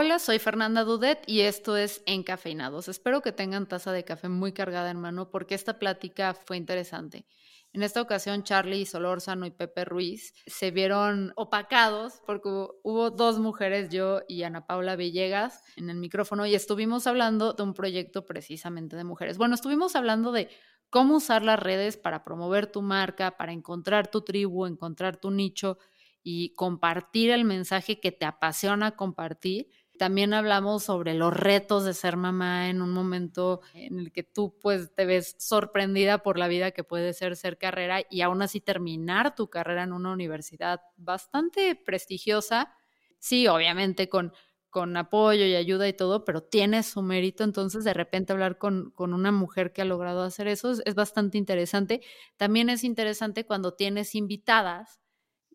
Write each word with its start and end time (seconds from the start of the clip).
Hola, 0.00 0.20
soy 0.20 0.38
Fernanda 0.38 0.84
Dudet 0.84 1.24
y 1.26 1.40
esto 1.40 1.76
es 1.76 2.04
Encafeinados. 2.06 2.86
Espero 2.86 3.20
que 3.20 3.32
tengan 3.32 3.66
taza 3.66 3.90
de 3.90 4.04
café 4.04 4.28
muy 4.28 4.52
cargada 4.52 4.92
en 4.92 5.00
mano 5.00 5.28
porque 5.28 5.56
esta 5.56 5.80
plática 5.80 6.34
fue 6.34 6.56
interesante. 6.56 7.26
En 7.72 7.82
esta 7.82 8.00
ocasión, 8.00 8.44
Charlie 8.44 8.86
Solórzano 8.86 9.44
y 9.44 9.50
Pepe 9.50 9.84
Ruiz 9.84 10.34
se 10.46 10.70
vieron 10.70 11.32
opacados 11.34 12.22
porque 12.24 12.48
hubo, 12.48 13.10
dos 13.10 13.40
mujeres, 13.40 13.88
yo 13.90 14.20
y 14.28 14.44
Ana 14.44 14.68
Paula 14.68 14.94
Villegas, 14.94 15.64
en 15.74 15.90
el 15.90 15.96
micrófono 15.96 16.46
y 16.46 16.54
estuvimos 16.54 17.08
hablando 17.08 17.54
de 17.54 17.64
un 17.64 17.74
proyecto 17.74 18.24
precisamente 18.24 18.94
de 18.94 19.02
mujeres. 19.02 19.36
Bueno, 19.36 19.56
estuvimos 19.56 19.96
hablando 19.96 20.30
de 20.30 20.48
cómo 20.90 21.16
usar 21.16 21.42
las 21.42 21.58
redes 21.58 21.96
para 21.96 22.22
promover 22.22 22.70
tu 22.70 22.82
marca, 22.82 23.36
para 23.36 23.50
encontrar 23.50 24.12
tu 24.12 24.20
tribu, 24.20 24.64
encontrar 24.64 25.16
tu 25.16 25.32
nicho 25.32 25.76
y 26.22 26.54
compartir 26.54 27.30
el 27.30 27.44
mensaje 27.44 28.00
que 28.00 28.12
te 28.12 28.26
apasiona 28.26 28.96
compartir. 28.96 29.68
También 29.98 30.32
hablamos 30.32 30.84
sobre 30.84 31.14
los 31.14 31.34
retos 31.36 31.84
de 31.84 31.92
ser 31.94 32.16
mamá 32.16 32.70
en 32.70 32.80
un 32.80 32.90
momento 32.92 33.60
en 33.74 33.98
el 33.98 34.12
que 34.12 34.22
tú 34.22 34.56
pues 34.60 34.94
te 34.94 35.04
ves 35.06 35.36
sorprendida 35.38 36.22
por 36.22 36.38
la 36.38 36.48
vida 36.48 36.70
que 36.70 36.84
puede 36.84 37.12
ser 37.12 37.36
ser 37.36 37.58
carrera 37.58 38.02
y 38.08 38.22
aún 38.22 38.40
así 38.42 38.60
terminar 38.60 39.34
tu 39.34 39.50
carrera 39.50 39.82
en 39.82 39.92
una 39.92 40.12
universidad 40.12 40.80
bastante 40.96 41.74
prestigiosa. 41.74 42.72
Sí, 43.18 43.48
obviamente 43.48 44.08
con, 44.08 44.32
con 44.70 44.96
apoyo 44.96 45.44
y 45.44 45.54
ayuda 45.56 45.88
y 45.88 45.92
todo, 45.92 46.24
pero 46.24 46.42
tiene 46.42 46.82
su 46.82 47.02
mérito. 47.02 47.44
Entonces, 47.44 47.84
de 47.84 47.94
repente 47.94 48.32
hablar 48.32 48.58
con, 48.58 48.90
con 48.92 49.12
una 49.14 49.32
mujer 49.32 49.72
que 49.72 49.82
ha 49.82 49.84
logrado 49.84 50.22
hacer 50.22 50.48
eso 50.48 50.70
es 50.84 50.94
bastante 50.94 51.38
interesante. 51.38 52.00
También 52.36 52.70
es 52.70 52.84
interesante 52.84 53.44
cuando 53.44 53.74
tienes 53.74 54.14
invitadas 54.14 55.00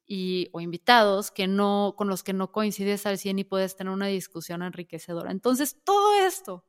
y, 0.06 0.50
o 0.52 0.62
invitados 0.62 1.32
que 1.32 1.48
no, 1.48 1.96
con 1.98 2.08
los 2.08 2.24
que 2.24 2.34
no 2.34 2.52
coincides 2.52 3.06
al 3.06 3.18
100 3.18 3.40
y 3.40 3.44
puedes 3.44 3.76
tener 3.76 3.92
una 3.92 4.08
discusión 4.08 4.62
enriquecedora. 4.62 5.32
Entonces, 5.32 5.78
todo 5.84 6.16
esto 6.16 6.66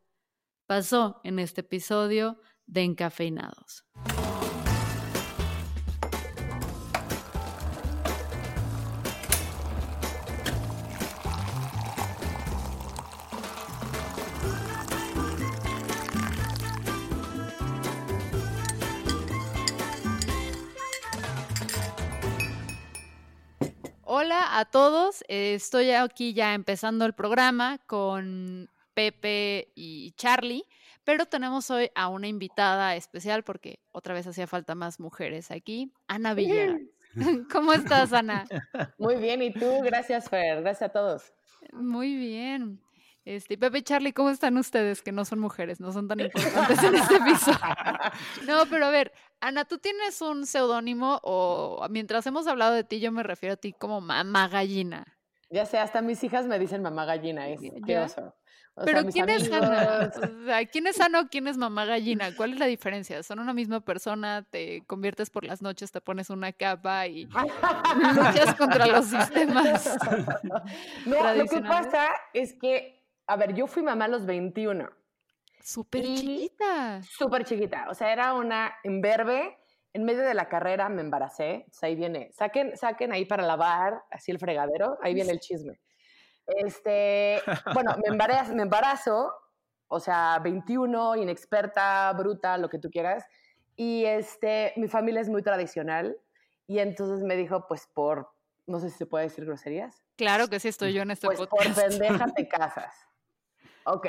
pasó 0.67 1.21
en 1.25 1.39
este 1.39 1.63
episodio 1.63 2.41
de 2.67 2.83
Encafeinados. 2.83 3.85
Hola 24.17 24.61
a 24.61 24.65
todos, 24.65 25.25
estoy 25.27 25.91
aquí 25.91 26.35
ya 26.35 26.55
empezando 26.55 27.05
el 27.05 27.15
programa 27.15 27.81
con 27.85 28.71
Pepe 28.95 29.73
y 29.75 30.13
Charlie, 30.13 30.63
pero 31.03 31.27
tenemos 31.27 31.69
hoy 31.73 31.91
a 31.97 32.07
una 32.07 32.29
invitada 32.29 32.95
especial 32.95 33.43
porque 33.43 33.81
otra 33.91 34.15
vez 34.15 34.25
hacía 34.29 34.47
falta 34.47 34.77
más 34.77 35.01
mujeres 35.01 35.51
aquí, 35.51 35.93
Ana 36.07 36.33
Villegas. 36.33 36.81
¿Cómo 37.53 37.73
estás, 37.73 38.13
Ana? 38.13 38.45
Muy 38.99 39.17
bien, 39.17 39.43
¿y 39.43 39.53
tú? 39.53 39.81
Gracias, 39.83 40.31
Fer. 40.31 40.61
Gracias 40.61 40.91
a 40.91 40.93
todos. 40.93 41.33
Muy 41.73 42.15
bien. 42.15 42.81
Este, 43.25 43.57
Pepe 43.57 43.79
y 43.79 43.83
Charlie, 43.83 44.13
¿cómo 44.13 44.29
están 44.29 44.59
ustedes? 44.59 45.01
Que 45.01 45.11
no 45.11 45.25
son 45.25 45.39
mujeres, 45.41 45.81
no 45.81 45.93
son 45.93 46.07
tan 46.07 46.21
importantes 46.21 46.83
en 46.83 46.95
este 46.95 47.17
episodio. 47.17 47.59
No, 48.47 48.67
pero 48.67 48.87
a 48.87 48.91
ver, 48.91 49.13
Ana, 49.45 49.67
¿tú 49.67 49.77
tienes 49.77 50.23
un 50.23 50.47
seudónimo 50.47 51.21
o 51.23 51.87
mientras 51.91 52.27
hemos 52.27 52.47
hablado 52.47 52.73
de 52.73 52.83
ti, 52.83 52.99
yo 52.99 53.13
me 53.13 53.23
refiero 53.23 53.53
a 53.53 53.57
ti 53.57 53.75
como 53.75 54.01
mamá 54.01 54.49
gallina? 54.49 55.19
Ya 55.51 55.67
sé, 55.67 55.79
hasta 55.79 56.01
mis 56.01 56.25
hijas 56.25 56.47
me 56.47 56.59
dicen 56.59 56.81
mamá 56.81 57.05
gallina, 57.05 57.49
es 57.49 57.61
qué 57.61 58.07
pero 58.85 59.05
¿quién 59.05 59.29
es 59.29 59.53
Ana? 59.53 60.11
O 60.17 60.45
sea, 60.47 60.65
¿quién 60.65 60.87
es 60.89 61.01
Ana 61.01 61.21
o 61.21 61.29
quién 61.29 61.47
es 61.47 61.57
mamá 61.57 61.85
gallina? 61.85 62.35
¿Cuál 62.35 62.55
es 62.55 62.59
la 62.59 62.67
diferencia? 62.67 63.23
¿Son 63.23 63.39
una 63.39 63.53
misma 63.53 63.81
persona? 63.81 64.45
¿Te 64.51 64.83
conviertes 64.87 65.31
por 65.31 65.45
las 65.45 65.63
noches, 65.63 65.93
te 65.93 66.01
pones 66.01 66.29
una 66.31 66.53
capa 66.53 67.07
y 67.07 67.27
luchas 67.27 68.55
contra 68.57 68.87
los 68.87 69.07
sistemas? 69.07 69.97
No, 71.07 71.35
lo 71.35 71.45
que 71.47 71.61
pasa 71.61 72.09
es 72.33 72.55
que 72.55 73.05
a 73.27 73.37
ver, 73.37 73.55
yo 73.55 73.67
fui 73.67 73.83
mamá 73.83 74.07
a 74.07 74.09
los 74.09 74.27
21. 74.27 74.89
Súper 75.65 76.03
chiquita. 76.05 77.01
Súper 77.03 77.45
chiquita. 77.45 77.87
O 77.89 77.95
sea, 77.95 78.13
era 78.13 78.35
una 78.35 78.75
imberbe. 78.85 79.57
En 79.95 80.05
medio 80.05 80.23
de 80.23 80.35
la 80.35 80.47
carrera 80.47 80.91
me 80.91 81.01
embaracé. 81.01 81.65
O 81.71 81.73
sea, 81.73 81.87
ahí 81.87 81.95
viene. 81.95 82.31
Saquen, 82.33 82.77
saquen 82.77 83.13
ahí 83.13 83.25
para 83.25 83.43
lavar, 83.45 84.03
así 84.11 84.31
el 84.31 84.39
fregadero. 84.39 84.99
Ahí 85.03 85.15
viene 85.15 85.33
el 85.33 85.41
chisme. 85.41 85.81
Este, 86.47 87.41
bueno, 87.75 87.97
me 87.97 88.13
embarazo, 88.13 88.55
me 88.55 88.63
embarazo, 88.63 89.33
o 89.89 90.01
sea, 90.01 90.39
21, 90.41 91.17
inexperta, 91.17 92.13
bruta, 92.13 92.59
lo 92.59 92.69
que 92.69 92.79
tú 92.79 92.91
quieras. 92.91 93.25
Y 93.75 94.05
este, 94.05 94.75
mi 94.77 94.89
familia 94.89 95.23
es 95.23 95.31
muy 95.31 95.43
tradicional. 95.43 96.15
Y 96.67 96.81
entonces 96.81 97.25
me 97.25 97.37
dijo, 97.37 97.67
pues 97.67 97.89
por, 97.95 98.29
no 98.67 98.81
sé 98.81 98.91
si 98.91 98.99
se 98.99 99.07
puede 99.07 99.25
decir 99.25 99.47
groserías. 99.47 100.05
Claro 100.17 100.49
que 100.49 100.61
sí 100.61 100.69
estoy 100.69 100.93
yo 100.93 101.01
en 101.01 101.13
este 101.13 101.27
pues 101.27 101.39
podcast. 101.39 101.75
por 101.75 101.89
pendeja 101.89 102.27
te 102.37 102.49
casas. 102.49 102.95
Ok. 103.85 104.09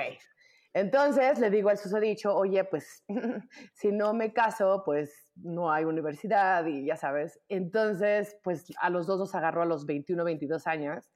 Entonces 0.75 1.39
le 1.39 1.49
digo 1.49 1.69
al 1.69 1.77
susodicho, 1.77 2.35
oye, 2.35 2.65
pues 2.65 3.05
si 3.73 3.93
no 3.93 4.13
me 4.13 4.33
caso, 4.33 4.83
pues 4.83 5.31
no 5.37 5.71
hay 5.71 5.85
universidad 5.85 6.65
y 6.65 6.85
ya 6.85 6.97
sabes. 6.97 7.39
Entonces, 7.47 8.37
pues 8.43 8.65
a 8.81 8.89
los 8.89 9.07
dos 9.07 9.17
nos 9.17 9.33
agarró 9.35 9.61
a 9.61 9.65
los 9.65 9.85
21, 9.85 10.25
22 10.25 10.67
años. 10.67 11.09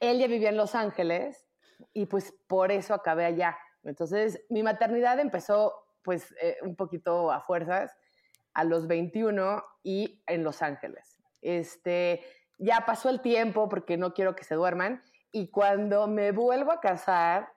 Él 0.00 0.18
ya 0.18 0.26
vivía 0.26 0.48
en 0.48 0.56
Los 0.56 0.74
Ángeles 0.74 1.46
y 1.92 2.06
pues 2.06 2.34
por 2.48 2.72
eso 2.72 2.92
acabé 2.92 3.24
allá. 3.26 3.56
Entonces, 3.84 4.44
mi 4.48 4.64
maternidad 4.64 5.20
empezó 5.20 5.72
pues 6.02 6.34
eh, 6.42 6.56
un 6.62 6.74
poquito 6.74 7.30
a 7.30 7.40
fuerzas 7.42 7.96
a 8.54 8.64
los 8.64 8.88
21 8.88 9.62
y 9.84 10.20
en 10.26 10.42
Los 10.42 10.62
Ángeles. 10.62 11.16
Este, 11.42 12.24
ya 12.58 12.84
pasó 12.86 13.08
el 13.08 13.20
tiempo 13.20 13.68
porque 13.68 13.96
no 13.96 14.14
quiero 14.14 14.34
que 14.34 14.42
se 14.42 14.56
duerman 14.56 15.00
y 15.30 15.52
cuando 15.52 16.08
me 16.08 16.32
vuelvo 16.32 16.72
a 16.72 16.80
casar, 16.80 17.52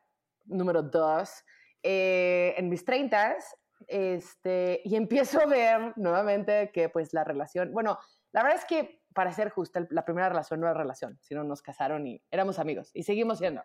número 0.45 0.83
dos, 0.83 1.43
eh, 1.81 2.53
en 2.57 2.69
mis 2.69 2.85
treintas, 2.85 3.55
este, 3.87 4.81
y 4.85 4.95
empiezo 4.95 5.41
a 5.41 5.45
ver 5.45 5.93
nuevamente 5.97 6.71
que 6.71 6.89
pues 6.89 7.13
la 7.13 7.23
relación, 7.23 7.73
bueno, 7.73 7.99
la 8.31 8.43
verdad 8.43 8.59
es 8.59 8.65
que 8.65 9.01
para 9.13 9.31
ser 9.31 9.49
justa, 9.49 9.85
la 9.89 10.05
primera 10.05 10.29
relación 10.29 10.59
no 10.59 10.67
era 10.67 10.73
relación, 10.73 11.19
sino 11.21 11.43
nos 11.43 11.61
casaron 11.61 12.07
y 12.07 12.21
éramos 12.31 12.57
amigos 12.57 12.89
y 12.93 13.03
seguimos 13.03 13.39
siendo. 13.39 13.61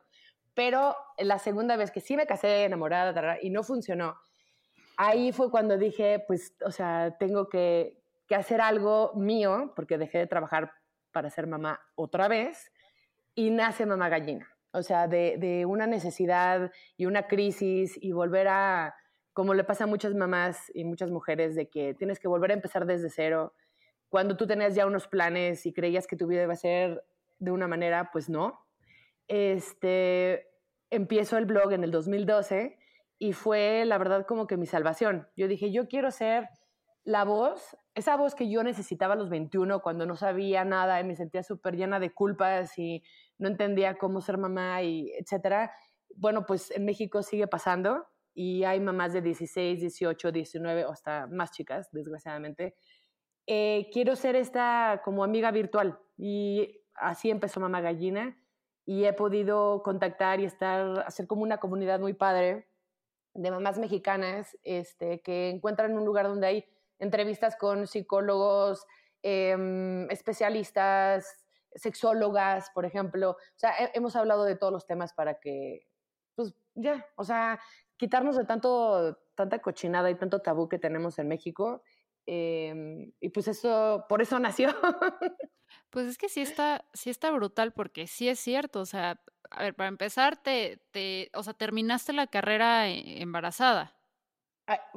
Pero 0.55 0.97
la 1.19 1.38
segunda 1.38 1.77
vez 1.77 1.91
que 1.91 2.00
sí 2.00 2.17
me 2.17 2.27
casé 2.27 2.65
enamorada 2.65 3.38
y 3.41 3.50
no 3.50 3.62
funcionó, 3.62 4.19
ahí 4.97 5.33
fue 5.33 5.50
cuando 5.50 5.78
dije, 5.78 6.25
pues, 6.27 6.55
o 6.65 6.72
sea, 6.72 7.17
tengo 7.19 7.49
que, 7.49 8.03
que 8.27 8.34
hacer 8.34 8.61
algo 8.61 9.12
mío, 9.15 9.72
porque 9.77 9.97
dejé 9.97 10.19
de 10.19 10.27
trabajar 10.27 10.72
para 11.12 11.31
ser 11.31 11.47
mamá 11.47 11.81
otra 11.94 12.27
vez, 12.27 12.72
y 13.34 13.50
nace 13.50 13.87
mamá 13.87 14.09
gallina 14.09 14.58
o 14.73 14.83
sea, 14.83 15.09
de, 15.09 15.65
una 15.67 15.87
necesidad 15.87 16.71
y 16.97 17.06
una 17.06 17.27
crisis 17.27 17.99
y 18.01 18.12
volver 18.12 18.49
a, 18.49 18.95
como 19.33 19.55
le 19.55 19.65
pasa 19.65 19.84
a 19.84 19.87
muchas 19.87 20.15
mamás 20.15 20.71
y 20.75 20.84
muchas 20.84 21.11
mujeres, 21.11 21.55
de 21.55 21.69
que 21.69 21.95
tienes 21.95 22.19
que 22.19 22.29
volver 22.29 22.51
a 22.51 22.55
empezar 22.55 22.87
desde 22.87 23.11
cero. 23.11 23.55
Cuando 24.09 24.37
tú 24.37 24.47
tenías 24.47 24.75
ya 24.75 24.87
unos 24.87 25.09
planes 25.09 25.67
y 25.67 25.73
creías 25.73 26.06
que 26.06 26.17
tu 26.17 26.27
vida 26.27 26.43
iba 26.43 26.53
a 26.53 26.56
ser 26.56 27.05
de 27.39 27.51
una 27.51 27.69
manera, 27.69 28.11
pues 28.12 28.29
no. 28.29 28.59
Este, 29.27 30.49
empiezo 30.91 31.37
el 31.37 31.47
blog 31.47 31.73
en 31.73 31.85
el 31.85 31.91
2012 31.91 32.79
y 33.19 33.33
fue, 33.33 33.85
la 33.85 33.99
verdad, 33.99 34.27
como 34.27 34.47
que 34.47 34.56
mi 34.56 34.67
salvación. 34.67 35.29
Yo 35.37 35.49
dije, 35.49 35.73
yo 35.73 35.89
quiero 35.89 36.11
ser 36.11 36.49
la 37.05 37.25
voz, 37.25 37.77
esa 37.95 38.17
voz 38.17 38.35
que 38.35 38.50
yo 38.50 38.62
necesitaba 38.62 39.15
a 39.15 39.17
los 39.17 39.31
21 39.31 39.81
cuando 39.81 40.05
no 40.05 40.15
sabía 40.15 40.65
nada 40.65 41.00
y 41.00 41.05
me 41.05 41.17
sentía 41.17 41.43
súper 41.43 41.75
llena 41.75 41.99
de 42.00 42.12
culpas 42.12 42.79
y 42.79 43.03
no 43.38 43.49
entendía 43.49 43.97
cómo 43.97 44.21
ser 44.21 44.38
mamá 44.38 44.82
y 44.82 45.12
etcétera. 45.19 45.72
Bueno, 46.15 46.44
pues 46.46 46.70
en 46.70 46.85
México 46.85 47.23
sigue 47.23 47.46
pasando 47.46 48.06
y 48.35 48.64
hay 48.64 48.81
mamás 48.81 49.12
de 49.12 49.23
16, 49.23 49.81
18, 49.81 50.32
19 50.32 50.85
o 50.85 50.93
hasta 50.93 51.26
más 51.26 51.50
chicas, 51.52 51.88
desgraciadamente. 51.93 52.76
Eh, 53.46 53.88
quiero 53.93 54.14
ser 54.14 54.37
esta 54.37 55.00
como 55.05 55.25
amiga 55.25 55.50
virtual 55.50 55.99
y 56.17 56.82
así 56.94 57.31
empezó 57.31 57.61
Mamá 57.61 57.81
Gallina 57.81 58.37
y 58.85 59.05
he 59.05 59.12
podido 59.12 59.82
contactar 59.82 60.41
y 60.41 60.44
estar, 60.44 61.05
hacer 61.06 61.26
como 61.26 61.43
una 61.43 61.58
comunidad 61.58 62.00
muy 62.00 62.14
padre 62.14 62.69
de 63.34 63.50
mamás 63.50 63.79
mexicanas 63.79 64.56
este, 64.64 65.20
que 65.20 65.50
encuentran 65.50 65.96
un 65.96 66.05
lugar 66.05 66.26
donde 66.26 66.46
hay 66.46 66.64
entrevistas 66.99 67.56
con 67.56 67.87
psicólogos, 67.87 68.84
em, 69.23 70.11
especialistas, 70.11 71.38
sexólogas, 71.75 72.70
por 72.75 72.85
ejemplo. 72.85 73.31
O 73.31 73.37
sea, 73.56 73.73
hemos 73.94 74.17
hablado 74.17 74.44
de 74.44 74.56
todos 74.56 74.73
los 74.73 74.87
temas 74.87 75.12
para 75.12 75.41
que, 75.41 75.87
pues 76.35 76.55
ya, 76.75 77.06
o 77.17 77.25
sea, 77.25 77.61
quitarnos 77.97 78.37
de 78.37 78.44
tanto, 78.44 79.19
tanta 79.35 79.61
cochinada 79.61 80.11
y 80.11 80.15
tanto 80.15 80.41
tabú 80.41 80.69
que 80.69 80.79
tenemos 80.79 81.19
en 81.19 81.29
México. 81.29 81.82
Em, 82.26 83.12
y 83.20 83.31
pues 83.31 83.49
eso, 83.49 84.05
por 84.09 84.23
eso 84.23 84.38
nació. 84.38 84.69
Pues 85.91 86.06
es 86.06 86.19
que 86.19 86.29
sí 86.29 86.41
está, 86.41 86.85
sí 86.93 87.11
está 87.11 87.31
brutal 87.31 87.73
porque 87.73 88.06
sí 88.06 88.29
es 88.29 88.38
cierto, 88.38 88.81
o 88.81 88.87
sea, 88.87 89.20
a 89.50 89.62
ver, 89.62 89.75
para 89.75 89.88
empezar, 89.88 90.37
te, 90.37 90.82
te, 90.91 91.31
o 91.35 91.43
sea, 91.43 91.55
terminaste 91.55 92.12
la 92.12 92.26
carrera 92.26 92.88
e, 92.88 93.23
embarazada. 93.23 93.94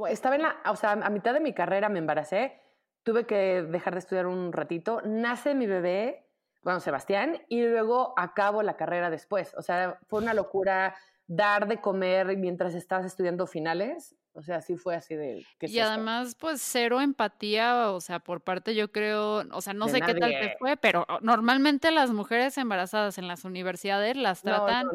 Estaba 0.10 0.36
en 0.36 0.42
la, 0.44 0.62
o 0.70 0.76
sea, 0.76 0.92
a 0.92 1.10
mitad 1.10 1.34
de 1.34 1.40
mi 1.40 1.54
carrera 1.54 1.88
me 1.88 2.00
embaracé, 2.00 2.62
tuve 3.04 3.26
que 3.26 3.64
dejar 3.64 3.94
de 3.94 4.00
estudiar 4.00 4.28
un 4.28 4.52
ratito, 4.52 5.02
nace 5.06 5.56
mi 5.56 5.66
bebé, 5.66 6.30
bueno, 6.64 6.80
Sebastián, 6.80 7.42
y 7.48 7.64
luego 7.64 8.14
acabo 8.18 8.62
la 8.64 8.78
carrera 8.78 9.10
después. 9.10 9.54
O 9.58 9.62
sea, 9.62 10.00
fue 10.08 10.22
una 10.22 10.34
locura 10.34 10.96
dar 11.28 11.68
de 11.68 11.80
comer 11.80 12.38
mientras 12.38 12.76
estabas 12.76 13.06
estudiando 13.06 13.48
finales. 13.48 14.16
O 14.34 14.42
sea, 14.42 14.62
sí 14.62 14.78
fue 14.78 14.96
así 14.96 15.16
de... 15.16 15.46
y 15.60 15.80
además, 15.80 16.36
pues 16.40 16.62
cero 16.62 17.02
empatía, 17.02 17.92
o 17.92 18.00
sea, 18.00 18.20
por 18.20 18.42
parte 18.42 18.76
yo 18.76 18.90
creo, 18.90 19.44
o 19.52 19.62
sea, 19.62 19.74
no 19.74 19.90
sé 19.90 20.00
qué 20.00 20.14
tal 20.14 20.32
te 20.32 20.56
fue, 20.58 20.78
pero 20.78 21.06
normalmente 21.22 21.92
las 21.92 22.12
mujeres 22.12 22.58
embarazadas 22.58 23.18
en 23.18 23.28
las 23.28 23.44
universidades 23.44 24.16
las 24.16 24.42
tratan 24.42 24.88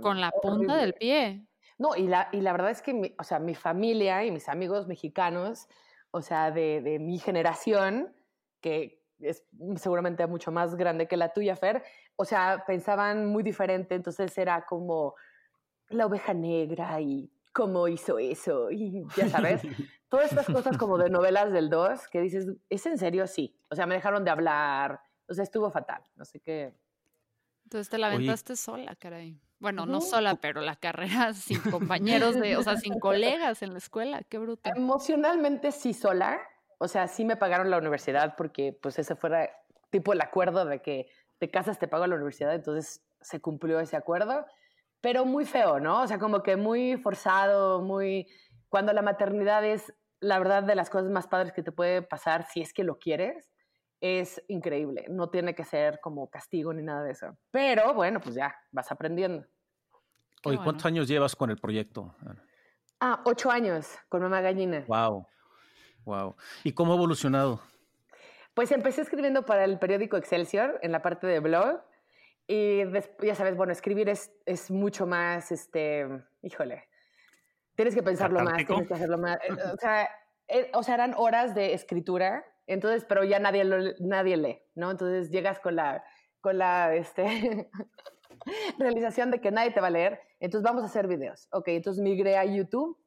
con 0.00 0.20
la 0.20 0.30
punta 0.30 0.76
del 0.76 0.94
pie. 0.94 1.46
No, 1.78 1.96
y 1.96 2.06
la, 2.06 2.28
y 2.30 2.42
la 2.42 2.52
verdad 2.52 2.70
es 2.70 2.80
que, 2.80 2.94
mi, 2.94 3.12
o 3.18 3.24
sea, 3.24 3.40
mi 3.40 3.56
familia 3.56 4.24
y 4.24 4.30
mis 4.30 4.48
amigos 4.48 4.86
mexicanos, 4.86 5.66
o 6.12 6.22
sea, 6.22 6.52
de, 6.52 6.80
de 6.80 7.00
mi 7.00 7.18
generación, 7.18 8.14
que 8.60 8.99
es 9.20 9.44
seguramente 9.76 10.26
mucho 10.26 10.52
más 10.52 10.74
grande 10.74 11.06
que 11.06 11.16
la 11.16 11.32
tuya, 11.32 11.56
Fer, 11.56 11.82
o 12.16 12.24
sea, 12.24 12.64
pensaban 12.66 13.26
muy 13.26 13.42
diferente, 13.42 13.94
entonces 13.94 14.36
era 14.38 14.64
como 14.66 15.14
la 15.88 16.06
oveja 16.06 16.34
negra 16.34 17.00
y 17.00 17.30
cómo 17.52 17.88
hizo 17.88 18.18
eso, 18.18 18.70
y 18.70 19.04
ya 19.16 19.28
sabes, 19.28 19.62
todas 20.08 20.30
estas 20.30 20.46
cosas 20.46 20.78
como 20.78 20.98
de 20.98 21.10
novelas 21.10 21.52
del 21.52 21.68
2 21.68 22.08
que 22.08 22.20
dices, 22.20 22.46
¿es 22.68 22.86
en 22.86 22.98
serio? 22.98 23.26
Sí, 23.26 23.58
o 23.68 23.74
sea, 23.74 23.86
me 23.86 23.94
dejaron 23.94 24.24
de 24.24 24.30
hablar, 24.30 25.00
o 25.28 25.34
sea, 25.34 25.44
estuvo 25.44 25.70
fatal, 25.70 26.02
no 26.16 26.24
sé 26.24 26.40
qué. 26.40 26.74
Entonces 27.64 27.88
te 27.88 27.98
la 27.98 28.08
aventaste 28.08 28.56
sola, 28.56 28.96
caray. 28.96 29.40
Bueno, 29.60 29.84
no 29.84 30.00
sola, 30.00 30.36
pero 30.36 30.62
la 30.62 30.74
carrera 30.74 31.32
sin 31.34 31.60
compañeros 31.60 32.34
de, 32.34 32.56
o 32.56 32.62
sea, 32.62 32.76
sin 32.76 32.98
colegas 33.00 33.62
en 33.62 33.72
la 33.72 33.78
escuela, 33.78 34.22
qué 34.24 34.38
bruto. 34.38 34.70
Emocionalmente 34.74 35.70
sí 35.70 35.92
sola, 35.92 36.40
o 36.80 36.88
sea, 36.88 37.06
sí 37.06 37.24
me 37.24 37.36
pagaron 37.36 37.70
la 37.70 37.78
universidad 37.78 38.34
porque 38.36 38.76
pues 38.80 38.98
ese 38.98 39.14
fuera 39.14 39.50
tipo 39.90 40.12
el 40.12 40.20
acuerdo 40.20 40.64
de 40.64 40.82
que 40.82 41.08
te 41.38 41.50
casas, 41.50 41.78
te 41.78 41.88
pago 41.88 42.06
la 42.06 42.16
universidad, 42.16 42.54
entonces 42.54 43.02
se 43.20 43.40
cumplió 43.40 43.80
ese 43.80 43.96
acuerdo 43.96 44.46
pero 45.00 45.24
muy 45.24 45.44
feo, 45.44 45.80
¿no? 45.80 46.02
O 46.02 46.06
sea, 46.06 46.18
como 46.18 46.42
que 46.42 46.56
muy 46.56 46.96
forzado, 46.96 47.80
muy... 47.80 48.26
Cuando 48.68 48.92
la 48.92 49.02
maternidad 49.02 49.64
es, 49.64 49.92
la 50.20 50.38
verdad, 50.38 50.62
de 50.62 50.74
las 50.74 50.90
cosas 50.90 51.10
más 51.10 51.26
padres 51.26 51.52
que 51.52 51.62
te 51.62 51.72
puede 51.72 52.02
pasar 52.02 52.46
si 52.46 52.60
es 52.60 52.72
que 52.72 52.84
lo 52.84 52.98
quieres, 52.98 53.50
es 54.00 54.42
increíble. 54.48 55.06
No 55.08 55.30
tiene 55.30 55.54
que 55.54 55.64
ser 55.64 56.00
como 56.00 56.28
castigo 56.28 56.72
ni 56.72 56.82
nada 56.82 57.02
de 57.02 57.12
eso. 57.12 57.36
Pero 57.50 57.94
bueno, 57.94 58.20
pues 58.20 58.34
ya, 58.34 58.54
vas 58.70 58.92
aprendiendo. 58.92 59.46
Oye, 60.44 60.58
¿cuántos 60.62 60.86
años 60.86 61.08
llevas 61.08 61.34
con 61.34 61.50
el 61.50 61.58
proyecto? 61.58 62.14
Ah, 63.00 63.22
ocho 63.24 63.50
años 63.50 63.88
con 64.08 64.22
Mamá 64.22 64.40
Gallina. 64.40 64.84
Wow, 64.86 65.26
wow. 66.04 66.36
¿Y 66.64 66.72
cómo 66.72 66.92
ha 66.92 66.96
evolucionado? 66.96 67.60
Pues 68.54 68.72
empecé 68.72 69.02
escribiendo 69.02 69.44
para 69.44 69.64
el 69.64 69.78
periódico 69.78 70.16
Excelsior 70.16 70.78
en 70.82 70.92
la 70.92 71.02
parte 71.02 71.26
de 71.26 71.40
blog 71.40 71.80
y 72.46 72.82
ya 73.22 73.34
sabes, 73.36 73.56
bueno, 73.56 73.72
escribir 73.72 74.08
es, 74.08 74.32
es 74.44 74.72
mucho 74.72 75.06
más, 75.06 75.52
este, 75.52 76.04
híjole, 76.42 76.88
tienes 77.76 77.94
que 77.94 78.02
pensarlo 78.02 78.40
más, 78.40 78.66
tienes 78.66 78.88
que 78.88 78.94
hacerlo 78.94 79.18
más. 79.18 79.36
Eh, 79.36 79.52
o 79.72 79.76
sea, 79.76 80.08
eh, 80.48 80.70
o 80.74 80.82
sea, 80.82 80.94
eran 80.96 81.14
horas 81.16 81.54
de 81.54 81.74
escritura, 81.74 82.44
entonces, 82.66 83.04
pero 83.08 83.22
ya 83.22 83.38
nadie, 83.38 83.64
nadie 84.00 84.36
lee, 84.36 84.62
¿no? 84.74 84.90
Entonces 84.90 85.30
llegas 85.30 85.60
con 85.60 85.76
la, 85.76 86.02
con 86.40 86.58
la, 86.58 86.92
este, 86.96 87.70
realización 88.78 89.30
de 89.30 89.40
que 89.40 89.52
nadie 89.52 89.70
te 89.70 89.80
va 89.80 89.86
a 89.86 89.90
leer, 89.90 90.20
entonces 90.40 90.64
vamos 90.64 90.82
a 90.82 90.86
hacer 90.86 91.06
videos. 91.06 91.46
Ok, 91.52 91.68
entonces 91.68 92.02
migré 92.02 92.36
a 92.36 92.44
YouTube 92.44 92.98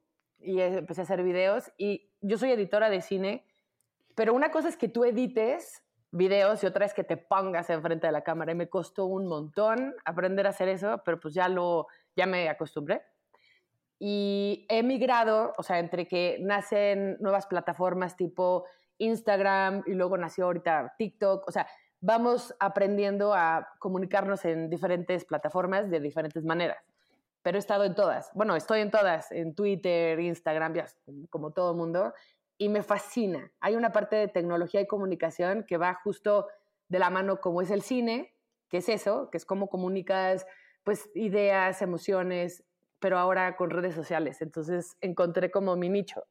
y 0.44 0.60
empecé 0.60 1.00
a 1.00 1.04
hacer 1.04 1.22
videos 1.22 1.72
y 1.78 2.10
yo 2.20 2.38
soy 2.38 2.52
editora 2.52 2.90
de 2.90 3.00
cine, 3.00 3.46
pero 4.14 4.34
una 4.34 4.50
cosa 4.50 4.68
es 4.68 4.76
que 4.76 4.88
tú 4.88 5.04
edites 5.04 5.82
videos 6.14 6.62
y 6.62 6.66
otra 6.66 6.86
es 6.86 6.94
que 6.94 7.04
te 7.04 7.16
pongas 7.16 7.68
enfrente 7.70 8.06
de 8.06 8.12
la 8.12 8.22
cámara. 8.22 8.52
Y 8.52 8.54
me 8.54 8.68
costó 8.68 9.06
un 9.06 9.26
montón 9.26 9.94
aprender 10.04 10.46
a 10.46 10.50
hacer 10.50 10.68
eso, 10.68 11.02
pero 11.04 11.18
pues 11.18 11.34
ya 11.34 11.48
lo, 11.48 11.88
ya 12.16 12.26
me 12.26 12.48
acostumbré. 12.48 13.02
Y 13.98 14.66
he 14.68 14.82
migrado, 14.82 15.52
o 15.56 15.62
sea, 15.62 15.78
entre 15.78 16.06
que 16.06 16.38
nacen 16.40 17.16
nuevas 17.20 17.46
plataformas 17.46 18.16
tipo 18.16 18.64
Instagram 18.98 19.82
y 19.86 19.94
luego 19.94 20.16
nació 20.16 20.46
ahorita 20.46 20.94
TikTok, 20.98 21.48
o 21.48 21.50
sea, 21.50 21.66
vamos 22.00 22.54
aprendiendo 22.60 23.34
a 23.34 23.68
comunicarnos 23.78 24.44
en 24.44 24.68
diferentes 24.70 25.24
plataformas 25.24 25.90
de 25.90 26.00
diferentes 26.00 26.44
maneras. 26.44 26.93
Pero 27.44 27.58
he 27.58 27.60
estado 27.60 27.84
en 27.84 27.94
todas. 27.94 28.32
Bueno, 28.34 28.56
estoy 28.56 28.80
en 28.80 28.90
todas, 28.90 29.30
en 29.30 29.54
Twitter, 29.54 30.18
Instagram, 30.18 30.74
ya, 30.74 30.86
como 31.30 31.52
todo 31.52 31.70
el 31.70 31.76
mundo 31.76 32.12
y 32.58 32.68
me 32.68 32.82
fascina. 32.82 33.52
Hay 33.60 33.76
una 33.76 33.92
parte 33.92 34.16
de 34.16 34.28
tecnología 34.28 34.80
y 34.80 34.86
comunicación 34.86 35.64
que 35.66 35.76
va 35.76 35.94
justo 35.94 36.48
de 36.88 36.98
la 36.98 37.10
mano 37.10 37.40
como 37.40 37.62
es 37.62 37.70
el 37.70 37.82
cine, 37.82 38.34
que 38.68 38.78
es 38.78 38.88
eso, 38.88 39.28
que 39.30 39.38
es 39.38 39.44
cómo 39.44 39.68
comunicas 39.68 40.46
pues 40.84 41.10
ideas, 41.14 41.80
emociones, 41.82 42.64
pero 43.00 43.18
ahora 43.18 43.56
con 43.56 43.70
redes 43.70 43.94
sociales. 43.94 44.42
Entonces 44.42 44.96
encontré 45.00 45.50
como 45.50 45.76
mi 45.76 45.88
nicho. 45.88 46.24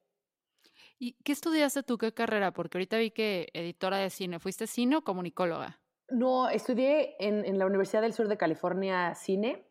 ¿Y 1.00 1.14
qué 1.24 1.32
estudiaste 1.32 1.84
tú? 1.84 1.98
¿Qué 1.98 2.14
carrera? 2.14 2.52
Porque 2.54 2.78
ahorita 2.78 2.98
vi 2.98 3.12
que 3.12 3.50
editora 3.54 3.98
de 3.98 4.10
cine. 4.10 4.40
¿Fuiste 4.40 4.68
cine 4.68 4.98
o 4.98 5.04
comunicóloga? 5.04 5.80
No, 6.10 6.50
estudié 6.50 7.16
en, 7.20 7.58
la 7.58 7.66
Universidad 7.66 8.04
del 8.04 8.14
Sur 8.14 8.28
de 8.28 8.38
California 8.38 9.16
cine, 9.16 9.66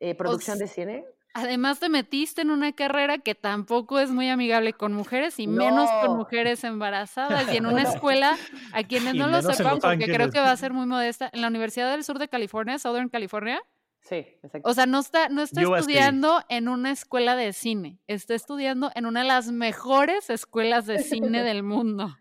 eh, 0.00 0.14
producción 0.14 0.58
de 0.58 0.68
cine. 0.68 1.04
Además 1.38 1.80
te 1.80 1.90
metiste 1.90 2.40
en 2.40 2.50
una 2.50 2.72
carrera 2.72 3.18
que 3.18 3.34
tampoco 3.34 3.98
es 3.98 4.10
muy 4.10 4.30
amigable 4.30 4.72
con 4.72 4.94
mujeres 4.94 5.38
y 5.38 5.46
menos 5.46 5.90
con 6.02 6.16
mujeres 6.16 6.64
embarazadas 6.64 7.52
y 7.52 7.58
en 7.58 7.66
una 7.66 7.82
escuela, 7.94 8.38
a 8.72 8.82
quienes 8.84 9.14
no 9.14 9.28
lo 9.28 9.42
sepan, 9.42 9.78
porque 9.78 10.06
creo 10.06 10.30
que 10.30 10.40
va 10.40 10.50
a 10.50 10.56
ser 10.56 10.72
muy 10.72 10.86
modesta, 10.86 11.28
en 11.34 11.42
la 11.42 11.48
Universidad 11.48 11.90
del 11.90 12.04
Sur 12.04 12.18
de 12.18 12.28
California, 12.28 12.78
Southern 12.78 13.10
California. 13.10 13.60
Sí, 14.00 14.26
exacto. 14.42 14.70
O 14.70 14.72
sea, 14.72 14.86
no 14.86 15.00
está, 15.00 15.28
no 15.28 15.42
está 15.42 15.60
estudiando 15.60 16.42
en 16.48 16.68
una 16.68 16.90
escuela 16.90 17.36
de 17.36 17.52
cine, 17.52 17.98
está 18.06 18.34
estudiando 18.34 18.90
en 18.94 19.04
una 19.04 19.20
de 19.20 19.26
las 19.26 19.48
mejores 19.50 20.30
escuelas 20.30 20.86
de 20.86 21.00
cine 21.00 21.42
del 21.42 21.62
mundo. 21.62 22.16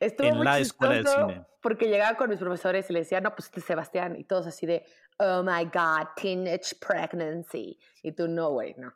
Estuvo 0.00 0.26
en 0.26 0.44
la 0.44 0.58
escuela 0.58 0.96
de 0.96 1.06
cine. 1.06 1.46
Porque 1.62 1.86
llegaba 1.86 2.18
con 2.18 2.28
mis 2.28 2.38
profesores 2.38 2.90
y 2.90 2.92
le 2.92 2.98
decía, 2.98 3.22
no, 3.22 3.34
pues 3.34 3.46
este 3.46 3.62
Sebastián, 3.62 4.16
y 4.16 4.24
todos 4.24 4.46
así 4.46 4.66
de, 4.66 4.84
oh 5.18 5.42
my 5.42 5.64
God, 5.64 6.08
teenage 6.16 6.74
pregnancy. 6.80 7.78
Y 8.02 8.12
tú, 8.12 8.28
no, 8.28 8.50
güey, 8.50 8.74
no. 8.78 8.92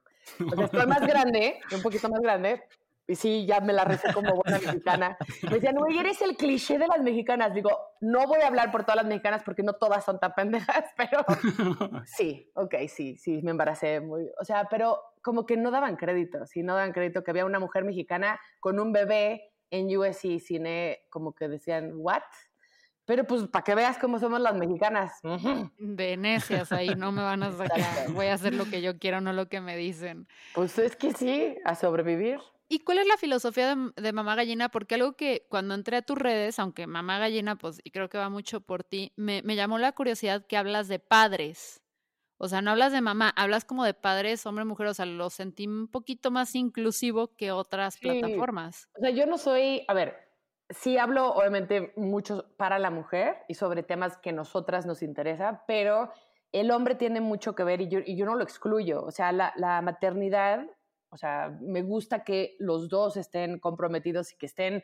O 0.47 0.55
sea, 0.55 0.65
estoy 0.67 0.87
más 0.87 1.07
grande, 1.07 1.59
un 1.73 1.83
poquito 1.83 2.09
más 2.09 2.21
grande, 2.21 2.63
y 3.11 3.17
sí, 3.17 3.47
ya 3.47 3.61
me 3.61 3.73
la 3.73 3.85
recé 3.85 4.13
como 4.13 4.35
buena 4.35 4.59
mexicana. 4.59 5.17
Me 5.45 5.55
decían, 5.55 5.77
güey, 5.77 5.97
eres 5.97 6.21
el 6.21 6.37
cliché 6.37 6.79
de 6.79 6.87
las 6.87 7.01
mexicanas. 7.01 7.55
Digo, 7.55 7.71
no 8.03 8.27
voy 8.27 8.43
a 8.43 8.49
hablar 8.49 8.71
por 8.71 8.83
todas 8.83 8.97
las 8.97 9.07
mexicanas 9.07 9.43
porque 9.43 9.63
no 9.63 9.73
todas 9.73 10.05
son 10.05 10.21
tan 10.21 10.35
pendejas, 10.35 10.85
pero 10.97 11.25
sí, 12.05 12.51
ok, 12.55 12.75
sí, 12.87 13.17
sí, 13.17 13.41
me 13.43 13.53
embaracé 13.53 14.01
muy. 14.01 14.31
O 14.39 14.45
sea, 14.45 14.69
pero 14.69 15.01
como 15.23 15.47
que 15.47 15.57
no 15.57 15.71
daban 15.71 15.97
crédito, 15.97 16.45
sí, 16.45 16.63
no 16.63 16.75
daban 16.75 16.93
crédito 16.93 17.25
que 17.25 17.31
había 17.31 17.47
una 17.47 17.59
mujer 17.59 17.85
mexicana 17.85 18.39
con 18.61 18.79
un 18.79 18.93
bebé 18.93 19.53
en 19.71 19.97
USC 19.97 20.39
Cine, 20.39 21.01
como 21.09 21.35
que 21.35 21.49
decían, 21.49 21.93
¿what? 21.95 22.23
Pero 23.09 23.25
pues 23.25 23.49
para 23.49 23.65
que 23.65 23.75
veas 23.75 23.97
cómo 23.97 24.19
somos 24.19 24.39
las 24.39 24.55
mexicanas. 24.55 25.19
Ahí, 26.71 26.91
no 26.91 27.11
me 27.11 27.23
van 27.23 27.43
a 27.43 27.53
sacar. 27.53 28.13
Voy 28.13 28.27
a 28.27 28.35
hacer 28.35 28.53
lo 28.53 28.67
que 28.67 28.83
yo 28.83 28.99
quiero, 28.99 29.23
no 29.23 29.33
lo 29.33 29.49
que 29.49 29.63
me 29.63 29.79
dicen. 29.79 30.29
Pues 30.55 30.79
es 30.79 30.95
que 30.95 31.15
sí, 31.15 31.57
a 31.65 31.75
sobrevivir. 31.75 32.39
¿Y 32.69 32.81
cuál 32.81 32.99
es 32.99 33.07
la 33.07 33.17
filosofía 33.17 33.75
de, 33.97 34.13
Mamá 34.13 34.35
Gallina? 34.35 34.69
Porque 34.69 34.97
algo 34.97 35.15
que 35.15 35.47
cuando 35.49 35.75
entré 35.75 35.97
a 35.97 36.03
tus 36.03 36.19
redes, 36.19 36.59
aunque 36.59 36.87
Mamá 36.87 37.19
Gallina, 37.19 37.57
pues, 37.57 37.81
y 37.83 37.93
creo 37.93 38.11
que 38.11 38.19
va 38.19 38.29
mucho 38.29 38.61
por 38.61 38.85
ti, 38.85 39.15
me, 39.17 39.41
me 39.41 39.57
llamó 39.57 39.79
la 39.79 39.93
curiosidad 39.93 40.45
que 40.47 40.59
hablas 40.59 40.87
de 40.87 40.99
padres. 40.99 41.81
O 42.37 42.47
sea, 42.47 42.61
no 42.61 42.73
hablas 42.73 42.93
de 42.93 43.01
mamá, 43.01 43.31
hablas 43.37 43.65
como 43.65 43.85
de 43.85 43.95
padres, 43.95 44.45
hombre, 44.45 44.67
mujer, 44.67 44.87
o 44.87 44.95
sea, 44.95 45.07
lo 45.07 45.31
sentí 45.31 45.67
un 45.67 45.89
poquito 45.89 46.31
más 46.31 46.55
inclusivo 46.55 47.35
que 47.35 47.53
otras 47.53 47.97
plataformas. 47.99 48.89
O 48.97 49.01
sea, 49.01 49.11
yo 49.11 49.27
no 49.27 49.39
soy, 49.39 49.83
a 49.89 49.95
ver, 49.95 50.28
sí 50.71 50.99
hablo 50.99 51.33
obviamente 51.33 51.93
mucho 51.97 52.47
para 52.57 52.79
la 52.79 52.91
mujer 52.91 53.39
y 53.49 53.55
sobre 53.55 53.83
temas 53.83 54.19
que 54.19 54.33
nosotras 54.33 54.87
nos 54.87 55.03
interesa, 55.03 55.65
pero 55.67 56.11
el 56.53 56.71
hombre 56.71 56.95
tiene 56.95 57.21
mucho 57.21 57.55
que 57.55 57.65
ver 57.65 57.81
y 57.81 57.89
yo, 57.89 58.27
no 58.27 58.35
lo 58.35 58.45
excluyo. 58.45 59.03
O 59.05 59.11
sea, 59.11 59.33
la, 59.33 59.53
la, 59.57 59.83
maternidad, 59.83 60.67
o 61.11 61.17
sea, 61.17 61.57
me 61.61 61.83
gusta 61.83 62.25
que 62.25 62.57
los 62.59 62.89
dos 62.89 63.17
estén 63.17 63.59
comprometidos 63.59 64.33
y 64.33 64.37
que 64.37 64.47
estén 64.47 64.83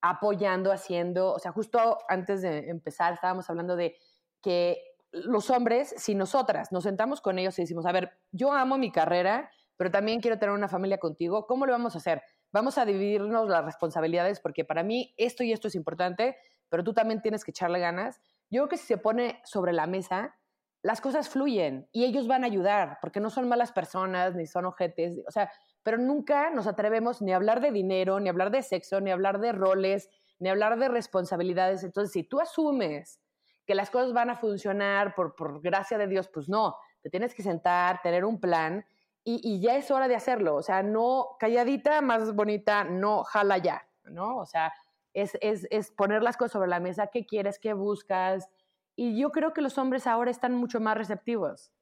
apoyando, 0.00 0.72
haciendo, 0.72 1.32
o 1.32 1.38
sea, 1.38 1.52
justo 1.52 1.98
antes 2.08 2.42
de 2.42 2.70
empezar 2.70 3.12
estábamos 3.12 3.50
hablando 3.50 3.76
de 3.76 3.96
que 4.40 4.82
los 5.12 5.50
hombres, 5.50 5.94
si 5.96 6.14
nosotras 6.14 6.72
nos 6.72 6.84
sentamos 6.84 7.20
con 7.20 7.38
ellos 7.38 7.58
y 7.58 7.62
decimos, 7.62 7.84
a 7.86 7.92
ver, 7.92 8.12
yo 8.30 8.52
amo 8.52 8.78
mi 8.78 8.92
carrera, 8.92 9.50
pero 9.76 9.90
también 9.90 10.20
quiero 10.20 10.38
tener 10.38 10.54
una 10.54 10.68
familia 10.68 10.98
contigo, 10.98 11.46
¿cómo 11.46 11.66
lo 11.66 11.72
vamos 11.72 11.94
a 11.94 11.98
hacer? 11.98 12.22
Vamos 12.52 12.78
a 12.78 12.84
dividirnos 12.84 13.48
las 13.48 13.64
responsabilidades 13.64 14.40
porque 14.40 14.64
para 14.64 14.82
mí 14.82 15.14
esto 15.16 15.42
y 15.42 15.52
esto 15.52 15.68
es 15.68 15.74
importante, 15.74 16.36
pero 16.68 16.84
tú 16.84 16.92
también 16.92 17.22
tienes 17.22 17.44
que 17.44 17.50
echarle 17.50 17.78
ganas. 17.78 18.20
Yo 18.50 18.62
creo 18.62 18.68
que 18.68 18.76
si 18.76 18.86
se 18.86 18.98
pone 18.98 19.40
sobre 19.44 19.72
la 19.72 19.86
mesa, 19.86 20.36
las 20.82 21.00
cosas 21.00 21.28
fluyen 21.28 21.88
y 21.92 22.04
ellos 22.04 22.26
van 22.26 22.44
a 22.44 22.46
ayudar, 22.46 22.98
porque 23.00 23.20
no 23.20 23.30
son 23.30 23.48
malas 23.48 23.72
personas, 23.72 24.34
ni 24.34 24.46
son 24.46 24.64
ojetes, 24.64 25.18
o 25.26 25.30
sea, 25.30 25.50
pero 25.82 25.98
nunca 25.98 26.50
nos 26.50 26.66
atrevemos 26.66 27.22
ni 27.22 27.32
a 27.32 27.36
hablar 27.36 27.60
de 27.60 27.70
dinero, 27.70 28.18
ni 28.20 28.28
a 28.28 28.32
hablar 28.32 28.50
de 28.50 28.62
sexo, 28.62 29.00
ni 29.00 29.10
a 29.10 29.14
hablar 29.14 29.40
de 29.40 29.52
roles, 29.52 30.08
ni 30.38 30.48
a 30.48 30.52
hablar 30.52 30.78
de 30.78 30.88
responsabilidades. 30.88 31.84
Entonces, 31.84 32.12
si 32.12 32.22
tú 32.22 32.40
asumes 32.40 33.20
que 33.66 33.74
las 33.74 33.90
cosas 33.90 34.12
van 34.12 34.30
a 34.30 34.36
funcionar 34.36 35.14
por, 35.14 35.34
por 35.34 35.60
gracia 35.60 35.98
de 35.98 36.06
Dios, 36.06 36.28
pues 36.28 36.48
no, 36.48 36.76
te 37.02 37.10
tienes 37.10 37.34
que 37.34 37.42
sentar, 37.42 38.00
tener 38.02 38.24
un 38.24 38.40
plan 38.40 38.84
y, 39.24 39.40
y, 39.42 39.60
ya 39.60 39.76
es 39.76 39.90
hora 39.90 40.08
de 40.08 40.16
hacerlo. 40.16 40.56
O 40.56 40.62
sea, 40.62 40.82
no 40.82 41.36
calladita, 41.38 42.00
más 42.00 42.34
bonita, 42.34 42.84
no 42.84 43.24
jala 43.24 43.58
ya, 43.58 43.86
¿no? 44.04 44.38
O 44.38 44.46
sea, 44.46 44.72
es, 45.14 45.36
es, 45.40 45.66
es 45.70 45.90
poner 45.90 46.22
las 46.22 46.36
cosas 46.36 46.52
sobre 46.52 46.68
la 46.68 46.80
mesa, 46.80 47.08
qué 47.08 47.26
quieres, 47.26 47.58
qué 47.58 47.72
buscas. 47.72 48.48
Y 48.96 49.18
yo 49.18 49.30
creo 49.30 49.52
que 49.52 49.60
los 49.60 49.78
hombres 49.78 50.06
ahora 50.06 50.30
están 50.30 50.54
mucho 50.54 50.80
más 50.80 50.96
receptivos. 50.96 51.72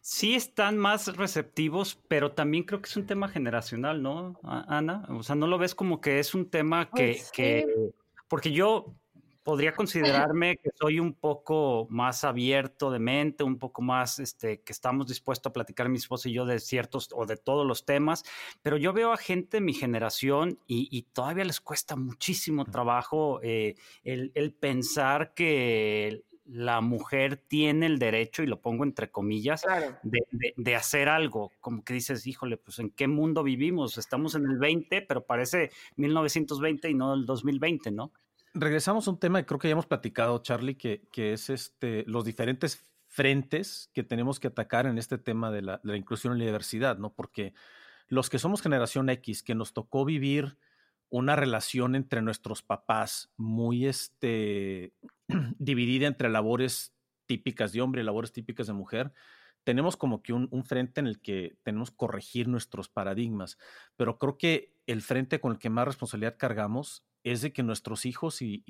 Sí 0.00 0.34
están 0.34 0.78
más 0.78 1.16
receptivos, 1.16 1.98
pero 2.08 2.32
también 2.32 2.64
creo 2.64 2.80
que 2.80 2.88
es 2.88 2.96
un 2.96 3.06
tema 3.06 3.28
generacional, 3.28 4.02
¿no, 4.02 4.38
Ana? 4.42 5.04
O 5.10 5.22
sea, 5.22 5.34
no 5.34 5.46
lo 5.46 5.58
ves 5.58 5.74
como 5.74 6.00
que 6.00 6.20
es 6.20 6.34
un 6.34 6.48
tema 6.48 6.88
que, 6.90 7.20
que 7.32 7.92
porque 8.28 8.52
yo 8.52 8.94
podría 9.48 9.72
considerarme 9.72 10.58
que 10.58 10.68
soy 10.78 11.00
un 11.00 11.14
poco 11.14 11.86
más 11.88 12.22
abierto 12.22 12.90
de 12.90 12.98
mente, 12.98 13.44
un 13.44 13.58
poco 13.58 13.80
más, 13.80 14.18
este, 14.18 14.60
que 14.60 14.72
estamos 14.74 15.06
dispuestos 15.06 15.48
a 15.48 15.54
platicar 15.54 15.88
mi 15.88 15.96
esposa 15.96 16.28
y 16.28 16.34
yo 16.34 16.44
de 16.44 16.60
ciertos 16.60 17.08
o 17.14 17.24
de 17.24 17.38
todos 17.38 17.66
los 17.66 17.86
temas, 17.86 18.24
pero 18.60 18.76
yo 18.76 18.92
veo 18.92 19.10
a 19.10 19.16
gente 19.16 19.56
de 19.56 19.60
mi 19.62 19.72
generación 19.72 20.58
y, 20.66 21.00
todavía 21.14 21.46
les 21.46 21.62
cuesta 21.62 21.96
muchísimo 21.96 22.66
trabajo 22.66 23.40
eh, 23.42 23.76
el, 24.04 24.32
el 24.34 24.52
pensar 24.52 25.32
que 25.32 26.24
la 26.44 26.82
mujer 26.82 27.38
tiene 27.38 27.86
el 27.86 27.98
derecho, 27.98 28.42
y 28.42 28.46
lo 28.46 28.60
pongo 28.60 28.84
entre 28.84 29.10
comillas, 29.10 29.62
de, 30.02 30.26
de, 30.30 30.52
de, 30.58 30.76
hacer 30.76 31.08
algo. 31.08 31.52
Como 31.60 31.82
que 31.84 31.94
dices, 31.94 32.26
híjole, 32.26 32.58
pues 32.58 32.80
en 32.80 32.90
qué 32.90 33.08
mundo 33.08 33.42
vivimos? 33.42 33.96
Estamos 33.96 34.34
en 34.34 34.44
el 34.44 34.58
20, 34.58 35.00
pero 35.02 35.24
parece 35.24 35.70
1920 35.96 36.90
y 36.90 36.94
no 36.94 37.14
el 37.14 37.24
2020, 37.24 37.90
¿no? 37.92 38.12
Regresamos 38.58 39.06
a 39.06 39.10
un 39.10 39.18
tema 39.18 39.40
que 39.40 39.46
creo 39.46 39.58
que 39.58 39.68
ya 39.68 39.72
hemos 39.72 39.86
platicado, 39.86 40.38
Charlie, 40.42 40.76
que, 40.76 41.02
es 41.14 41.50
este, 41.50 42.04
los 42.06 42.24
diferentes 42.24 42.90
frentes 43.06 43.90
que 43.94 44.02
tenemos 44.02 44.38
que 44.40 44.48
atacar 44.48 44.86
en 44.86 44.98
este 44.98 45.18
tema 45.18 45.50
de 45.50 45.62
la, 45.62 45.80
inclusión 45.96 46.32
en 46.32 46.40
la 46.40 46.46
diversidad, 46.46 46.98
¿no? 46.98 47.14
Porque 47.14 47.54
los 48.08 48.30
que 48.30 48.38
somos 48.38 48.62
generación 48.62 49.08
X, 49.10 49.42
que 49.42 49.54
nos 49.54 49.72
tocó 49.72 50.04
vivir 50.04 50.58
una 51.10 51.36
relación 51.36 51.94
entre 51.94 52.20
nuestros 52.20 52.62
papás 52.62 53.32
muy 53.36 53.86
este, 53.86 54.92
dividida 55.58 56.06
entre 56.06 56.28
labores 56.28 56.94
típicas 57.26 57.72
de 57.72 57.80
hombre 57.80 58.02
y 58.02 58.04
labores 58.04 58.32
típicas 58.32 58.66
de 58.66 58.72
mujer, 58.72 59.12
tenemos 59.64 59.96
como 59.96 60.22
que 60.22 60.32
un, 60.32 60.48
un, 60.50 60.64
frente 60.64 61.00
en 61.00 61.06
el 61.06 61.20
que 61.20 61.56
tenemos 61.62 61.90
que 61.90 61.96
corregir 61.96 62.48
nuestros 62.48 62.88
paradigmas, 62.88 63.58
pero 63.96 64.18
creo 64.18 64.38
que 64.38 64.74
el 64.86 65.02
frente 65.02 65.40
con 65.40 65.52
el 65.52 65.58
que 65.58 65.68
más 65.68 65.86
responsabilidad 65.86 66.36
cargamos 66.38 67.07
es 67.32 67.42
de 67.42 67.52
que 67.52 67.62
nuestros 67.62 68.06
hijos 68.06 68.42
y, 68.42 68.62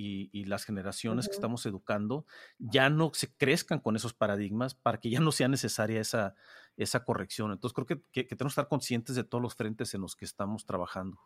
las 0.45 0.65
generaciones 0.65 1.27
que 1.27 1.35
estamos 1.35 1.65
educando 1.65 2.25
ya 2.57 2.89
no 2.89 3.11
se 3.13 3.31
crezcan 3.35 3.79
con 3.79 3.95
esos 3.95 4.13
paradigmas 4.13 4.73
para 4.73 4.99
que 4.99 5.09
ya 5.09 5.19
no 5.19 5.31
sea 5.31 5.47
necesaria 5.47 6.01
esa, 6.01 6.35
esa 6.77 7.03
corrección. 7.03 7.51
Entonces 7.51 7.75
creo 7.75 7.85
que, 7.85 8.23
tenemos 8.23 8.53
que 8.53 8.61
estar 8.61 8.67
conscientes 8.67 9.15
de 9.15 9.23
todos 9.23 9.41
los 9.41 9.55
frentes 9.55 9.93
en 9.93 10.01
los 10.01 10.15
que 10.15 10.25
estamos 10.25 10.65
trabajando. 10.65 11.19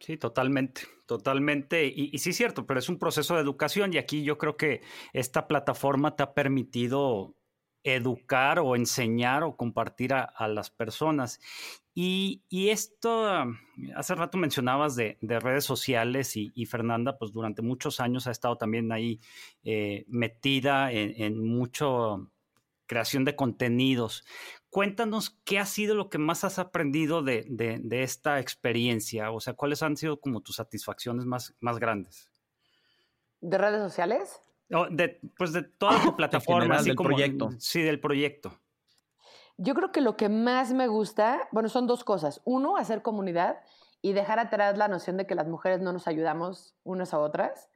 Sí, 0.00 0.16
totalmente, 0.16 0.82
totalmente. 1.06 1.86
Y, 1.86 2.10
y 2.12 2.18
sí 2.18 2.30
es 2.30 2.36
cierto, 2.36 2.66
pero 2.66 2.78
es 2.80 2.88
un 2.88 2.98
proceso 2.98 3.34
de 3.34 3.40
educación 3.40 3.92
y 3.92 3.98
aquí 3.98 4.22
yo 4.22 4.38
creo 4.38 4.56
que 4.56 4.82
esta 5.12 5.48
plataforma 5.48 6.14
te 6.14 6.22
ha 6.22 6.34
permitido 6.34 7.37
educar 7.84 8.58
o 8.58 8.76
enseñar 8.76 9.42
o 9.42 9.56
compartir 9.56 10.14
a, 10.14 10.48
las 10.48 10.70
personas. 10.70 11.40
Y, 11.94 12.42
esto, 12.50 13.26
hace 13.96 14.14
rato 14.14 14.38
mencionabas 14.38 14.94
de, 14.96 15.18
redes 15.20 15.64
sociales 15.64 16.36
y, 16.36 16.66
Fernanda, 16.66 17.18
pues 17.18 17.32
durante 17.32 17.62
muchos 17.62 18.00
años 18.00 18.26
ha 18.26 18.30
estado 18.30 18.56
también 18.56 18.92
ahí 18.92 19.20
eh, 19.64 20.04
metida 20.08 20.92
en, 20.92 21.14
en 21.22 21.44
mucho 21.44 22.30
creación 22.88 23.24
de 23.24 23.36
contenidos. 23.36 24.24
Cuéntanos 24.70 25.38
qué 25.44 25.60
ha 25.60 25.66
sido 25.66 25.94
lo 25.94 26.10
que 26.10 26.18
más 26.18 26.42
has 26.42 26.58
aprendido 26.58 27.22
de, 27.22 27.46
de, 27.48 28.02
esta 28.02 28.40
experiencia, 28.40 29.30
o 29.30 29.40
sea, 29.40 29.54
cuáles 29.54 29.82
han 29.82 29.96
sido 29.96 30.20
como 30.20 30.40
tus 30.40 30.56
satisfacciones 30.56 31.24
más, 31.24 31.54
más 31.60 31.78
grandes. 31.78 32.28
¿De 33.40 33.56
redes 33.56 33.80
sociales? 33.80 34.42
De, 34.90 35.20
pues 35.36 35.52
de 35.52 35.62
toda 35.62 36.02
tu 36.02 36.16
plataforma, 36.16 36.76
así 36.76 36.88
del 36.88 36.96
como, 36.96 37.10
proyecto. 37.10 37.50
Sí, 37.58 37.82
del 37.82 38.00
proyecto. 38.00 38.58
Yo 39.56 39.74
creo 39.74 39.90
que 39.90 40.00
lo 40.00 40.16
que 40.16 40.28
más 40.28 40.72
me 40.72 40.86
gusta, 40.86 41.48
bueno, 41.50 41.68
son 41.68 41.86
dos 41.86 42.04
cosas. 42.04 42.40
Uno, 42.44 42.76
hacer 42.76 43.02
comunidad 43.02 43.58
y 44.00 44.12
dejar 44.12 44.38
atrás 44.38 44.78
la 44.78 44.88
noción 44.88 45.16
de 45.16 45.26
que 45.26 45.34
las 45.34 45.48
mujeres 45.48 45.80
no 45.80 45.92
nos 45.92 46.06
ayudamos 46.06 46.76
unas 46.84 47.12
a 47.12 47.18
otras, 47.18 47.68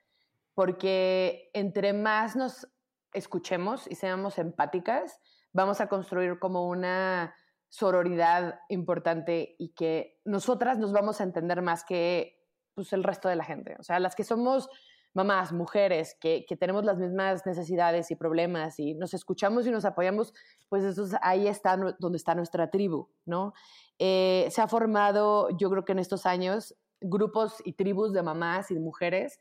porque 0.55 1.51
entre 1.55 1.93
más 1.93 2.37
nos 2.37 2.69
escuchemos 3.13 3.91
y 3.91 3.97
seamos 3.97 4.39
empáticas, 4.39 5.19
vamos 5.53 5.81
a 5.81 5.89
construir 5.89 6.39
como 6.39 6.69
una 6.69 7.35
sororidad 7.69 8.61
importante 8.69 9.57
y 9.59 9.71
que 9.71 10.21
nosotras 10.25 10.79
nos 10.79 10.93
vamos 10.93 11.21
a 11.21 11.25
entender 11.25 11.63
más 11.63 11.85
que 11.85 12.39
pues, 12.75 12.93
el 12.93 13.03
resto 13.03 13.29
de 13.29 13.37
la 13.37 13.45
gente. 13.45 13.77
O 13.79 13.83
sea, 13.83 13.99
las 13.99 14.15
que 14.15 14.25
somos 14.25 14.69
mamás, 15.15 15.53
mujeres, 15.53 16.17
que, 16.21 16.47
tenemos 16.59 16.85
las 16.85 16.99
mismas 16.99 17.45
necesidades 17.47 18.11
y 18.11 18.17
problemas 18.17 18.79
y 18.79 18.95
nos 18.95 19.15
escuchamos 19.15 19.67
y 19.67 19.71
nos 19.71 19.85
apoyamos, 19.85 20.33
pues 20.69 20.85
eso 20.85 21.05
ahí 21.23 21.49
está 21.49 21.77
donde 21.99 22.17
está 22.17 22.35
nuestra 22.35 22.71
tribu, 22.71 23.09
¿no? 23.25 23.53
Eh, 23.99 24.49
se 24.51 24.61
ha 24.63 24.69
formado, 24.69 25.51
yo 25.59 25.71
creo 25.71 25.85
que 25.85 25.93
en 25.93 25.99
estos 25.99 26.27
años, 26.27 26.75
grupos 27.01 27.57
y 27.65 27.75
tribus 27.75 28.13
de 28.13 28.23
mamás 28.23 28.71
y 28.71 28.79
mujeres 28.79 29.39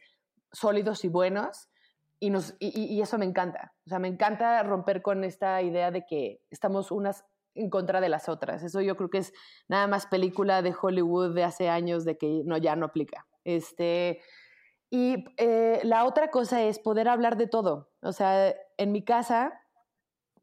sólidos 0.52 1.06
y 1.06 1.08
buenos, 1.08 1.70
y, 2.20 2.30
nos, 2.30 2.56
y, 2.60 3.02
eso 3.02 3.18
me 3.18 3.26
encanta. 3.26 3.74
O 3.86 3.90
sea, 3.90 3.98
me 3.98 4.08
encanta 4.08 4.62
romper 4.62 5.02
con 5.02 5.24
esta 5.24 5.62
idea 5.64 5.90
de 5.90 6.06
que 6.06 6.40
estamos 6.52 6.92
unas 6.92 7.26
en 7.56 7.70
contra 7.70 8.00
de 8.00 8.10
las 8.10 8.30
otras. 8.30 8.62
Eso 8.64 8.80
yo 8.82 8.96
creo 8.96 9.10
que 9.10 9.18
es 9.18 9.34
nada 9.68 9.88
más 9.88 10.06
película 10.06 10.62
de 10.62 10.76
Hollywood 10.80 11.34
de 11.34 11.44
hace 11.44 11.68
años 11.68 12.06
de 12.06 12.18
que 12.18 12.44
no, 12.46 12.58
ya 12.58 12.76
no 12.76 12.86
aplica. 12.86 13.26
Este, 13.44 14.22
y 14.94 15.24
eh, 15.38 15.80
la 15.84 16.04
otra 16.04 16.30
cosa 16.30 16.62
es 16.64 16.78
poder 16.78 17.08
hablar 17.08 17.38
de 17.38 17.48
todo. 17.48 17.90
O 18.02 18.12
sea, 18.12 18.54
en 18.78 18.92
mi 18.92 19.06
casa, 19.06 19.54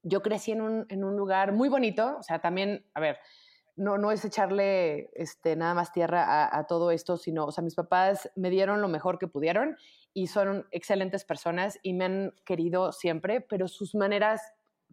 yo 0.03 0.23
crecí 0.23 0.53
en 0.53 0.63
un, 0.63 0.87
en 0.89 1.05
un 1.05 1.17
lugar 1.17 1.53
muy 1.53 1.69
bonito. 1.69 2.17
O 2.19 2.23
sea, 2.23 2.41
también, 2.41 2.87
a 2.95 3.01
ver, 3.01 3.19
no, 3.77 3.99
no 3.99 4.11
es 4.11 4.25
echarle 4.25 5.11
este, 5.13 5.55
nada 5.55 5.75
más 5.75 5.93
tierra 5.93 6.25
a, 6.25 6.59
a, 6.59 6.67
todo 6.67 6.91
esto, 6.91 7.19
sino, 7.19 7.45
o 7.45 7.53
sea, 7.53 7.63
mis 7.63 7.75
papás 7.75 8.31
me 8.37 8.49
dieron 8.49 8.81
lo 8.81 8.89
mejor 8.89 9.19
que 9.19 9.29
pudieron 9.29 9.77
y 10.15 10.29
son 10.29 10.67
excelentes 10.71 11.27
personas 11.27 11.79
y 11.83 11.93
me 11.93 12.07
han 12.07 12.35
querido 12.47 12.93
siempre, 12.93 13.43
pero 13.43 13.69
sus 13.69 13.95
maneras 13.95 14.41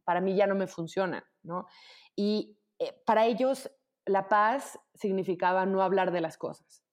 para 0.04 0.20
mí 0.20 0.36
ya 0.36 0.48
no 0.48 0.56
me 0.56 0.68
funcionan, 0.68 1.24
¿no? 1.44 1.66
Y 2.14 2.60
eh, 2.78 3.02
para 3.06 3.26
ellos 3.26 3.72
la 4.06 4.28
paz 4.28 4.78
significaba 4.94 5.66
no 5.66 5.82
hablar 5.82 6.12
de 6.12 6.20
las 6.20 6.38
cosas. 6.38 6.84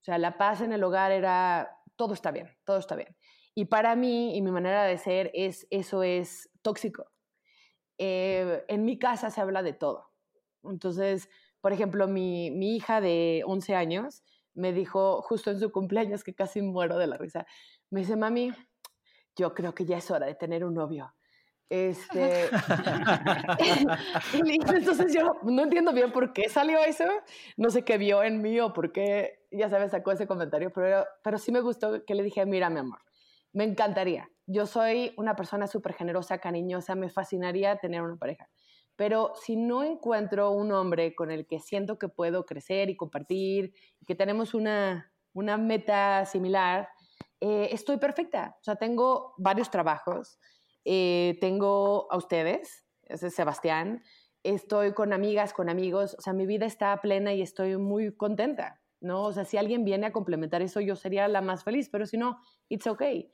O 0.00 0.04
sea, 0.04 0.18
la 0.18 0.38
paz 0.38 0.60
en 0.60 0.72
el 0.72 0.82
hogar 0.82 1.12
era 1.12 1.77
todo 1.98 2.14
está 2.14 2.30
bien, 2.30 2.48
todo 2.64 2.78
está 2.78 2.94
bien. 2.94 3.14
Y 3.54 3.66
para 3.66 3.96
mí 3.96 4.36
y 4.36 4.40
mi 4.40 4.52
manera 4.52 4.84
de 4.84 4.96
ser 4.96 5.30
es, 5.34 5.66
eso 5.70 6.02
es 6.02 6.48
tóxico. 6.62 7.10
Eh, 7.98 8.64
en 8.68 8.84
mi 8.84 8.98
casa 8.98 9.30
se 9.30 9.40
habla 9.40 9.62
de 9.64 9.72
todo. 9.72 10.12
Entonces, 10.62 11.28
por 11.60 11.72
ejemplo, 11.72 12.06
mi, 12.06 12.52
mi, 12.52 12.76
hija 12.76 13.00
de 13.00 13.42
11 13.44 13.74
años 13.74 14.22
me 14.54 14.72
dijo 14.72 15.22
justo 15.22 15.50
en 15.50 15.58
su 15.58 15.72
cumpleaños 15.72 16.22
que 16.22 16.34
casi 16.34 16.62
muero 16.62 16.98
de 16.98 17.08
la 17.08 17.18
risa. 17.18 17.46
Me 17.90 18.00
dice, 18.00 18.16
mami, 18.16 18.52
yo 19.36 19.52
creo 19.54 19.74
que 19.74 19.84
ya 19.84 19.98
es 19.98 20.10
hora 20.10 20.26
de 20.26 20.36
tener 20.36 20.64
un 20.64 20.74
novio. 20.74 21.12
Este, 21.70 22.48
entonces 24.32 25.14
yo 25.14 25.32
no 25.42 25.62
entiendo 25.64 25.92
bien 25.92 26.12
por 26.12 26.32
qué 26.32 26.48
salió 26.48 26.78
eso, 26.82 27.04
no 27.58 27.68
sé 27.68 27.84
qué 27.84 27.98
vio 27.98 28.22
en 28.22 28.40
mí 28.40 28.58
o 28.58 28.72
por 28.72 28.90
qué, 28.90 29.46
ya 29.50 29.68
sabes, 29.68 29.90
sacó 29.90 30.12
ese 30.12 30.26
comentario, 30.26 30.72
pero, 30.72 31.04
pero 31.22 31.36
sí 31.36 31.52
me 31.52 31.60
gustó 31.60 32.04
que 32.06 32.14
le 32.14 32.22
dije, 32.22 32.46
mira, 32.46 32.70
mi 32.70 32.78
amor, 32.78 33.00
me 33.52 33.64
encantaría. 33.64 34.30
Yo 34.46 34.64
soy 34.64 35.12
una 35.18 35.36
persona 35.36 35.66
súper 35.66 35.92
generosa, 35.92 36.38
cariñosa, 36.38 36.94
me 36.94 37.10
fascinaría 37.10 37.76
tener 37.76 38.00
una 38.00 38.16
pareja. 38.16 38.48
Pero 38.96 39.32
si 39.34 39.56
no 39.56 39.84
encuentro 39.84 40.50
un 40.50 40.72
hombre 40.72 41.14
con 41.14 41.30
el 41.30 41.46
que 41.46 41.60
siento 41.60 41.98
que 41.98 42.08
puedo 42.08 42.46
crecer 42.46 42.88
y 42.88 42.96
compartir, 42.96 43.74
que 44.06 44.14
tenemos 44.14 44.54
una, 44.54 45.12
una 45.34 45.56
meta 45.58 46.24
similar, 46.24 46.88
eh, 47.40 47.68
estoy 47.70 47.98
perfecta. 47.98 48.56
O 48.60 48.64
sea, 48.64 48.76
tengo 48.76 49.34
varios 49.36 49.70
trabajos, 49.70 50.38
eh, 50.90 51.36
tengo 51.38 52.10
a 52.10 52.16
ustedes, 52.16 52.86
ese 53.02 53.26
es 53.26 53.34
Sebastián, 53.34 54.02
estoy 54.42 54.94
con 54.94 55.12
amigas, 55.12 55.52
con 55.52 55.68
amigos, 55.68 56.16
o 56.18 56.22
sea, 56.22 56.32
mi 56.32 56.46
vida 56.46 56.64
está 56.64 56.98
plena 57.02 57.34
y 57.34 57.42
estoy 57.42 57.76
muy 57.76 58.16
contenta, 58.16 58.80
¿no? 58.98 59.24
O 59.24 59.32
sea, 59.34 59.44
si 59.44 59.58
alguien 59.58 59.84
viene 59.84 60.06
a 60.06 60.12
complementar 60.12 60.62
eso, 60.62 60.80
yo 60.80 60.96
sería 60.96 61.28
la 61.28 61.42
más 61.42 61.62
feliz, 61.62 61.90
pero 61.90 62.06
si 62.06 62.16
no, 62.16 62.38
it's 62.70 62.86
okay. 62.86 63.30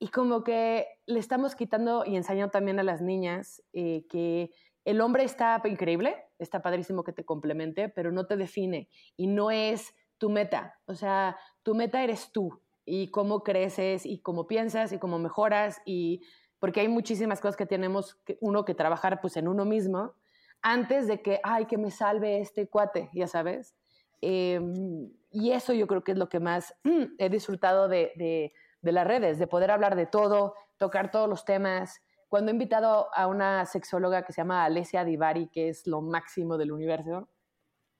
y 0.00 0.08
como 0.08 0.42
que 0.42 0.88
le 1.06 1.20
estamos 1.20 1.54
quitando 1.54 2.04
y 2.04 2.16
enseñando 2.16 2.50
también 2.50 2.80
a 2.80 2.82
las 2.82 3.00
niñas 3.00 3.62
eh, 3.72 4.04
que 4.10 4.50
el 4.84 5.00
hombre 5.00 5.22
está 5.22 5.62
increíble, 5.64 6.16
está 6.40 6.60
padrísimo 6.60 7.04
que 7.04 7.12
te 7.12 7.24
complemente, 7.24 7.88
pero 7.88 8.10
no 8.10 8.26
te 8.26 8.36
define 8.36 8.88
y 9.16 9.28
no 9.28 9.52
es 9.52 9.94
tu 10.18 10.28
meta. 10.28 10.80
O 10.86 10.96
sea, 10.96 11.38
tu 11.62 11.76
meta 11.76 12.02
eres 12.02 12.32
tú 12.32 12.60
y 12.84 13.12
cómo 13.12 13.44
creces 13.44 14.06
y 14.06 14.18
cómo 14.18 14.48
piensas 14.48 14.92
y 14.92 14.98
cómo 14.98 15.20
mejoras 15.20 15.80
y 15.84 16.22
porque 16.58 16.80
hay 16.80 16.88
muchísimas 16.88 17.40
cosas 17.40 17.56
que 17.56 17.66
tenemos 17.66 18.14
que, 18.24 18.38
uno 18.40 18.64
que 18.64 18.74
trabajar 18.74 19.20
pues 19.20 19.36
en 19.36 19.48
uno 19.48 19.64
mismo 19.64 20.14
antes 20.62 21.06
de 21.06 21.22
que, 21.22 21.40
ay, 21.42 21.66
que 21.66 21.78
me 21.78 21.90
salve 21.90 22.40
este 22.40 22.68
cuate, 22.68 23.10
ya 23.14 23.26
sabes. 23.26 23.74
Em, 24.20 25.12
y 25.30 25.52
eso 25.52 25.72
yo 25.72 25.86
creo 25.86 26.02
que 26.02 26.12
es 26.12 26.18
lo 26.18 26.28
que 26.28 26.40
más 26.40 26.74
he 27.18 27.28
disfrutado 27.28 27.88
de, 27.88 28.12
de, 28.16 28.52
de 28.80 28.92
las 28.92 29.06
redes, 29.06 29.38
de 29.38 29.46
poder 29.46 29.70
hablar 29.70 29.94
de 29.96 30.06
todo, 30.06 30.54
tocar 30.78 31.10
todos 31.10 31.28
los 31.28 31.44
temas, 31.44 32.00
cuando 32.28 32.50
he 32.50 32.54
invitado 32.54 33.08
a 33.14 33.28
una 33.28 33.64
sexóloga 33.66 34.24
que 34.24 34.32
se 34.32 34.40
llama 34.40 34.64
Alessia 34.64 35.04
Divari, 35.04 35.48
que 35.48 35.68
es 35.68 35.86
lo 35.86 36.00
máximo 36.00 36.58
del 36.58 36.72
universo, 36.72 37.28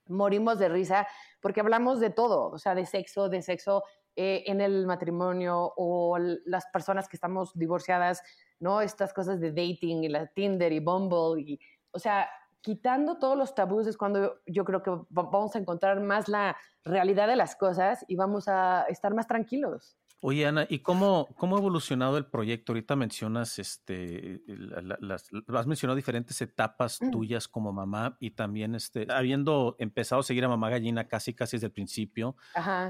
morimos 0.08 0.58
de 0.58 0.68
risa 0.68 1.06
porque 1.40 1.60
hablamos 1.60 2.00
de 2.00 2.10
todo, 2.10 2.50
o 2.50 2.58
sea, 2.58 2.74
de 2.74 2.86
sexo, 2.86 3.28
de 3.28 3.42
sexo 3.42 3.84
eh, 4.16 4.44
en 4.46 4.60
el 4.60 4.86
matrimonio 4.86 5.72
o 5.76 6.18
las 6.18 6.66
personas 6.66 7.08
que 7.08 7.16
estamos 7.16 7.52
divorciadas, 7.54 8.22
¿no? 8.60 8.80
Estas 8.80 9.12
cosas 9.12 9.40
de 9.40 9.50
dating 9.50 10.04
y 10.04 10.08
la 10.08 10.26
Tinder 10.26 10.72
y 10.72 10.80
Bumble, 10.80 11.42
y, 11.42 11.60
o 11.90 11.98
sea, 11.98 12.28
quitando 12.60 13.18
todos 13.18 13.36
los 13.36 13.54
tabús 13.54 13.86
es 13.86 13.96
cuando 13.96 14.40
yo 14.46 14.64
creo 14.64 14.82
que 14.82 14.90
vamos 15.08 15.54
a 15.54 15.58
encontrar 15.58 16.00
más 16.00 16.28
la 16.28 16.56
realidad 16.86 17.28
de 17.28 17.36
las 17.36 17.56
cosas 17.56 18.04
y 18.08 18.16
vamos 18.16 18.48
a 18.48 18.86
estar 18.88 19.12
más 19.14 19.26
tranquilos. 19.26 19.96
Oye, 20.22 20.46
Ana, 20.46 20.66
¿y 20.68 20.78
cómo, 20.78 21.28
cómo 21.36 21.56
ha 21.56 21.58
evolucionado 21.58 22.16
el 22.16 22.24
proyecto? 22.24 22.72
Ahorita 22.72 22.96
mencionas, 22.96 23.58
este, 23.58 24.42
las, 24.46 25.28
has 25.54 25.66
mencionado 25.66 25.94
diferentes 25.94 26.40
etapas 26.40 27.02
mm. 27.02 27.10
tuyas 27.10 27.48
como 27.48 27.70
mamá 27.70 28.16
y 28.18 28.30
también, 28.30 28.74
este, 28.74 29.06
habiendo 29.10 29.76
empezado 29.78 30.20
a 30.20 30.24
seguir 30.24 30.44
a 30.44 30.48
Mamá 30.48 30.70
Gallina 30.70 31.06
casi, 31.06 31.34
casi 31.34 31.58
desde 31.58 31.66
el 31.66 31.72
principio, 31.72 32.34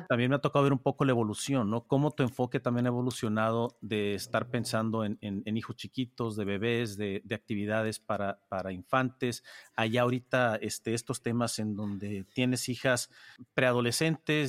también 0.09 0.31
me 0.31 0.37
ha 0.37 0.41
tocado 0.41 0.63
ver 0.63 0.73
un 0.73 0.79
poco 0.79 1.05
la 1.05 1.11
evolución, 1.11 1.69
¿no? 1.69 1.83
Cómo 1.83 2.13
tu 2.13 2.23
enfoque 2.23 2.61
también 2.61 2.87
ha 2.87 2.91
evolucionado 2.91 3.77
de 3.81 4.15
estar 4.15 4.49
pensando 4.49 5.05
en, 5.05 5.19
en, 5.21 5.57
hijos 5.57 5.75
chiquitos, 5.75 6.37
de 6.37 6.45
bebés, 6.45 6.97
de, 6.97 7.23
de, 7.25 7.35
actividades 7.35 7.99
para, 7.99 8.39
para 8.49 8.73
infantes, 8.73 9.43
allá 9.75 10.03
ahorita, 10.03 10.57
este, 10.57 10.95
estos 10.95 11.23
temas 11.23 11.59
en 11.59 11.75
donde 11.75 12.25
tienes 12.35 12.69
hijas 12.69 13.11
preadolescentes, 13.53 13.86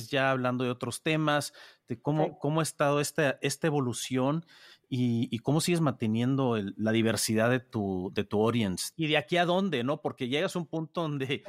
ya 0.08 0.30
hablando 0.30 0.64
de 0.64 0.70
otros 0.70 1.02
temas, 1.02 1.52
de 1.88 2.00
cómo, 2.00 2.38
cómo 2.38 2.60
ha 2.60 2.62
estado 2.62 3.00
esta, 3.00 3.38
esta 3.40 3.66
evolución 3.66 4.44
y, 4.90 5.38
cómo 5.40 5.60
sigues 5.60 5.80
manteniendo 5.80 6.58
la 6.76 6.92
diversidad 6.92 7.50
de 7.50 7.60
tu, 7.60 8.10
de 8.14 8.24
tu 8.24 8.42
audience. 8.42 8.92
Y 8.96 9.06
de 9.06 9.18
aquí 9.18 9.36
a 9.36 9.44
dónde, 9.44 9.84
¿no? 9.84 10.00
Porque 10.00 10.28
llegas 10.28 10.56
a 10.56 10.58
un 10.58 10.66
punto 10.66 11.02
donde, 11.02 11.42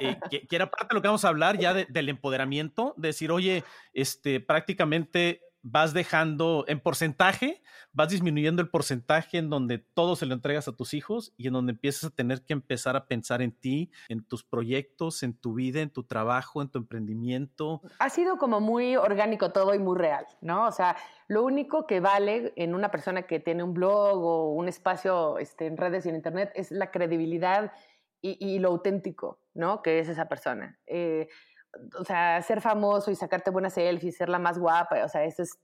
eh, 0.00 0.18
que, 0.30 0.46
era 0.50 0.70
parte 0.70 0.88
de 0.90 0.94
lo 0.94 1.02
que 1.02 1.08
vamos 1.08 1.24
a 1.24 1.28
hablar 1.28 1.58
ya 1.58 1.74
del 1.74 2.08
empoderamiento, 2.08 2.94
decir, 2.96 3.30
oye, 3.30 3.62
este, 3.92 4.40
prácticamente 4.40 5.42
vas 5.62 5.94
dejando 5.94 6.64
en 6.66 6.80
porcentaje, 6.80 7.62
vas 7.92 8.08
disminuyendo 8.08 8.62
el 8.62 8.68
porcentaje 8.68 9.38
en 9.38 9.48
donde 9.48 9.78
todo 9.78 10.16
se 10.16 10.26
lo 10.26 10.34
entregas 10.34 10.66
a 10.68 10.72
tus 10.72 10.92
hijos 10.92 11.32
y 11.36 11.46
en 11.46 11.52
donde 11.52 11.72
empiezas 11.72 12.04
a 12.04 12.14
tener 12.14 12.42
que 12.42 12.52
empezar 12.52 12.96
a 12.96 13.06
pensar 13.06 13.42
en 13.42 13.52
ti, 13.52 13.90
en 14.08 14.24
tus 14.24 14.44
proyectos, 14.44 15.22
en 15.22 15.34
tu 15.34 15.54
vida, 15.54 15.80
en 15.80 15.90
tu 15.90 16.02
trabajo, 16.02 16.62
en 16.62 16.68
tu 16.68 16.78
emprendimiento. 16.78 17.80
Ha 17.98 18.10
sido 18.10 18.38
como 18.38 18.60
muy 18.60 18.96
orgánico 18.96 19.52
todo 19.52 19.74
y 19.74 19.78
muy 19.78 19.96
real, 19.96 20.26
¿no? 20.40 20.66
O 20.66 20.72
sea, 20.72 20.96
lo 21.28 21.44
único 21.44 21.86
que 21.86 22.00
vale 22.00 22.52
en 22.56 22.74
una 22.74 22.90
persona 22.90 23.22
que 23.22 23.40
tiene 23.40 23.62
un 23.62 23.74
blog 23.74 24.22
o 24.22 24.52
un 24.52 24.68
espacio 24.68 25.38
este, 25.38 25.66
en 25.66 25.76
redes 25.76 26.06
y 26.06 26.08
en 26.08 26.16
internet 26.16 26.50
es 26.54 26.70
la 26.70 26.90
credibilidad 26.90 27.72
y, 28.24 28.60
lo 28.60 28.68
auténtico, 28.68 29.40
¿no? 29.52 29.82
Que 29.82 29.98
es 29.98 30.08
esa 30.08 30.28
persona. 30.28 30.78
Eh, 30.86 31.28
o 31.98 32.04
sea, 32.04 32.40
ser 32.42 32.60
famoso 32.60 33.10
y 33.10 33.16
sacarte 33.16 33.50
buenas 33.50 33.74
selfies, 33.74 34.16
ser 34.16 34.28
la 34.28 34.38
más 34.38 34.58
guapa, 34.58 35.04
o 35.04 35.08
sea, 35.08 35.24
eso 35.24 35.42
es, 35.42 35.58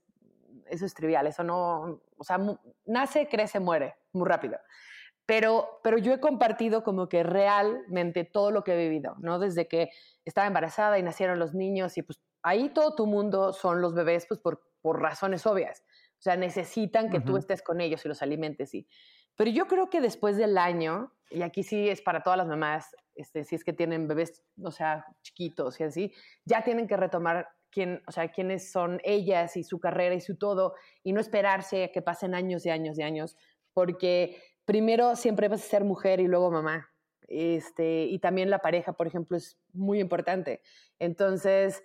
eso 0.67 0.85
es 0.85 0.93
trivial, 0.93 1.27
eso 1.27 1.43
no, 1.43 2.01
o 2.17 2.23
sea, 2.23 2.39
nace, 2.85 3.27
crece, 3.27 3.59
muere, 3.59 3.95
muy 4.13 4.27
rápido. 4.27 4.57
Pero, 5.25 5.79
pero 5.83 5.99
yo 5.99 6.11
he 6.11 6.19
compartido 6.19 6.83
como 6.83 7.07
que 7.07 7.21
realmente 7.21 8.23
todo 8.23 8.49
lo 8.49 8.63
que 8.63 8.73
he 8.73 8.89
vivido, 8.89 9.15
¿no? 9.19 9.37
Desde 9.37 9.67
que 9.67 9.91
estaba 10.25 10.47
embarazada 10.47 10.97
y 10.97 11.03
nacieron 11.03 11.37
los 11.37 11.53
niños 11.53 11.97
y 11.97 12.01
pues 12.01 12.19
ahí 12.41 12.69
todo 12.69 12.95
tu 12.95 13.05
mundo 13.05 13.53
son 13.53 13.79
los 13.79 13.93
bebés, 13.93 14.25
pues 14.27 14.39
por, 14.39 14.63
por 14.81 14.99
razones 15.01 15.45
obvias. 15.45 15.83
O 16.17 16.21
sea, 16.21 16.35
necesitan 16.35 17.09
que 17.09 17.21
tú 17.21 17.37
estés 17.37 17.61
con 17.61 17.79
ellos 17.79 18.03
y 18.03 18.07
los 18.07 18.21
alimentes, 18.21 18.71
sí. 18.71 18.87
Pero 19.35 19.51
yo 19.51 19.67
creo 19.67 19.89
que 19.89 20.01
después 20.01 20.35
del 20.35 20.57
año, 20.57 21.13
y 21.29 21.41
aquí 21.41 21.63
sí 21.63 21.89
es 21.89 22.01
para 22.01 22.21
todas 22.21 22.37
las 22.37 22.47
mamás, 22.47 22.95
este, 23.15 23.43
si 23.43 23.55
es 23.55 23.63
que 23.63 23.73
tienen 23.73 24.07
bebés, 24.07 24.43
o 24.63 24.71
sea, 24.71 25.05
chiquitos 25.21 25.79
y 25.79 25.83
así, 25.83 26.13
ya 26.45 26.63
tienen 26.63 26.87
que 26.87 26.97
retomar 26.97 27.47
quién, 27.69 28.01
o 28.07 28.11
sea, 28.11 28.29
quiénes 28.29 28.71
son 28.71 28.99
ellas 29.03 29.57
y 29.57 29.63
su 29.63 29.79
carrera 29.79 30.15
y 30.15 30.21
su 30.21 30.37
todo, 30.37 30.75
y 31.03 31.13
no 31.13 31.21
esperarse 31.21 31.85
a 31.85 31.91
que 31.91 32.01
pasen 32.01 32.33
años 32.33 32.65
y 32.65 32.69
años 32.69 32.97
y 32.97 33.03
años, 33.03 33.37
porque 33.73 34.41
primero 34.65 35.15
siempre 35.15 35.47
vas 35.47 35.63
a 35.63 35.69
ser 35.69 35.83
mujer 35.83 36.19
y 36.19 36.27
luego 36.27 36.51
mamá. 36.51 36.89
Este, 37.27 38.05
y 38.05 38.17
también 38.19 38.49
la 38.49 38.59
pareja, 38.59 38.93
por 38.93 39.05
ejemplo, 39.05 39.37
es 39.37 39.59
muy 39.71 39.99
importante. 39.99 40.61
Entonces, 40.97 41.83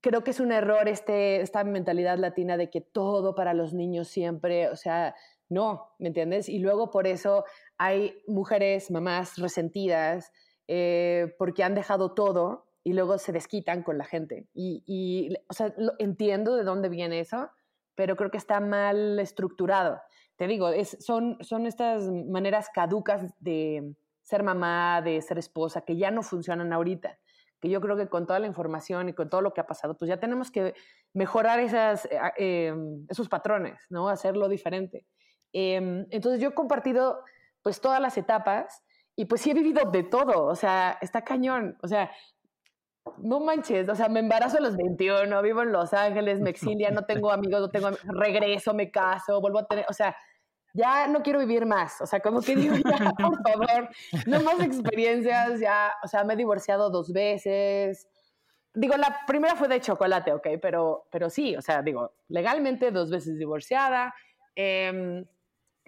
creo 0.00 0.24
que 0.24 0.30
es 0.30 0.40
un 0.40 0.52
error 0.52 0.88
este, 0.88 1.40
esta 1.40 1.64
mentalidad 1.64 2.18
latina 2.18 2.56
de 2.56 2.70
que 2.70 2.80
todo 2.80 3.34
para 3.34 3.54
los 3.54 3.74
niños 3.74 4.08
siempre, 4.08 4.68
o 4.68 4.76
sea, 4.76 5.14
no, 5.48 5.94
¿me 5.98 6.08
entiendes? 6.08 6.48
Y 6.48 6.58
luego 6.58 6.90
por 6.90 7.06
eso 7.06 7.44
hay 7.78 8.22
mujeres, 8.26 8.90
mamás 8.90 9.36
resentidas, 9.36 10.32
eh, 10.68 11.34
porque 11.38 11.62
han 11.62 11.74
dejado 11.74 12.14
todo 12.14 12.66
y 12.82 12.92
luego 12.92 13.18
se 13.18 13.32
desquitan 13.32 13.82
con 13.82 13.98
la 13.98 14.04
gente. 14.04 14.46
Y, 14.54 15.34
o 15.48 15.54
sea, 15.54 15.74
entiendo 15.98 16.56
de 16.56 16.64
dónde 16.64 16.88
viene 16.88 17.20
eso, 17.20 17.50
pero 17.94 18.16
creo 18.16 18.30
que 18.30 18.38
está 18.38 18.60
mal 18.60 19.18
estructurado. 19.18 20.00
Te 20.36 20.46
digo, 20.46 20.70
son, 21.00 21.38
son 21.40 21.66
estas 21.66 22.10
maneras 22.10 22.68
caducas 22.72 23.34
de 23.40 23.94
ser 24.22 24.42
mamá, 24.42 25.00
de 25.02 25.20
ser 25.22 25.38
esposa, 25.38 25.82
que 25.82 25.96
ya 25.96 26.10
no 26.10 26.22
funcionan 26.22 26.72
ahorita. 26.72 27.18
Que 27.60 27.70
yo 27.70 27.80
creo 27.80 27.96
que 27.96 28.08
con 28.08 28.26
toda 28.26 28.38
la 28.38 28.46
información 28.46 29.08
y 29.08 29.14
con 29.14 29.30
todo 29.30 29.40
lo 29.40 29.54
que 29.54 29.60
ha 29.60 29.66
pasado, 29.66 29.96
pues 29.96 30.08
ya 30.08 30.18
tenemos 30.18 30.50
que 30.50 30.74
mejorar 31.14 31.60
esas, 31.60 32.06
eh, 32.06 32.66
em, 32.68 33.06
esos 33.08 33.28
patrones, 33.28 33.86
¿no? 33.88 34.08
Hacerlo 34.08 34.48
diferente. 34.48 35.06
Em, 35.54 36.06
entonces 36.10 36.40
yo 36.40 36.48
he 36.48 36.54
compartido 36.54 37.22
pues 37.62 37.80
todas 37.80 38.00
las 38.00 38.18
etapas 38.18 38.82
y 39.14 39.26
pues 39.26 39.40
sí 39.40 39.52
he 39.52 39.54
vivido 39.54 39.88
de 39.90 40.02
todo, 40.02 40.46
o 40.46 40.56
sea, 40.56 40.98
está 41.00 41.22
cañón, 41.22 41.78
o 41.80 41.86
sea, 41.86 42.10
no 43.18 43.38
manches, 43.38 43.88
o 43.88 43.94
sea, 43.94 44.08
me 44.08 44.18
embarazo 44.18 44.58
a 44.58 44.60
los 44.60 44.76
21, 44.76 45.42
vivo 45.42 45.62
en 45.62 45.70
Los 45.70 45.94
Ángeles, 45.94 46.40
me 46.40 46.50
exilia, 46.50 46.90
no 46.90 47.04
tengo 47.04 47.30
amigos, 47.30 47.60
no 47.60 47.70
tengo 47.70 47.90
regreso, 48.02 48.74
me 48.74 48.90
caso, 48.90 49.40
vuelvo 49.40 49.60
a 49.60 49.66
tener, 49.66 49.86
o 49.88 49.92
sea, 49.92 50.16
ya 50.72 51.06
no 51.06 51.22
quiero 51.22 51.38
vivir 51.38 51.66
más, 51.66 52.00
o 52.00 52.06
sea, 52.06 52.18
como 52.18 52.40
que 52.40 52.56
digo, 52.56 52.74
ya, 52.84 53.12
por 53.12 53.40
favor, 53.48 53.90
no 54.26 54.40
más 54.40 54.58
experiencias, 54.60 55.60
ya, 55.60 55.92
o 56.02 56.08
sea, 56.08 56.24
me 56.24 56.34
he 56.34 56.36
divorciado 56.36 56.90
dos 56.90 57.12
veces, 57.12 58.08
digo, 58.74 58.96
la 58.96 59.20
primera 59.24 59.54
fue 59.54 59.68
de 59.68 59.80
chocolate, 59.80 60.32
ok, 60.32 60.48
pero, 60.60 61.06
pero 61.12 61.30
sí, 61.30 61.54
o 61.54 61.62
sea, 61.62 61.80
digo, 61.80 62.12
legalmente 62.26 62.90
dos 62.90 63.08
veces 63.08 63.38
divorciada, 63.38 64.12
eh, 64.56 65.24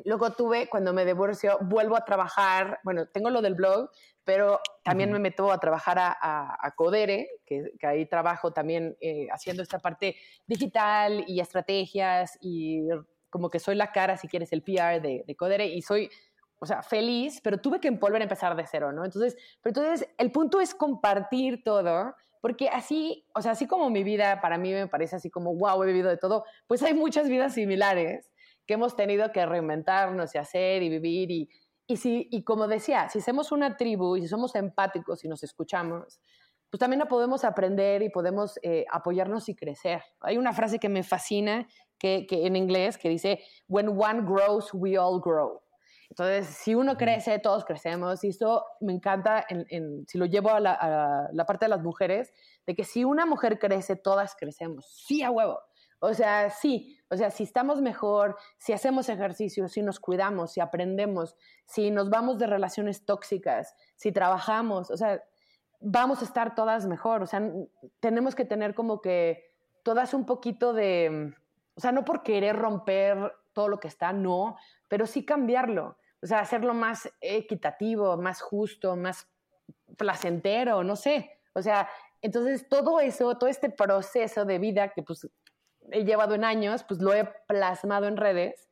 Luego 0.04 0.32
tuve, 0.32 0.68
cuando 0.68 0.92
me 0.92 1.06
divorcio, 1.06 1.58
vuelvo 1.62 1.96
a 1.96 2.04
trabajar, 2.04 2.80
bueno, 2.84 3.06
tengo 3.08 3.30
lo 3.30 3.40
del 3.40 3.54
blog, 3.54 3.90
pero 4.24 4.60
también 4.84 5.10
me 5.10 5.18
meto 5.18 5.50
a 5.50 5.58
trabajar 5.58 5.96
a, 5.98 6.74
Codere, 6.76 7.28
que, 7.46 7.72
ahí 7.82 8.06
trabajo 8.06 8.52
también 8.52 8.96
eh, 9.00 9.28
haciendo 9.30 9.62
esta 9.62 9.78
parte 9.78 10.16
digital 10.46 11.24
y 11.26 11.40
estrategias 11.40 12.36
y 12.40 12.88
como 13.30 13.48
que 13.48 13.58
soy 13.58 13.74
la 13.74 13.92
cara, 13.92 14.16
si 14.16 14.28
quieres, 14.28 14.52
el 14.52 14.62
PR 14.62 15.00
de, 15.00 15.24
de 15.26 15.36
Codere 15.36 15.66
y 15.66 15.80
soy, 15.80 16.10
o 16.58 16.66
sea, 16.66 16.82
feliz, 16.82 17.40
pero 17.42 17.58
tuve 17.58 17.80
que 17.80 17.90
volver 17.90 18.20
a 18.20 18.24
empezar 18.24 18.54
de 18.54 18.66
cero, 18.66 18.92
¿no? 18.92 19.04
Entonces, 19.04 19.36
pero 19.62 19.70
entonces 19.80 20.08
el 20.18 20.30
punto 20.30 20.60
es 20.60 20.74
compartir 20.74 21.62
todo, 21.64 22.14
porque 22.42 22.68
así, 22.68 23.26
o 23.34 23.40
sea, 23.40 23.52
así 23.52 23.66
como 23.66 23.88
mi 23.88 24.04
vida 24.04 24.40
para 24.40 24.58
mí 24.58 24.72
me 24.72 24.88
parece 24.88 25.16
así 25.16 25.30
como, 25.30 25.54
wow, 25.54 25.82
he 25.82 25.86
vivido 25.86 26.10
de 26.10 26.18
todo, 26.18 26.44
pues 26.66 26.82
hay 26.82 26.92
muchas 26.92 27.28
vidas 27.28 27.54
similares 27.54 28.30
que 28.66 28.74
hemos 28.74 28.96
tenido 28.96 29.30
que 29.32 29.44
reinventarnos 29.46 30.34
y 30.34 30.38
hacer 30.38 30.82
y 30.82 30.88
vivir. 30.88 31.30
Y, 31.30 31.48
y, 31.86 31.96
si, 31.96 32.28
y 32.30 32.42
como 32.42 32.66
decía, 32.66 33.08
si 33.08 33.20
somos 33.20 33.52
una 33.52 33.76
tribu 33.76 34.16
y 34.16 34.22
si 34.22 34.28
somos 34.28 34.54
empáticos 34.54 35.24
y 35.24 35.28
nos 35.28 35.42
escuchamos, 35.42 36.20
pues 36.70 36.80
también 36.80 36.98
no 36.98 37.06
podemos 37.06 37.44
aprender 37.44 38.02
y 38.02 38.10
podemos 38.10 38.58
eh, 38.62 38.84
apoyarnos 38.90 39.48
y 39.48 39.54
crecer. 39.54 40.02
Hay 40.20 40.36
una 40.36 40.52
frase 40.52 40.78
que 40.78 40.88
me 40.88 41.02
fascina 41.02 41.66
que, 41.98 42.26
que, 42.26 42.46
en 42.46 42.56
inglés 42.56 42.98
que 42.98 43.08
dice, 43.08 43.40
When 43.68 43.88
one 43.88 44.22
grows, 44.22 44.74
we 44.74 44.98
all 44.98 45.20
grow. 45.20 45.62
Entonces, 46.10 46.46
si 46.46 46.74
uno 46.74 46.96
crece, 46.96 47.38
todos 47.38 47.64
crecemos. 47.64 48.22
Y 48.24 48.28
esto 48.28 48.64
me 48.80 48.92
encanta, 48.92 49.44
en, 49.48 50.06
si 50.06 50.18
lo 50.18 50.26
llevo 50.26 50.50
a 50.50 50.60
la, 50.60 50.72
a 50.72 51.28
la 51.32 51.46
parte 51.46 51.64
de 51.64 51.70
las 51.70 51.82
mujeres, 51.82 52.32
de 52.66 52.74
que 52.74 52.84
si 52.84 53.04
una 53.04 53.26
mujer 53.26 53.58
crece, 53.58 53.96
todas 53.96 54.36
crecemos. 54.36 54.86
Sí, 55.06 55.22
a 55.22 55.30
huevo. 55.30 55.58
O 55.98 56.12
sea, 56.14 56.50
sí, 56.50 56.98
o 57.08 57.16
sea, 57.16 57.30
si 57.30 57.44
estamos 57.44 57.80
mejor, 57.80 58.36
si 58.58 58.72
hacemos 58.72 59.08
ejercicio, 59.08 59.68
si 59.68 59.82
nos 59.82 59.98
cuidamos, 60.00 60.52
si 60.52 60.60
aprendemos, 60.60 61.36
si 61.64 61.90
nos 61.90 62.10
vamos 62.10 62.38
de 62.38 62.46
relaciones 62.46 63.04
tóxicas, 63.04 63.74
si 63.94 64.12
trabajamos, 64.12 64.90
o 64.90 64.96
sea, 64.96 65.22
vamos 65.80 66.20
a 66.22 66.24
estar 66.24 66.54
todas 66.54 66.86
mejor. 66.86 67.22
O 67.22 67.26
sea, 67.26 67.42
tenemos 68.00 68.34
que 68.34 68.44
tener 68.44 68.74
como 68.74 69.00
que 69.00 69.52
todas 69.82 70.14
un 70.14 70.26
poquito 70.26 70.72
de, 70.72 71.34
o 71.74 71.80
sea, 71.80 71.92
no 71.92 72.04
por 72.04 72.22
querer 72.22 72.56
romper 72.56 73.32
todo 73.52 73.68
lo 73.68 73.80
que 73.80 73.88
está, 73.88 74.12
no, 74.12 74.56
pero 74.88 75.06
sí 75.06 75.24
cambiarlo. 75.24 75.98
O 76.22 76.26
sea, 76.26 76.40
hacerlo 76.40 76.74
más 76.74 77.08
equitativo, 77.20 78.16
más 78.16 78.40
justo, 78.40 78.96
más 78.96 79.28
placentero, 79.96 80.82
no 80.82 80.96
sé. 80.96 81.30
O 81.54 81.62
sea, 81.62 81.88
entonces 82.20 82.68
todo 82.68 83.00
eso, 83.00 83.38
todo 83.38 83.48
este 83.48 83.70
proceso 83.70 84.44
de 84.44 84.58
vida 84.58 84.88
que 84.88 85.02
pues 85.02 85.28
he 85.92 86.04
llevado 86.04 86.34
en 86.34 86.44
años, 86.44 86.84
pues 86.84 87.00
lo 87.00 87.12
he 87.14 87.24
plasmado 87.46 88.06
en 88.06 88.16
redes. 88.16 88.68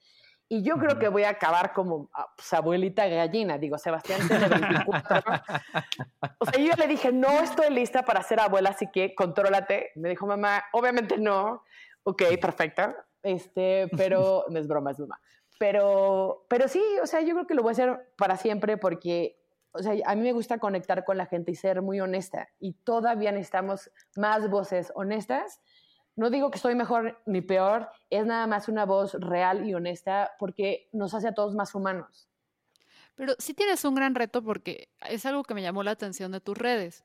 Y 0.48 0.62
yo 0.62 0.76
creo 0.76 0.98
que 0.98 1.08
voy 1.08 1.24
a 1.24 1.30
acabar 1.30 1.72
como 1.72 2.10
ah, 2.12 2.26
pues, 2.36 2.52
abuelita 2.52 3.06
gallina. 3.06 3.58
Digo, 3.58 3.78
Sebastián 3.78 4.20
tiene 4.28 4.48
24. 4.48 5.32
o 6.38 6.46
sea, 6.46 6.60
yo 6.62 6.72
le 6.76 6.86
dije, 6.86 7.12
no 7.12 7.40
estoy 7.40 7.70
lista 7.70 8.04
para 8.04 8.22
ser 8.22 8.40
abuela, 8.40 8.70
así 8.70 8.88
que 8.92 9.14
contrólate. 9.14 9.92
Me 9.94 10.10
dijo, 10.10 10.26
mamá, 10.26 10.62
obviamente 10.72 11.18
no. 11.18 11.64
Ok, 12.02 12.22
perfecta. 12.40 12.94
Este, 13.22 13.88
pero 13.96 14.44
no 14.50 14.58
es 14.58 14.68
broma, 14.68 14.90
es 14.90 14.98
broma. 14.98 15.18
Pero, 15.58 16.46
pero 16.48 16.68
sí, 16.68 16.82
o 17.02 17.06
sea, 17.06 17.20
yo 17.22 17.34
creo 17.34 17.46
que 17.46 17.54
lo 17.54 17.62
voy 17.62 17.70
a 17.70 17.72
hacer 17.72 18.12
para 18.18 18.36
siempre 18.36 18.76
porque, 18.76 19.40
o 19.72 19.82
sea, 19.82 19.94
a 20.04 20.14
mí 20.14 20.22
me 20.22 20.32
gusta 20.32 20.58
conectar 20.58 21.04
con 21.04 21.16
la 21.16 21.26
gente 21.26 21.52
y 21.52 21.54
ser 21.54 21.80
muy 21.80 22.00
honesta. 22.00 22.48
Y 22.58 22.74
todavía 22.74 23.32
necesitamos 23.32 23.90
más 24.16 24.50
voces 24.50 24.92
honestas 24.94 25.62
no 26.16 26.30
digo 26.30 26.50
que 26.50 26.56
estoy 26.56 26.74
mejor 26.74 27.20
ni 27.26 27.40
peor, 27.40 27.88
es 28.10 28.24
nada 28.24 28.46
más 28.46 28.68
una 28.68 28.84
voz 28.84 29.14
real 29.14 29.68
y 29.68 29.74
honesta 29.74 30.32
porque 30.38 30.88
nos 30.92 31.14
hace 31.14 31.28
a 31.28 31.34
todos 31.34 31.54
más 31.54 31.74
humanos. 31.74 32.28
Pero 33.16 33.34
sí 33.38 33.54
tienes 33.54 33.84
un 33.84 33.94
gran 33.94 34.14
reto 34.14 34.42
porque 34.42 34.88
es 35.08 35.24
algo 35.26 35.44
que 35.44 35.54
me 35.54 35.62
llamó 35.62 35.82
la 35.82 35.92
atención 35.92 36.32
de 36.32 36.40
tus 36.40 36.56
redes. 36.56 37.04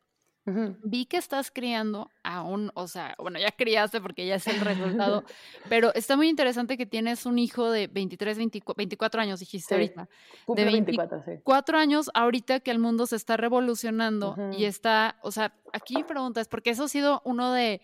Vi 0.83 1.05
que 1.05 1.17
estás 1.17 1.51
criando 1.51 2.09
aún, 2.23 2.71
o 2.73 2.87
sea, 2.87 3.13
bueno, 3.19 3.37
ya 3.37 3.51
criaste 3.51 4.01
porque 4.01 4.25
ya 4.25 4.35
es 4.35 4.47
el 4.47 4.59
resultado, 4.61 5.23
pero 5.69 5.93
está 5.93 6.15
muy 6.15 6.27
interesante 6.27 6.75
que 6.75 6.87
tienes 6.87 7.27
un 7.27 7.37
hijo 7.37 7.69
de 7.69 7.85
23, 7.85 8.35
24, 8.75 9.21
años, 9.21 9.39
dijiste 9.41 9.75
ahorita. 9.75 10.09
de 10.47 10.65
24, 10.65 11.23
sí. 11.23 11.75
años, 11.75 12.09
ahorita 12.15 12.61
que 12.61 12.71
el 12.71 12.79
mundo 12.79 13.05
se 13.05 13.15
está 13.15 13.37
revolucionando 13.37 14.35
y 14.57 14.65
está, 14.65 15.19
o 15.21 15.31
sea, 15.31 15.53
aquí 15.71 15.95
mi 15.95 16.03
pregunta 16.03 16.41
es, 16.41 16.47
porque 16.47 16.71
eso 16.71 16.85
ha 16.85 16.89
sido 16.89 17.21
uno 17.25 17.53
de 17.53 17.81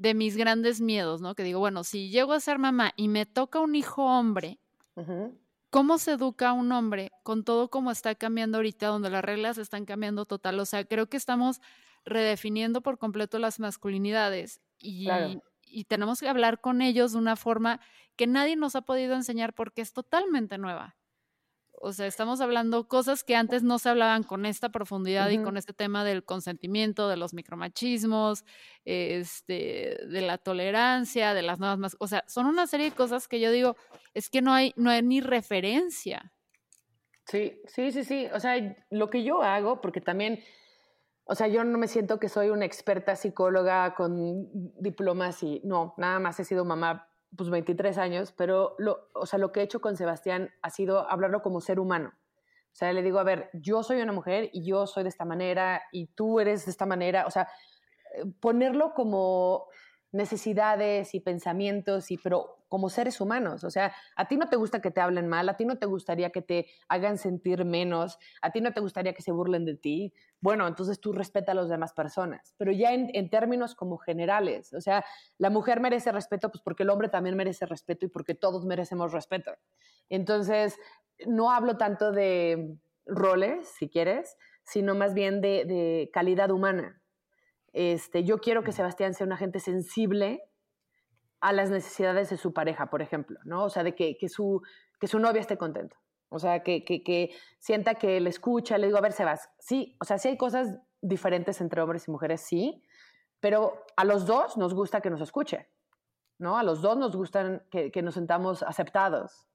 de 0.00 0.14
mis 0.14 0.34
grandes 0.34 0.80
miedos, 0.80 1.20
¿no? 1.20 1.34
Que 1.34 1.42
digo, 1.44 1.60
bueno, 1.60 1.84
si 1.84 2.08
llego 2.08 2.32
a 2.32 2.40
ser 2.40 2.58
mamá 2.58 2.92
y 2.96 3.08
me 3.08 3.26
toca 3.26 3.60
un 3.60 3.74
hijo 3.74 4.02
hombre, 4.06 4.58
¿cómo 5.68 5.98
se 5.98 6.12
educa 6.12 6.50
a 6.50 6.52
un 6.54 6.72
hombre 6.72 7.12
con 7.22 7.44
todo 7.44 7.68
como 7.70 7.90
está 7.90 8.14
cambiando 8.14 8.56
ahorita, 8.58 8.86
donde 8.86 9.10
las 9.10 9.22
reglas 9.22 9.58
están 9.58 9.84
cambiando 9.84 10.24
total? 10.24 10.58
O 10.58 10.64
sea, 10.64 10.84
creo 10.86 11.08
que 11.08 11.18
estamos 11.18 11.60
redefiniendo 12.06 12.80
por 12.82 12.96
completo 12.98 13.38
las 13.38 13.60
masculinidades 13.60 14.62
y, 14.78 15.42
y 15.66 15.84
tenemos 15.84 16.20
que 16.20 16.28
hablar 16.30 16.62
con 16.62 16.80
ellos 16.80 17.12
de 17.12 17.18
una 17.18 17.36
forma 17.36 17.80
que 18.16 18.26
nadie 18.26 18.56
nos 18.56 18.76
ha 18.76 18.82
podido 18.82 19.14
enseñar 19.14 19.54
porque 19.54 19.82
es 19.82 19.92
totalmente 19.92 20.56
nueva. 20.56 20.96
O 21.82 21.94
sea, 21.94 22.06
estamos 22.06 22.42
hablando 22.42 22.86
cosas 22.88 23.24
que 23.24 23.34
antes 23.34 23.62
no 23.62 23.78
se 23.78 23.88
hablaban 23.88 24.22
con 24.22 24.44
esta 24.44 24.68
profundidad 24.68 25.30
y 25.30 25.42
con 25.42 25.56
este 25.56 25.72
tema 25.72 26.04
del 26.04 26.22
consentimiento, 26.24 27.08
de 27.08 27.16
los 27.16 27.32
micromachismos, 27.32 28.44
este, 28.84 29.96
de 30.06 30.20
la 30.20 30.36
tolerancia, 30.36 31.32
de 31.32 31.40
las 31.40 31.58
nuevas 31.58 31.78
más, 31.78 31.96
o 31.98 32.06
sea, 32.06 32.22
son 32.26 32.44
una 32.44 32.66
serie 32.66 32.90
de 32.90 32.94
cosas 32.94 33.28
que 33.28 33.40
yo 33.40 33.50
digo, 33.50 33.76
es 34.12 34.28
que 34.28 34.42
no 34.42 34.52
hay, 34.52 34.74
no 34.76 34.90
hay 34.90 35.02
ni 35.02 35.22
referencia. 35.22 36.34
Sí, 37.24 37.58
sí, 37.66 37.92
sí, 37.92 38.04
sí. 38.04 38.28
O 38.34 38.40
sea, 38.40 38.76
lo 38.90 39.08
que 39.08 39.24
yo 39.24 39.42
hago, 39.42 39.80
porque 39.80 40.02
también, 40.02 40.44
o 41.24 41.34
sea, 41.34 41.48
yo 41.48 41.64
no 41.64 41.78
me 41.78 41.88
siento 41.88 42.20
que 42.20 42.28
soy 42.28 42.50
una 42.50 42.66
experta 42.66 43.16
psicóloga 43.16 43.94
con 43.94 44.50
diplomas 44.78 45.42
y 45.42 45.62
no, 45.64 45.94
nada 45.96 46.18
más 46.18 46.38
he 46.40 46.44
sido 46.44 46.66
mamá 46.66 47.09
pues 47.36 47.50
23 47.50 47.98
años, 47.98 48.32
pero 48.32 48.74
lo, 48.78 49.08
o 49.14 49.26
sea, 49.26 49.38
lo 49.38 49.52
que 49.52 49.60
he 49.60 49.62
hecho 49.62 49.80
con 49.80 49.96
Sebastián 49.96 50.50
ha 50.62 50.70
sido 50.70 51.08
hablarlo 51.10 51.42
como 51.42 51.60
ser 51.60 51.78
humano. 51.78 52.12
O 52.72 52.76
sea, 52.76 52.92
le 52.92 53.02
digo, 53.02 53.18
a 53.18 53.24
ver, 53.24 53.50
yo 53.52 53.82
soy 53.82 54.00
una 54.00 54.12
mujer 54.12 54.50
y 54.52 54.64
yo 54.64 54.86
soy 54.86 55.02
de 55.02 55.08
esta 55.08 55.24
manera 55.24 55.82
y 55.92 56.06
tú 56.06 56.40
eres 56.40 56.64
de 56.64 56.70
esta 56.70 56.86
manera. 56.86 57.26
O 57.26 57.30
sea, 57.30 57.48
eh, 58.14 58.24
ponerlo 58.40 58.94
como 58.94 59.66
necesidades 60.12 61.14
y 61.14 61.20
pensamientos, 61.20 62.10
y, 62.10 62.18
pero 62.18 62.59
como 62.70 62.88
seres 62.88 63.20
humanos. 63.20 63.64
O 63.64 63.70
sea, 63.70 63.92
a 64.14 64.28
ti 64.28 64.36
no 64.36 64.48
te 64.48 64.54
gusta 64.54 64.80
que 64.80 64.92
te 64.92 65.00
hablen 65.00 65.26
mal, 65.26 65.48
a 65.48 65.56
ti 65.56 65.64
no 65.64 65.76
te 65.76 65.86
gustaría 65.86 66.30
que 66.30 66.40
te 66.40 66.66
hagan 66.88 67.18
sentir 67.18 67.64
menos, 67.64 68.16
a 68.40 68.52
ti 68.52 68.60
no 68.60 68.72
te 68.72 68.80
gustaría 68.80 69.12
que 69.12 69.22
se 69.22 69.32
burlen 69.32 69.64
de 69.64 69.76
ti. 69.76 70.14
Bueno, 70.40 70.68
entonces 70.68 71.00
tú 71.00 71.12
respeta 71.12 71.50
a 71.50 71.56
las 71.56 71.68
demás 71.68 71.92
personas. 71.92 72.54
Pero 72.56 72.70
ya 72.70 72.92
en, 72.92 73.10
en 73.12 73.28
términos 73.28 73.74
como 73.74 73.98
generales, 73.98 74.72
o 74.72 74.80
sea, 74.80 75.04
la 75.36 75.50
mujer 75.50 75.80
merece 75.80 76.12
respeto 76.12 76.48
pues 76.48 76.62
porque 76.62 76.84
el 76.84 76.90
hombre 76.90 77.08
también 77.08 77.36
merece 77.36 77.66
respeto 77.66 78.06
y 78.06 78.08
porque 78.08 78.36
todos 78.36 78.64
merecemos 78.64 79.12
respeto. 79.12 79.50
Entonces, 80.08 80.78
no 81.26 81.50
hablo 81.50 81.76
tanto 81.76 82.12
de 82.12 82.76
roles, 83.04 83.68
si 83.68 83.90
quieres, 83.90 84.36
sino 84.62 84.94
más 84.94 85.12
bien 85.12 85.40
de, 85.40 85.64
de 85.64 86.10
calidad 86.12 86.52
humana. 86.52 87.02
Este, 87.72 88.22
yo 88.22 88.38
quiero 88.38 88.62
que 88.62 88.70
Sebastián 88.70 89.14
sea 89.14 89.26
una 89.26 89.36
gente 89.36 89.58
sensible 89.58 90.49
a 91.40 91.52
las 91.52 91.70
necesidades 91.70 92.30
de 92.30 92.36
su 92.36 92.52
pareja, 92.52 92.90
por 92.90 93.02
ejemplo, 93.02 93.38
¿no? 93.44 93.64
O 93.64 93.70
sea, 93.70 93.82
de 93.82 93.94
que, 93.94 94.16
que, 94.18 94.28
su, 94.28 94.62
que 95.00 95.06
su 95.06 95.18
novia 95.18 95.40
esté 95.40 95.56
contento. 95.56 95.96
O 96.28 96.38
sea, 96.38 96.62
que, 96.62 96.84
que, 96.84 97.34
sienta 97.58 97.94
que 97.94 98.20
le 98.20 98.30
escucha, 98.30 98.78
le 98.78 98.86
digo, 98.86 98.98
a 98.98 99.02
ver, 99.02 99.12
Sebas, 99.12 99.50
sí, 99.58 99.96
o 100.00 100.04
sea, 100.04 100.18
sí 100.18 100.28
hay 100.28 100.36
cosas 100.36 100.78
diferentes 101.00 101.60
entre 101.60 101.80
hombres 101.80 102.06
y 102.06 102.10
mujeres, 102.10 102.42
sí, 102.42 102.84
pero 103.40 103.84
a 103.96 104.04
los 104.04 104.26
dos 104.26 104.56
nos 104.56 104.74
gusta 104.74 105.00
que 105.00 105.10
nos 105.10 105.20
escuche, 105.20 105.68
¿no? 106.38 106.56
A 106.56 106.62
los 106.62 106.82
dos 106.82 106.96
nos 106.96 107.16
gustan 107.16 107.62
que, 107.70 107.90
que 107.90 108.02
nos 108.02 108.14
sentamos 108.14 108.62
aceptados, 108.62 109.48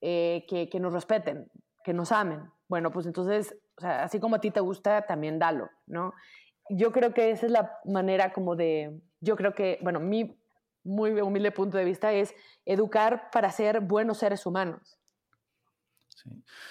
eh, 0.00 0.46
que, 0.48 0.70
que 0.70 0.80
nos 0.80 0.92
respeten, 0.92 1.50
que 1.84 1.92
nos 1.92 2.12
amen. 2.12 2.50
Bueno, 2.68 2.90
pues 2.90 3.06
entonces, 3.06 3.56
o 3.76 3.80
sea, 3.80 4.04
así 4.04 4.18
como 4.20 4.36
a 4.36 4.40
ti 4.40 4.50
te 4.50 4.60
gusta, 4.60 5.02
también 5.02 5.38
dalo, 5.38 5.68
¿no? 5.86 6.14
yo 6.70 6.92
creo 6.92 7.12
que 7.14 7.30
esa 7.30 7.46
es 7.46 7.52
la 7.52 7.78
manera 7.84 8.32
como 8.32 8.56
de, 8.56 9.00
yo 9.20 9.36
creo 9.36 9.54
que, 9.54 9.78
bueno, 9.82 10.00
mi 10.00 10.38
muy 10.84 11.10
humilde 11.20 11.50
punto 11.50 11.76
de 11.76 11.84
vista 11.84 12.12
es 12.12 12.34
educar 12.64 13.30
para 13.30 13.50
ser 13.50 13.80
buenos 13.80 14.18
seres 14.18 14.46
humanos. 14.46 14.98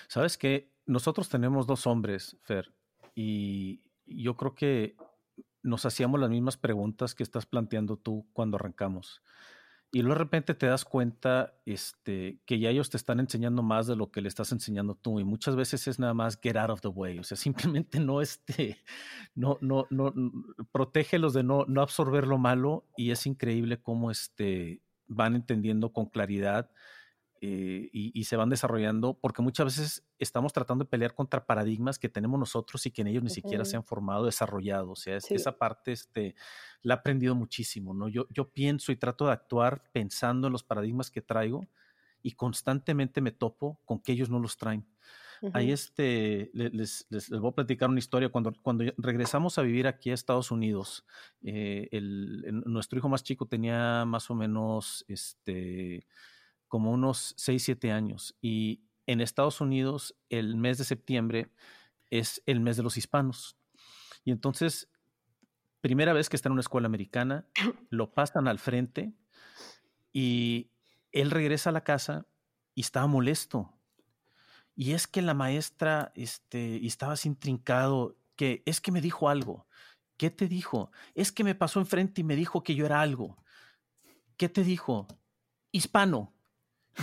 Sabes 0.07 0.37
que 0.37 0.71
nosotros 0.85 1.29
tenemos 1.29 1.67
dos 1.67 1.87
hombres, 1.87 2.37
Fer, 2.41 2.73
y 3.15 3.81
yo 4.05 4.35
creo 4.37 4.55
que 4.55 4.95
nos 5.63 5.85
hacíamos 5.85 6.19
las 6.19 6.29
mismas 6.29 6.57
preguntas 6.57 7.13
que 7.13 7.23
estás 7.23 7.45
planteando 7.45 7.97
tú 7.97 8.27
cuando 8.33 8.57
arrancamos. 8.57 9.21
Y 9.91 10.01
luego 10.01 10.15
de 10.15 10.19
repente 10.19 10.53
te 10.53 10.67
das 10.67 10.83
cuenta 10.83 11.53
este, 11.65 12.41
que 12.45 12.59
ya 12.59 12.69
ellos 12.69 12.89
te 12.89 12.97
están 12.97 13.19
enseñando 13.19 13.63
más 13.63 13.87
de 13.87 13.95
lo 13.95 14.11
que 14.11 14.21
le 14.21 14.27
estás 14.27 14.51
enseñando 14.51 14.95
tú. 14.95 15.19
Y 15.19 15.23
muchas 15.23 15.55
veces 15.55 15.87
es 15.87 15.97
nada 15.97 16.13
más 16.13 16.39
get 16.41 16.57
out 16.57 16.69
of 16.69 16.81
the 16.81 16.89
way. 16.89 17.19
O 17.19 17.23
sea, 17.23 17.37
simplemente 17.87 17.99
no, 17.99 18.21
este, 18.21 18.77
no, 19.33 19.57
no, 19.61 19.87
no, 19.89 20.13
protégelos 20.71 21.33
de 21.33 21.43
no, 21.43 21.65
no 21.67 21.81
absorber 21.81 22.27
lo 22.27 22.37
malo. 22.37 22.85
Y 22.97 23.11
es 23.11 23.25
increíble 23.25 23.81
cómo 23.81 24.11
este, 24.11 24.81
van 25.07 25.35
entendiendo 25.35 25.93
con 25.93 26.07
claridad 26.07 26.69
eh, 27.41 27.89
y, 27.91 28.23
se 28.23 28.35
van 28.35 28.49
desarrollando, 28.49 29.13
porque 29.19 29.41
muchas 29.41 29.65
veces 29.65 30.07
estamos 30.19 30.53
tratando 30.53 30.85
de 30.85 30.89
pelear 30.89 31.13
contra 31.13 31.45
paradigmas 31.45 31.99
que 31.99 32.09
tenemos 32.09 32.39
nosotros 32.39 32.85
y 32.85 32.91
que 32.91 33.01
en 33.01 33.07
ellos 33.07 33.23
ni 33.23 33.29
siquiera 33.29 33.65
se 33.65 33.77
han 33.77 33.83
formado, 33.83 34.25
desarrollado. 34.25 34.91
O 34.91 34.95
sea, 34.95 35.17
esa 35.17 35.57
parte 35.57 35.91
este, 35.91 36.35
la 36.81 36.95
he 36.95 36.97
aprendido 36.97 37.35
muchísimo, 37.35 37.93
¿no? 37.93 38.07
Yo, 38.07 38.27
yo 38.29 38.49
pienso 38.49 38.91
y 38.91 38.95
trato 38.95 39.27
de 39.27 39.33
actuar 39.33 39.83
pensando 39.91 40.47
en 40.47 40.53
los 40.53 40.63
paradigmas 40.63 41.11
que 41.11 41.21
traigo 41.21 41.67
y 42.21 42.31
constantemente 42.31 43.21
me 43.21 43.31
topo 43.31 43.79
con 43.85 43.99
que 43.99 44.11
ellos 44.13 44.29
no 44.29 44.39
los 44.39 44.57
traen. 44.57 44.85
Ahí 45.53 45.71
este, 45.71 46.49
les, 46.53 47.05
les, 47.09 47.29
voy 47.29 47.49
a 47.49 47.55
platicar 47.55 47.89
una 47.89 47.99
historia. 47.99 48.29
Cuando, 48.29 48.53
cuando 48.61 48.85
regresamos 48.97 49.57
a 49.57 49.61
vivir 49.61 49.87
aquí 49.87 50.09
a 50.09 50.13
Estados 50.13 50.51
Unidos, 50.51 51.05
eh, 51.43 51.87
el, 51.91 52.63
nuestro 52.65 52.97
hijo 52.97 53.09
más 53.09 53.23
chico 53.23 53.45
tenía 53.45 54.05
más 54.05 54.29
o 54.31 54.35
menos 54.35 55.05
este, 55.07 56.07
como 56.67 56.91
unos 56.91 57.33
6, 57.37 57.63
7 57.63 57.91
años. 57.91 58.35
Y 58.41 58.81
en 59.05 59.21
Estados 59.21 59.61
Unidos 59.61 60.15
el 60.29 60.55
mes 60.55 60.77
de 60.77 60.83
septiembre 60.83 61.51
es 62.09 62.41
el 62.45 62.59
mes 62.59 62.77
de 62.77 62.83
los 62.83 62.97
hispanos. 62.97 63.57
Y 64.23 64.31
entonces, 64.31 64.89
primera 65.81 66.13
vez 66.13 66.29
que 66.29 66.35
está 66.35 66.49
en 66.49 66.53
una 66.53 66.61
escuela 66.61 66.87
americana, 66.87 67.47
lo 67.89 68.13
pasan 68.13 68.47
al 68.47 68.59
frente 68.59 69.13
y 70.13 70.71
él 71.11 71.31
regresa 71.31 71.69
a 71.69 71.73
la 71.73 71.83
casa 71.83 72.25
y 72.75 72.81
estaba 72.81 73.07
molesto. 73.07 73.73
Y 74.75 74.91
es 74.91 75.07
que 75.07 75.21
la 75.21 75.33
maestra 75.33 76.11
este, 76.15 76.85
estaba 76.85 77.13
así 77.13 77.27
intrincado, 77.27 78.15
que 78.35 78.61
es 78.65 78.79
que 78.79 78.91
me 78.91 79.01
dijo 79.01 79.29
algo. 79.29 79.67
¿Qué 80.17 80.29
te 80.29 80.47
dijo? 80.47 80.91
Es 81.15 81.31
que 81.31 81.43
me 81.43 81.55
pasó 81.55 81.79
enfrente 81.79 82.21
y 82.21 82.23
me 82.23 82.35
dijo 82.35 82.63
que 82.63 82.75
yo 82.75 82.85
era 82.85 83.01
algo. 83.01 83.37
¿qué 84.37 84.47
te 84.47 84.63
dijo? 84.63 85.07
Hispano. 85.71 86.33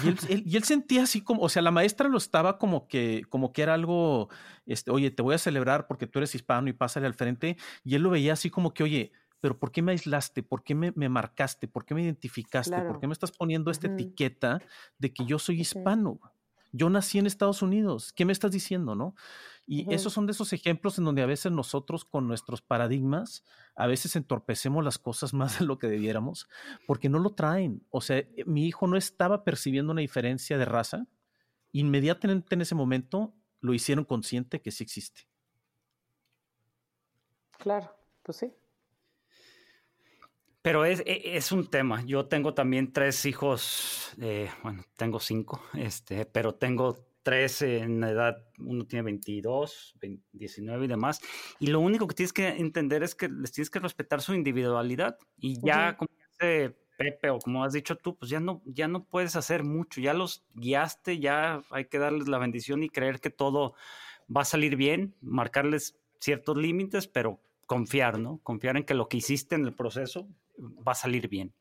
Y 0.02 0.56
él, 0.56 0.64
sentía 0.64 1.04
así 1.04 1.22
como, 1.22 1.42
o 1.42 1.48
sea, 1.48 1.62
la 1.62 1.70
maestra 1.70 2.08
lo 2.08 2.18
estaba 2.18 2.58
como 2.58 2.88
que, 2.88 3.22
como 3.28 3.52
que 3.52 3.62
era 3.62 3.74
algo, 3.74 4.28
este, 4.66 4.90
oye, 4.90 5.10
te 5.10 5.22
voy 5.22 5.34
a 5.34 5.38
celebrar 5.38 5.86
porque 5.86 6.06
tú 6.06 6.18
eres 6.18 6.34
hispano 6.34 6.68
y 6.68 6.72
pásale 6.72 7.06
al 7.06 7.14
frente. 7.14 7.56
Y 7.84 7.94
él 7.94 8.02
lo 8.02 8.10
veía 8.10 8.32
así 8.32 8.50
como 8.50 8.74
que, 8.74 8.82
oye, 8.82 9.12
pero 9.40 9.58
¿por 9.58 9.70
qué 9.72 9.82
me 9.82 9.92
aislaste? 9.92 10.42
¿Por 10.42 10.64
qué 10.64 10.74
me, 10.74 10.92
marcaste? 11.08 11.68
¿Por 11.68 11.84
qué 11.84 11.94
me 11.94 12.02
identificaste? 12.02 12.80
¿Por 12.82 12.98
qué 12.98 13.06
me 13.06 13.12
estás 13.12 13.30
poniendo 13.30 13.70
esta 13.70 13.88
etiqueta 13.88 14.60
de 14.98 15.12
que 15.12 15.26
yo 15.26 15.38
soy 15.38 15.60
hispano? 15.60 16.18
Yo 16.76 16.90
nací 16.90 17.20
en 17.20 17.26
Estados 17.26 17.62
Unidos. 17.62 18.12
¿Qué 18.12 18.24
me 18.24 18.32
estás 18.32 18.50
diciendo, 18.50 18.96
no? 18.96 19.14
Y 19.64 19.94
esos 19.94 20.12
son 20.12 20.26
de 20.26 20.32
esos 20.32 20.52
ejemplos 20.52 20.98
en 20.98 21.04
donde 21.04 21.22
a 21.22 21.26
veces 21.26 21.52
nosotros 21.52 22.04
con 22.04 22.26
nuestros 22.26 22.62
paradigmas, 22.62 23.44
a 23.76 23.86
veces 23.86 24.16
entorpecemos 24.16 24.84
las 24.84 24.98
cosas 24.98 25.32
más 25.34 25.60
de 25.60 25.66
lo 25.66 25.78
que 25.78 25.86
debiéramos, 25.86 26.48
porque 26.88 27.08
no 27.08 27.20
lo 27.20 27.30
traen. 27.30 27.86
O 27.90 28.00
sea, 28.00 28.18
eh, 28.18 28.44
mi 28.46 28.66
hijo 28.66 28.88
no 28.88 28.96
estaba 28.96 29.44
percibiendo 29.44 29.92
una 29.92 30.00
diferencia 30.00 30.58
de 30.58 30.64
raza. 30.64 31.06
Inmediatamente 31.70 32.56
en 32.56 32.62
ese 32.62 32.74
momento 32.74 33.36
lo 33.60 33.72
hicieron 33.72 34.04
consciente 34.04 34.60
que 34.60 34.72
sí 34.72 34.82
existe. 34.82 35.28
Claro, 37.52 37.94
pues 38.24 38.38
sí. 38.38 38.52
Pero 40.64 40.86
es, 40.86 41.00
e, 41.00 41.36
es, 41.36 41.52
un 41.52 41.68
tema. 41.68 42.02
Yo 42.06 42.24
tengo 42.24 42.54
también 42.54 42.90
tres 42.90 43.26
hijos, 43.26 44.14
eh, 44.18 44.48
bueno, 44.62 44.82
tengo 44.96 45.20
cinco, 45.20 45.62
este, 45.74 46.24
pero 46.24 46.54
tengo 46.54 46.96
tres 47.22 47.60
en 47.60 48.02
edad, 48.02 48.38
uno 48.58 48.86
tiene 48.86 49.02
22, 49.02 49.94
19 50.32 50.84
y 50.86 50.88
demás. 50.88 51.20
Y 51.58 51.66
lo 51.66 51.80
único 51.80 52.06
que 52.06 52.14
tienes 52.14 52.32
que 52.32 52.48
entender 52.48 53.02
es 53.02 53.14
que 53.14 53.28
les 53.28 53.52
tienes 53.52 53.68
que 53.68 53.78
respetar 53.78 54.22
su 54.22 54.32
individualidad. 54.32 55.18
Y 55.36 55.60
ya, 55.60 55.98
como 55.98 56.08
dice 56.30 56.74
Pepe 56.96 57.28
o 57.28 57.40
como 57.40 57.62
has 57.62 57.74
dicho 57.74 57.96
tú, 57.96 58.16
pues 58.16 58.30
ya 58.30 58.40
no, 58.40 58.62
ya 58.64 58.88
no 58.88 59.04
puedes 59.04 59.36
hacer 59.36 59.64
mucho. 59.64 60.00
Ya 60.00 60.14
los 60.14 60.46
guiaste, 60.54 61.18
ya 61.18 61.62
hay 61.72 61.88
que 61.88 61.98
darles 61.98 62.26
la 62.26 62.38
bendición 62.38 62.82
y 62.82 62.88
creer 62.88 63.20
que 63.20 63.28
todo 63.28 63.74
va 64.34 64.40
a 64.40 64.46
salir 64.46 64.76
bien, 64.76 65.14
marcarles 65.20 65.98
ciertos 66.20 66.56
límites, 66.56 67.06
pero 67.06 67.38
confiar, 67.66 68.18
¿no? 68.18 68.40
Confiar 68.42 68.78
en 68.78 68.84
que 68.84 68.94
lo 68.94 69.10
que 69.10 69.18
hiciste 69.18 69.56
en 69.56 69.66
el 69.66 69.74
proceso 69.74 70.26
va 70.58 70.92
a 70.92 70.96
salir 70.96 71.28
bien. 71.28 71.52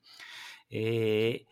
Eh, 0.70 1.46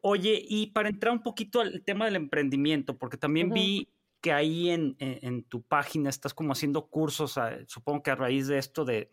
oye, 0.00 0.42
y 0.48 0.68
para 0.68 0.88
entrar 0.88 1.12
un 1.12 1.22
poquito 1.22 1.60
al 1.60 1.82
tema 1.84 2.04
del 2.04 2.16
emprendimiento, 2.16 2.98
porque 2.98 3.16
también 3.16 3.50
vi 3.50 3.88
que 4.24 4.32
ahí 4.32 4.70
en, 4.70 5.44
tu 5.50 5.60
página 5.60 6.08
estás 6.08 6.32
como 6.32 6.52
haciendo 6.52 6.86
cursos, 6.86 7.38
supongo 7.66 8.02
que 8.02 8.10
a 8.10 8.14
raíz 8.14 8.46
de 8.46 8.56
esto 8.56 8.86
de, 8.86 9.10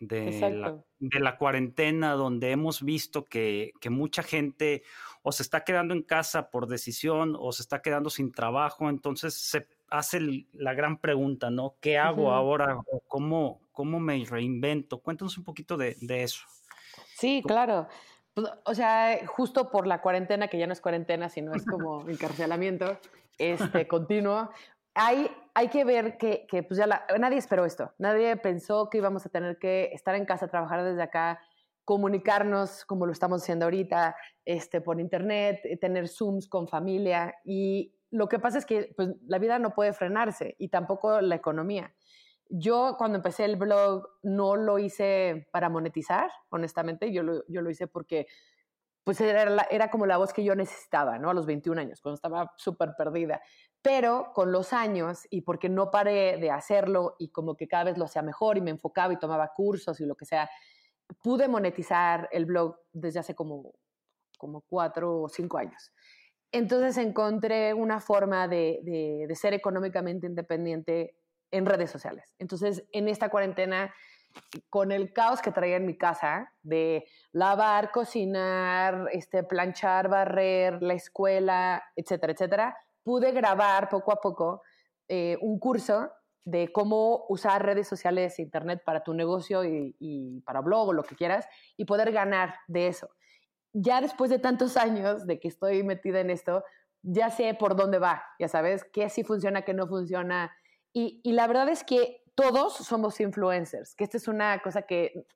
la, 1.00 1.36
cuarentena, 1.36 2.12
donde 2.12 2.50
hemos 2.50 2.82
visto 2.82 3.26
que, 3.26 3.72
mucha 3.90 4.22
gente 4.22 4.84
o 5.22 5.30
se 5.30 5.42
está 5.42 5.64
quedando 5.64 5.92
en 5.92 6.00
casa 6.00 6.48
por 6.48 6.66
decisión 6.66 7.36
o 7.38 7.52
se 7.52 7.60
está 7.60 7.82
quedando 7.82 8.08
sin 8.08 8.32
trabajo, 8.32 8.88
entonces 8.88 9.34
se 9.34 9.68
hace 9.90 10.46
la 10.54 10.72
gran 10.72 10.98
pregunta, 10.98 11.50
¿no? 11.50 11.76
¿Qué 11.82 11.98
hago 11.98 12.32
ahora? 12.32 12.78
¿Cómo, 13.06 13.60
¿Cómo 13.72 14.00
me 14.00 14.24
reinvento? 14.24 15.00
Cuéntanos 15.00 15.36
un 15.36 15.44
poquito 15.44 15.76
de, 15.76 15.94
eso. 16.08 16.46
Sí, 17.22 17.40
claro. 17.46 17.86
Pues, 18.34 18.48
o 18.64 18.74
sea, 18.74 19.20
justo 19.28 19.70
por 19.70 19.86
la 19.86 20.00
cuarentena, 20.02 20.48
que 20.48 20.58
ya 20.58 20.66
no 20.66 20.72
es 20.72 20.80
cuarentena, 20.80 21.28
sino 21.28 21.54
es 21.54 21.64
como 21.64 22.08
encarcelamiento 22.08 22.98
este, 23.38 23.86
continuo, 23.86 24.50
hay, 24.92 25.30
hay 25.54 25.68
que 25.68 25.84
ver 25.84 26.18
que, 26.18 26.46
que 26.48 26.64
pues 26.64 26.78
ya 26.78 27.06
nadie 27.20 27.38
esperó 27.38 27.64
esto. 27.64 27.92
Nadie 27.98 28.36
pensó 28.36 28.90
que 28.90 28.98
íbamos 28.98 29.24
a 29.24 29.28
tener 29.28 29.56
que 29.58 29.90
estar 29.92 30.16
en 30.16 30.24
casa, 30.24 30.48
trabajar 30.48 30.82
desde 30.82 31.00
acá, 31.00 31.38
comunicarnos 31.84 32.84
como 32.86 33.06
lo 33.06 33.12
estamos 33.12 33.40
haciendo 33.42 33.66
ahorita, 33.66 34.16
este, 34.44 34.80
por 34.80 34.98
internet, 34.98 35.60
eh, 35.62 35.76
tener 35.76 36.08
Zooms 36.08 36.48
con 36.48 36.66
familia. 36.66 37.36
Y 37.44 37.94
lo 38.10 38.28
que 38.28 38.40
pasa 38.40 38.58
es 38.58 38.66
que 38.66 38.92
pues, 38.96 39.10
la 39.28 39.38
vida 39.38 39.60
no 39.60 39.74
puede 39.74 39.92
frenarse 39.92 40.56
y 40.58 40.70
tampoco 40.70 41.20
la 41.20 41.36
economía. 41.36 41.94
Yo 42.48 42.96
cuando 42.98 43.16
empecé 43.16 43.44
el 43.44 43.56
blog 43.56 44.08
no 44.22 44.56
lo 44.56 44.78
hice 44.78 45.48
para 45.52 45.68
monetizar, 45.68 46.30
honestamente, 46.50 47.12
yo 47.12 47.22
lo, 47.22 47.44
yo 47.48 47.62
lo 47.62 47.70
hice 47.70 47.86
porque 47.86 48.26
pues 49.04 49.20
era, 49.20 49.66
era, 49.70 49.90
como 49.90 50.06
la 50.06 50.16
voz 50.16 50.32
que 50.32 50.44
yo 50.44 50.54
necesitaba, 50.54 51.18
¿no? 51.18 51.30
A 51.30 51.34
los 51.34 51.46
21 51.46 51.80
años, 51.80 52.00
cuando 52.00 52.14
estaba 52.14 52.52
súper 52.56 52.94
perdida. 52.96 53.42
Pero 53.80 54.32
con 54.32 54.52
los 54.52 54.72
años 54.72 55.26
y 55.28 55.40
porque 55.40 55.68
no 55.68 55.90
paré 55.90 56.36
de 56.36 56.50
hacerlo 56.50 57.16
y 57.18 57.30
como 57.30 57.56
que 57.56 57.66
cada 57.66 57.84
vez 57.84 57.98
lo 57.98 58.04
hacía 58.04 58.22
mejor 58.22 58.58
y 58.58 58.60
me 58.60 58.70
enfocaba 58.70 59.12
y 59.12 59.18
tomaba 59.18 59.52
cursos 59.54 60.00
y 60.00 60.06
lo 60.06 60.14
que 60.14 60.24
sea, 60.24 60.48
pude 61.22 61.48
monetizar 61.48 62.28
el 62.30 62.46
blog 62.46 62.76
desde 62.92 63.18
hace 63.18 63.34
como, 63.34 63.72
como 64.38 64.60
cuatro 64.62 65.22
o 65.22 65.28
cinco 65.28 65.58
años. 65.58 65.92
Entonces 66.52 66.96
encontré 66.98 67.74
una 67.74 67.98
forma 67.98 68.46
de, 68.46 68.80
de, 68.84 69.24
de 69.26 69.34
ser 69.34 69.54
económicamente 69.54 70.26
independiente 70.26 71.16
en 71.52 71.66
redes 71.66 71.90
sociales. 71.90 72.34
Entonces, 72.38 72.84
en 72.92 73.08
esta 73.08 73.28
cuarentena, 73.28 73.94
con 74.70 74.90
el 74.90 75.12
caos 75.12 75.40
que 75.40 75.52
traía 75.52 75.76
en 75.76 75.86
mi 75.86 75.96
casa 75.96 76.52
de 76.62 77.04
lavar, 77.32 77.90
cocinar, 77.92 79.08
este, 79.12 79.44
planchar, 79.44 80.08
barrer, 80.08 80.82
la 80.82 80.94
escuela, 80.94 81.82
etcétera, 81.94 82.32
etcétera, 82.32 82.76
pude 83.04 83.32
grabar 83.32 83.88
poco 83.88 84.12
a 84.12 84.20
poco 84.20 84.62
eh, 85.08 85.36
un 85.40 85.58
curso 85.58 86.10
de 86.44 86.72
cómo 86.72 87.26
usar 87.28 87.64
redes 87.64 87.86
sociales 87.86 88.38
e 88.38 88.42
internet 88.42 88.82
para 88.84 89.04
tu 89.04 89.14
negocio 89.14 89.64
y, 89.64 89.94
y, 90.00 90.40
para 90.40 90.60
blog 90.60 90.88
o 90.88 90.92
lo 90.92 91.04
que 91.04 91.14
quieras 91.14 91.46
y 91.76 91.84
poder 91.84 92.10
ganar 92.10 92.54
de 92.66 92.88
eso. 92.88 93.10
Ya 93.72 94.00
después 94.00 94.30
de 94.30 94.38
tantos 94.38 94.76
años 94.76 95.26
de 95.26 95.38
que 95.38 95.48
estoy 95.48 95.82
metida 95.84 96.20
en 96.20 96.30
esto, 96.30 96.64
ya 97.02 97.30
sé 97.30 97.54
por 97.54 97.76
dónde 97.76 97.98
va, 97.98 98.24
ya 98.38 98.48
sabes, 98.48 98.84
qué 98.92 99.08
sí 99.08 99.24
funciona, 99.24 99.62
qué 99.62 99.74
no 99.74 99.86
funciona, 99.86 100.52
y, 100.92 101.32
la 101.32 101.46
verdad 101.46 101.68
es 101.68 101.84
que 101.84 102.22
todos 102.34 102.74
somos 102.74 103.20
influencers, 103.20 103.94
que 103.94 104.04
esta 104.04 104.16
es 104.16 104.28
una 104.28 104.60
cosa 104.60 104.82
que, 104.82 105.26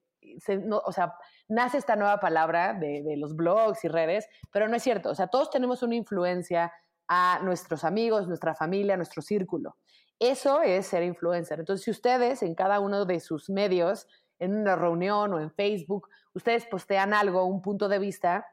o 0.84 0.92
sea, 0.92 1.14
nace 1.48 1.78
esta 1.78 1.96
nueva 1.96 2.20
palabra 2.20 2.74
de, 2.74 3.16
los 3.16 3.34
blogs 3.34 3.84
y 3.84 3.88
redes, 3.88 4.28
pero 4.50 4.68
no 4.68 4.76
es 4.76 4.82
cierto. 4.82 5.10
O 5.10 5.14
sea, 5.14 5.28
todos 5.28 5.50
tenemos 5.50 5.82
una 5.82 5.94
influencia 5.94 6.72
a 7.08 7.40
nuestros 7.42 7.84
amigos, 7.84 8.28
nuestra 8.28 8.54
familia, 8.54 8.96
nuestro 8.96 9.22
círculo. 9.22 9.76
Eso 10.18 10.62
es 10.62 10.86
ser 10.86 11.02
influencer. 11.02 11.60
Entonces, 11.60 11.84
si 11.84 11.90
ustedes 11.90 12.42
en 12.42 12.54
cada 12.54 12.80
uno 12.80 13.04
de 13.04 13.20
sus 13.20 13.48
medios, 13.48 14.06
en 14.38 14.56
una 14.56 14.76
reunión 14.76 15.32
o 15.32 15.40
en 15.40 15.50
Facebook, 15.50 16.08
ustedes 16.34 16.66
postean 16.66 17.14
algo, 17.14 17.44
un 17.44 17.62
punto 17.62 17.88
de 17.88 17.98
vista, 17.98 18.46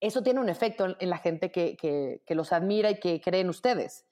eso 0.00 0.22
tiene 0.22 0.40
un 0.40 0.48
efecto 0.48 0.96
en, 0.98 1.10
la 1.10 1.18
gente 1.18 1.50
que, 1.50 1.76
que, 1.76 2.22
que 2.24 2.34
los 2.34 2.52
admira 2.52 2.90
y 2.90 3.00
que 3.00 3.20
cree 3.20 3.40
en 3.40 3.48
ustedes. 3.48 4.07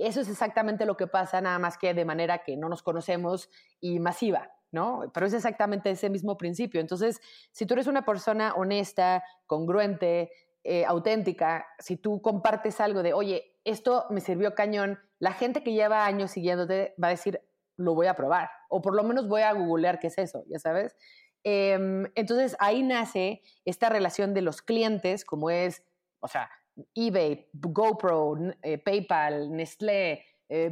Eso 0.00 0.22
es 0.22 0.28
exactamente 0.28 0.86
lo 0.86 0.96
que 0.96 1.06
pasa, 1.06 1.40
nada 1.42 1.58
más 1.58 1.76
que 1.76 1.92
de 1.92 2.06
manera 2.06 2.42
que 2.42 2.56
no 2.56 2.70
nos 2.70 2.82
conocemos 2.82 3.50
y 3.80 4.00
masiva, 4.00 4.50
¿no? 4.72 5.10
Pero 5.12 5.26
es 5.26 5.34
exactamente 5.34 5.90
ese 5.90 6.08
mismo 6.08 6.38
principio. 6.38 6.80
Entonces, 6.80 7.20
si 7.52 7.66
tú 7.66 7.74
eres 7.74 7.86
una 7.86 8.04
persona 8.04 8.54
honesta, 8.54 9.22
congruente, 9.46 10.30
eh, 10.64 10.86
auténtica, 10.86 11.66
si 11.78 11.98
tú 11.98 12.22
compartes 12.22 12.80
algo 12.80 13.02
de, 13.02 13.12
oye, 13.12 13.58
esto 13.64 14.06
me 14.08 14.22
sirvió 14.22 14.54
cañón, 14.54 14.98
la 15.18 15.32
gente 15.32 15.62
que 15.62 15.74
lleva 15.74 16.06
años 16.06 16.30
siguiéndote 16.30 16.94
va 17.02 17.08
a 17.08 17.10
decir, 17.10 17.42
lo 17.76 17.94
voy 17.94 18.06
a 18.06 18.14
probar, 18.14 18.50
o 18.70 18.80
por 18.80 18.94
lo 18.94 19.02
menos 19.02 19.28
voy 19.28 19.42
a 19.42 19.52
googlear 19.52 19.98
qué 19.98 20.06
es 20.06 20.16
eso, 20.16 20.44
ya 20.48 20.58
sabes. 20.58 20.96
Em, 21.44 22.10
entonces 22.14 22.56
ahí 22.58 22.82
nace 22.82 23.42
esta 23.64 23.88
relación 23.88 24.32
de 24.32 24.42
los 24.42 24.62
clientes, 24.62 25.24
como 25.24 25.50
es, 25.50 25.82
o 26.20 26.28
sea, 26.28 26.50
eBay, 26.94 27.48
GoPro, 27.52 28.36
eh, 28.62 28.78
PayPal, 28.78 29.50
Nestlé, 29.54 30.24
eh, 30.48 30.70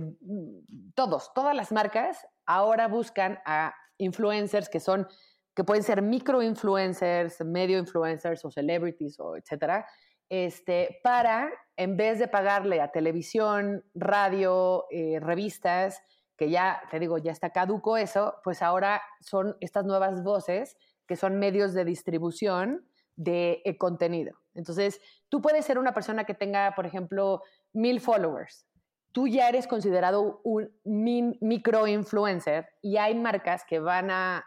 todos, 0.95 1.33
todas 1.35 1.55
las 1.55 1.71
marcas 1.73 2.27
ahora 2.47 2.89
buscan 2.89 3.39
a 3.45 3.75
influencers 3.99 4.69
que 4.69 4.81
son, 4.81 5.07
que 5.55 5.65
pueden 5.65 5.83
ser 5.83 6.03
micro 6.03 6.43
influencers, 6.43 7.45
medio 7.45 7.79
influencers 7.79 8.45
o 8.45 8.51
celebrities 8.51 9.19
o 9.21 9.37
etcétera, 9.37 9.87
este, 10.29 11.01
para, 11.03 11.51
en 11.77 11.97
vez 11.97 12.19
de 12.19 12.29
pagarle 12.29 12.81
a 12.81 12.91
televisión, 12.91 13.85
radio, 13.95 14.87
eh, 14.91 15.19
revistas, 15.21 16.03
que 16.37 16.51
ya, 16.51 16.83
te 16.91 17.01
digo, 17.01 17.19
ya 17.19 17.33
está 17.33 17.51
caduco 17.51 17.97
eso, 17.97 18.37
pues 18.45 18.63
ahora 18.63 19.03
son 19.21 19.57
estas 19.61 19.85
nuevas 19.85 20.23
voces 20.23 20.77
que 21.07 21.17
son 21.17 21.39
medios 21.39 21.73
de 21.73 21.85
distribución 21.85 22.87
de 23.17 23.63
contenido. 23.79 24.39
Entonces, 24.59 25.01
tú 25.29 25.41
puedes 25.41 25.65
ser 25.65 25.79
una 25.79 25.95
persona 25.95 26.25
que 26.25 26.35
tenga, 26.35 26.75
por 26.75 26.85
ejemplo, 26.85 27.43
mil 27.73 28.01
followers. 28.01 28.67
Tú 29.13 29.29
ya 29.29 29.49
eres 29.49 29.67
considerado 29.67 30.41
un 30.45 30.69
micro 30.85 31.87
influencer 31.87 32.69
y 32.83 32.97
hay 32.97 33.15
marcas 33.15 33.65
que 33.65 33.79
van 33.79 34.11
a, 34.11 34.45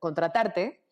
contratarte 0.00 0.82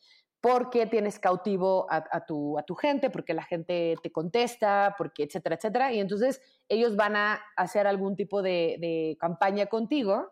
porque 0.40 0.86
tienes 0.86 1.18
cautivo 1.18 1.88
a, 1.90 2.24
tu, 2.24 2.74
gente, 2.80 3.10
porque 3.10 3.34
la 3.34 3.42
gente 3.42 3.96
te 4.00 4.12
contesta, 4.12 4.94
porque 4.96 5.24
etcétera, 5.24 5.56
etcétera. 5.56 5.92
Y 5.92 5.98
entonces 5.98 6.40
ellos 6.68 6.94
van 6.94 7.16
a 7.16 7.40
hacer 7.56 7.88
algún 7.88 8.14
tipo 8.14 8.42
de, 8.42 8.76
de 8.78 9.16
campaña 9.18 9.66
contigo 9.66 10.30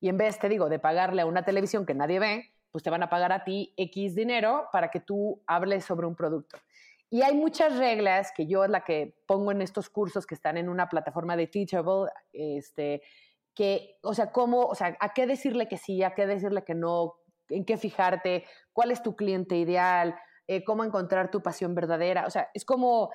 y 0.00 0.08
en 0.08 0.16
vez, 0.16 0.38
te 0.38 0.48
digo, 0.48 0.70
de 0.70 0.78
pagarle 0.78 1.22
a 1.22 1.26
una 1.26 1.44
televisión 1.44 1.84
que 1.84 1.94
nadie 1.94 2.20
ve, 2.20 2.52
pues 2.70 2.84
te 2.84 2.90
van 2.90 3.02
a 3.02 3.10
pagar 3.10 3.32
a 3.32 3.44
ti 3.44 3.74
X 3.76 4.14
dinero 4.14 4.68
para 4.72 4.90
que 4.90 5.00
tú 5.00 5.42
hables 5.46 5.84
sobre 5.84 6.06
un 6.06 6.14
producto. 6.14 6.58
Y 7.08 7.22
hay 7.22 7.34
muchas 7.34 7.76
reglas 7.78 8.32
que 8.34 8.46
yo 8.46 8.64
es 8.64 8.70
la 8.70 8.82
que 8.84 9.16
pongo 9.26 9.52
en 9.52 9.62
estos 9.62 9.88
cursos 9.88 10.26
que 10.26 10.34
están 10.34 10.56
en 10.56 10.68
una 10.68 10.88
plataforma 10.88 11.36
de 11.36 11.46
Teachable, 11.46 12.10
este, 12.32 13.02
que, 13.54 13.96
o 14.02 14.12
sea, 14.12 14.32
cómo, 14.32 14.66
o 14.66 14.74
sea, 14.74 14.96
a 15.00 15.14
qué 15.14 15.26
decirle 15.26 15.68
que 15.68 15.78
sí, 15.78 16.02
a 16.02 16.14
qué 16.14 16.26
decirle 16.26 16.64
que 16.64 16.74
no, 16.74 17.14
en 17.48 17.64
qué 17.64 17.76
fijarte, 17.76 18.44
cuál 18.72 18.90
es 18.90 19.02
tu 19.02 19.14
cliente 19.14 19.56
ideal, 19.56 20.16
eh, 20.48 20.64
cómo 20.64 20.84
encontrar 20.84 21.30
tu 21.30 21.42
pasión 21.42 21.74
verdadera. 21.74 22.26
O 22.26 22.30
sea, 22.30 22.50
es 22.54 22.64
como, 22.64 23.10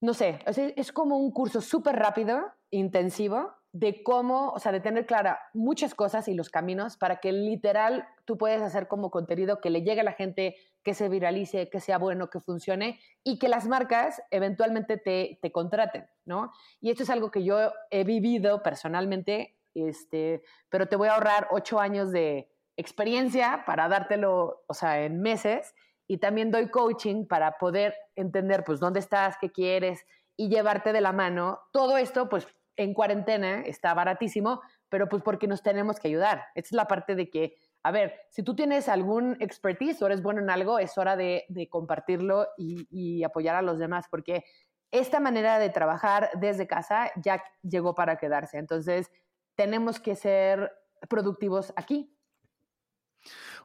no 0.00 0.12
sé, 0.12 0.40
es 0.46 0.92
como 0.92 1.18
un 1.18 1.32
curso 1.32 1.60
súper 1.60 1.96
rápido, 1.96 2.52
intensivo, 2.70 3.52
de 3.78 4.02
cómo, 4.02 4.50
o 4.50 4.58
sea, 4.58 4.72
de 4.72 4.80
tener 4.80 5.06
clara 5.06 5.38
muchas 5.54 5.94
cosas 5.94 6.26
y 6.26 6.34
los 6.34 6.48
caminos 6.50 6.96
para 6.96 7.20
que 7.20 7.30
literal 7.30 8.08
tú 8.24 8.36
puedes 8.36 8.60
hacer 8.60 8.88
como 8.88 9.12
contenido 9.12 9.60
que 9.60 9.70
le 9.70 9.82
llegue 9.82 10.00
a 10.00 10.04
la 10.04 10.14
gente, 10.14 10.56
que 10.82 10.94
se 10.94 11.08
viralice, 11.08 11.70
que 11.70 11.78
sea 11.78 11.96
bueno, 11.96 12.28
que 12.28 12.40
funcione 12.40 12.98
y 13.22 13.38
que 13.38 13.48
las 13.48 13.68
marcas 13.68 14.20
eventualmente 14.32 14.96
te, 14.96 15.38
te 15.40 15.52
contraten, 15.52 16.08
¿no? 16.24 16.50
Y 16.80 16.90
esto 16.90 17.04
es 17.04 17.10
algo 17.10 17.30
que 17.30 17.44
yo 17.44 17.72
he 17.90 18.02
vivido 18.02 18.64
personalmente, 18.64 19.56
este, 19.74 20.42
pero 20.70 20.88
te 20.88 20.96
voy 20.96 21.06
a 21.06 21.14
ahorrar 21.14 21.46
ocho 21.52 21.78
años 21.78 22.10
de 22.10 22.50
experiencia 22.76 23.62
para 23.64 23.88
dártelo, 23.88 24.64
o 24.66 24.74
sea, 24.74 25.04
en 25.04 25.20
meses 25.22 25.72
y 26.08 26.18
también 26.18 26.50
doy 26.50 26.68
coaching 26.68 27.26
para 27.26 27.58
poder 27.58 27.94
entender, 28.16 28.64
pues, 28.64 28.80
dónde 28.80 28.98
estás, 28.98 29.36
qué 29.40 29.52
quieres 29.52 30.04
y 30.36 30.48
llevarte 30.48 30.92
de 30.92 31.00
la 31.00 31.12
mano. 31.12 31.60
Todo 31.70 31.96
esto, 31.96 32.28
pues, 32.28 32.48
en 32.78 32.94
cuarentena 32.94 33.60
está 33.60 33.92
baratísimo, 33.92 34.62
pero 34.88 35.08
pues 35.08 35.22
porque 35.22 35.46
nos 35.46 35.62
tenemos 35.62 35.98
que 35.98 36.08
ayudar. 36.08 36.44
Esta 36.54 36.68
es 36.68 36.72
la 36.72 36.86
parte 36.86 37.14
de 37.14 37.28
que, 37.28 37.56
a 37.82 37.90
ver, 37.90 38.14
si 38.30 38.42
tú 38.42 38.54
tienes 38.54 38.88
algún 38.88 39.36
expertise 39.40 40.00
o 40.00 40.06
eres 40.06 40.22
bueno 40.22 40.40
en 40.40 40.48
algo, 40.48 40.78
es 40.78 40.96
hora 40.96 41.16
de, 41.16 41.44
compartirlo 41.70 42.46
y, 42.56 43.22
apoyar 43.24 43.56
a 43.56 43.62
los 43.62 43.78
demás, 43.78 44.06
porque 44.10 44.44
esta 44.90 45.20
manera 45.20 45.58
de 45.58 45.68
trabajar 45.68 46.30
desde 46.34 46.66
casa 46.66 47.10
ya 47.16 47.42
llegó 47.62 47.94
para 47.94 48.16
quedarse. 48.16 48.58
Entonces, 48.58 49.10
tenemos 49.56 50.00
que 50.00 50.14
ser 50.14 50.72
productivos 51.08 51.72
aquí. 51.76 52.14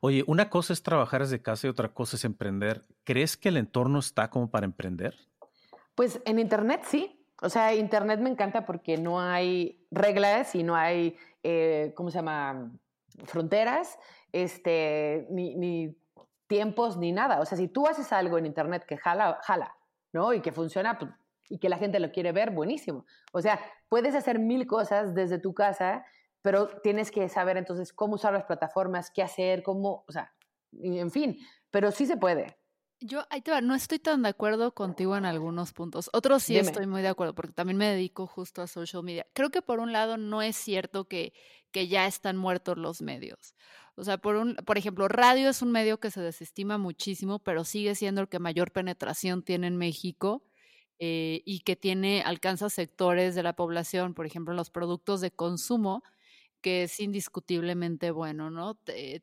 Oye, 0.01 0.23
una 0.25 0.49
cosa 0.49 0.73
es 0.73 0.81
trabajar 0.81 1.21
desde 1.21 1.41
casa 1.41 1.67
y 1.67 1.69
otra 1.69 1.93
cosa 1.93 2.17
es 2.17 2.25
emprender. 2.25 2.81
¿Crees 3.03 3.37
que 3.37 3.49
el 3.49 3.57
entorno 3.57 3.99
está 3.99 4.29
como 4.31 4.49
para 4.49 4.65
emprender? 4.65 5.15
Pues 5.95 6.19
en 6.25 6.39
Internet 6.39 6.81
sí, 6.87 7.22
o 7.43 7.49
sea, 7.49 7.75
Internet 7.75 8.21
me 8.21 8.29
encanta 8.29 8.65
porque 8.65 8.97
no 8.97 9.19
hay 9.19 9.85
reglas 9.91 10.55
y 10.55 10.63
no 10.63 10.75
hay, 10.75 11.17
eh, 11.43 11.91
¿cómo 11.93 12.09
se 12.09 12.19
llama? 12.19 12.71
Fronteras, 13.25 13.99
este, 14.31 15.27
ni, 15.29 15.93
tiempos, 16.47 16.95
ni 16.97 17.11
nada. 17.11 17.41
O 17.41 17.45
sea, 17.45 17.57
si 17.57 17.67
tú 17.67 17.85
haces 17.85 18.13
algo 18.13 18.37
en 18.37 18.45
Internet 18.45 18.85
que 18.87 18.97
jala, 18.97 19.39
jala, 19.43 19.75
¿no? 20.13 20.33
Y 20.33 20.39
que 20.39 20.53
funciona 20.53 20.97
pues, 20.97 21.11
y 21.49 21.57
que 21.57 21.67
la 21.67 21.77
gente 21.77 21.99
lo 21.99 22.13
quiere 22.13 22.31
ver, 22.31 22.51
buenísimo. 22.51 23.05
O 23.33 23.41
sea, 23.41 23.59
puedes 23.89 24.15
hacer 24.15 24.39
mil 24.39 24.65
cosas 24.65 25.13
desde 25.13 25.37
tu 25.37 25.53
casa, 25.53 26.05
pero 26.41 26.67
tienes 26.81 27.11
que 27.11 27.27
saber 27.27 27.57
entonces 27.57 27.91
cómo 27.91 28.15
usar 28.15 28.31
las 28.31 28.45
plataformas, 28.45 29.11
qué 29.11 29.21
hacer, 29.21 29.63
cómo, 29.63 30.05
o 30.07 30.11
sea, 30.13 30.31
en 30.81 31.11
fin, 31.11 31.37
pero 31.71 31.91
sí 31.91 32.05
se 32.05 32.15
puede. 32.15 32.57
Yo, 33.05 33.25
ahí 33.29 33.41
te 33.41 33.51
va, 33.51 33.59
no 33.59 33.75
estoy 33.75 33.99
tan 33.99 34.21
de 34.21 34.29
acuerdo 34.29 34.73
contigo 34.73 35.17
en 35.17 35.25
algunos 35.25 35.73
puntos. 35.73 36.09
Otros 36.13 36.43
sí 36.43 36.57
estoy 36.57 36.87
muy 36.87 37.01
de 37.01 37.09
acuerdo, 37.09 37.35
porque 37.35 37.51
también 37.51 37.77
me 37.77 37.87
dedico 37.87 38.27
justo 38.27 38.61
a 38.61 38.67
social 38.67 39.03
media. 39.03 39.27
Creo 39.33 39.49
que 39.49 39.61
por 39.61 39.79
un 39.79 39.91
lado 39.91 40.15
no 40.15 40.41
es 40.41 40.55
cierto 40.55 41.05
que, 41.05 41.33
que 41.71 41.89
ya 41.89 42.07
están 42.07 42.37
muertos 42.37 42.77
los 42.77 43.01
medios. 43.01 43.55
O 43.95 44.05
sea, 44.05 44.17
por, 44.17 44.37
un, 44.37 44.55
por 44.55 44.77
ejemplo, 44.77 45.09
radio 45.09 45.49
es 45.49 45.61
un 45.61 45.71
medio 45.71 45.99
que 45.99 46.11
se 46.11 46.21
desestima 46.21 46.77
muchísimo, 46.77 47.39
pero 47.39 47.65
sigue 47.65 47.93
siendo 47.93 48.21
el 48.21 48.29
que 48.29 48.39
mayor 48.39 48.71
penetración 48.71 49.43
tiene 49.43 49.67
en 49.67 49.75
México 49.75 50.43
eh, 50.97 51.41
y 51.45 51.59
que 51.59 51.75
tiene, 51.75 52.21
alcanza 52.21 52.69
sectores 52.69 53.35
de 53.35 53.43
la 53.43 53.53
población, 53.53 54.13
por 54.13 54.25
ejemplo, 54.25 54.53
en 54.53 54.57
los 54.57 54.69
productos 54.69 55.19
de 55.19 55.31
consumo, 55.31 56.03
que 56.63 56.83
es 56.83 56.99
indiscutiblemente 56.99 58.09
bueno, 58.09 58.49
¿no? 58.49 58.75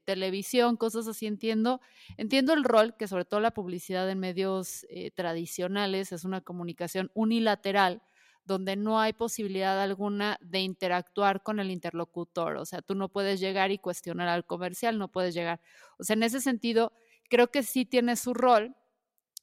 televisión, 0.05 0.77
cosas 0.77 1.09
así, 1.09 1.27
entiendo. 1.27 1.81
Entiendo 2.19 2.53
el 2.53 2.63
rol 2.63 2.97
que 2.97 3.09
sobre 3.09 3.25
todo 3.25 3.41
la 3.41 3.53
publicidad 3.53 4.09
en 4.11 4.21
medios 4.21 4.87
eh, 4.91 5.11
tradicionales 5.11 6.13
es 6.13 6.25
una 6.25 6.43
comunicación 6.43 7.11
unilateral 7.15 8.03
donde 8.45 8.77
no 8.77 9.01
hay 9.01 9.15
posibilidad 9.15 9.81
alguna 9.81 10.39
de 10.43 10.61
interactuar 10.61 11.43
con 11.43 11.61
el 11.61 11.71
interlocutor. 11.71 12.59
O 12.59 12.67
sea, 12.67 12.83
tú 12.83 12.95
no 12.95 13.09
puedes 13.09 13.41
llegar 13.41 13.71
y 13.71 13.79
cuestionar 13.79 14.29
al 14.29 14.45
comercial, 14.45 14.99
no 14.99 15.09
puedes 15.09 15.35
llegar. 15.35 15.61
O 15.99 16.05
sea, 16.05 16.15
en 16.15 16.23
ese 16.23 16.41
sentido, 16.41 16.93
creo 17.31 17.51
que 17.51 17.63
sí 17.63 17.87
tiene 17.87 18.17
su 18.17 18.35
rol. 18.35 18.77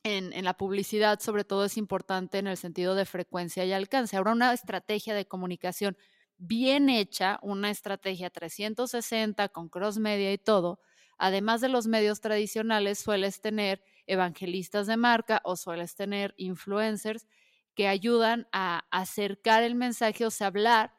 En, 0.03 0.31
en 0.31 0.45
la 0.45 0.55
publicidad, 0.55 1.19
sobre 1.19 1.43
todo, 1.43 1.65
es 1.65 1.75
importante 1.75 2.38
en 2.38 2.47
el 2.47 2.55
sentido 2.55 2.95
de 2.95 3.05
frecuencia 3.05 3.65
y 3.65 3.73
alcance. 3.73 4.15
Ahora, 4.15 4.31
una 4.31 4.53
estrategia 4.53 5.15
de 5.15 5.25
comunicación 5.25 5.97
bien 6.38 6.89
hecha, 6.89 7.39
una 7.41 7.69
estrategia 7.71 8.30
360 8.30 9.50
con 9.50 9.69
cross 9.69 9.97
media 10.00 10.32
y 10.34 10.38
todo, 10.38 10.80
además 11.17 11.62
de 11.62 11.69
los 11.69 11.88
medios 11.88 12.21
tradicionales, 12.21 13.00
sueles 13.00 13.41
tener 13.41 13.82
evangelistas 14.08 14.88
de 14.88 14.97
marca 14.97 15.41
o 15.43 15.56
sueles 15.56 15.95
tener 15.95 16.34
influencers 16.38 17.28
que 17.76 17.88
ayudan 17.88 18.47
a 18.52 18.86
acercar 18.91 19.63
el 19.63 19.76
mensaje, 19.76 20.26
o 20.26 20.32
sea, 20.32 20.47
hablar, 20.47 20.93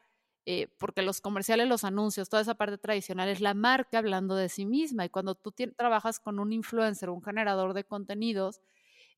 eh, 0.47 0.69
porque 0.79 1.03
los 1.03 1.21
comerciales, 1.21 1.69
los 1.69 1.85
anuncios, 1.85 2.29
toda 2.29 2.43
esa 2.43 2.55
parte 2.55 2.79
tradicional 2.79 3.29
es 3.29 3.41
la 3.41 3.55
marca 3.55 3.99
hablando 3.99 4.35
de 4.37 4.49
sí 4.49 4.65
misma. 4.67 5.05
Y 5.05 5.11
cuando 5.11 5.35
tú 5.35 5.53
trabajas 5.77 6.21
con 6.21 6.39
un 6.39 6.53
influencer, 6.53 7.11
un 7.11 7.23
generador 7.23 7.75
de 7.75 7.85
contenidos, 7.85 8.61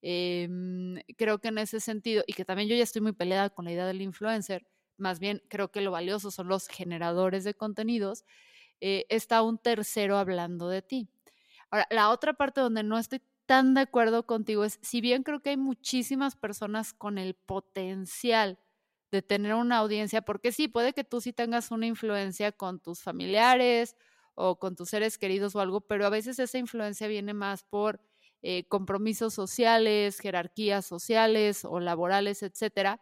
em, 0.03 0.97
creo 1.19 1.39
que 1.41 1.49
en 1.49 1.59
ese 1.59 1.81
sentido, 1.81 2.25
y 2.27 2.33
que 2.35 2.45
también 2.45 2.69
yo 2.69 2.77
ya 2.77 2.85
estoy 2.85 3.03
muy 3.03 3.13
peleada 3.13 3.51
con 3.51 3.65
la 3.67 3.73
idea 3.73 3.87
del 3.87 4.03
influencer, 4.03 4.67
más 5.01 5.19
bien 5.21 5.43
creo 5.49 5.71
que 5.73 5.81
lo 5.81 5.91
valioso 5.91 6.31
son 6.31 6.49
los 6.49 6.69
generadores 6.69 7.45
de 7.45 7.55
contenidos, 7.55 8.25
eh, 8.81 9.07
está 9.11 9.43
un 9.43 9.59
tercero 9.59 10.19
hablando 10.19 10.69
de 10.69 10.83
ti. 10.83 11.09
Ahora, 11.71 11.87
la 11.91 12.11
otra 12.11 12.35
parte 12.35 12.61
donde 12.61 12.83
no 12.83 12.99
estoy 12.99 13.23
tan 13.47 13.75
de 13.75 13.83
acuerdo 13.83 14.27
contigo 14.27 14.65
es, 14.65 14.79
si 14.83 15.01
bien 15.01 15.23
creo 15.23 15.41
que 15.43 15.51
hay 15.51 15.57
muchísimas 15.57 16.37
personas 16.37 16.93
con 16.95 17.19
el 17.19 17.35
potencial 17.35 18.59
de 19.11 19.23
tener 19.23 19.55
una 19.55 19.79
audiencia, 19.79 20.23
porque 20.23 20.53
sí, 20.53 20.69
puede 20.69 20.93
que 20.93 21.05
tú 21.05 21.21
sí 21.21 21.33
tengas 21.33 21.71
una 21.71 21.87
influencia 21.87 22.53
con 22.53 22.81
tus 22.81 23.03
familiares 23.03 23.97
o 24.35 24.59
con 24.59 24.77
tus 24.77 24.91
seres 24.91 25.19
queridos 25.19 25.57
o 25.57 25.61
algo, 25.61 25.81
pero 25.81 26.07
a 26.07 26.11
veces 26.11 26.39
esa 26.39 26.59
influencia 26.59 27.09
viene 27.09 27.35
más 27.35 27.65
por 27.65 28.01
eh, 28.43 28.67
compromisos 28.69 29.35
sociales, 29.35 30.19
jerarquías 30.21 30.87
sociales 30.87 31.65
o 31.65 31.81
laborales, 31.81 32.43
etcétera, 32.43 33.01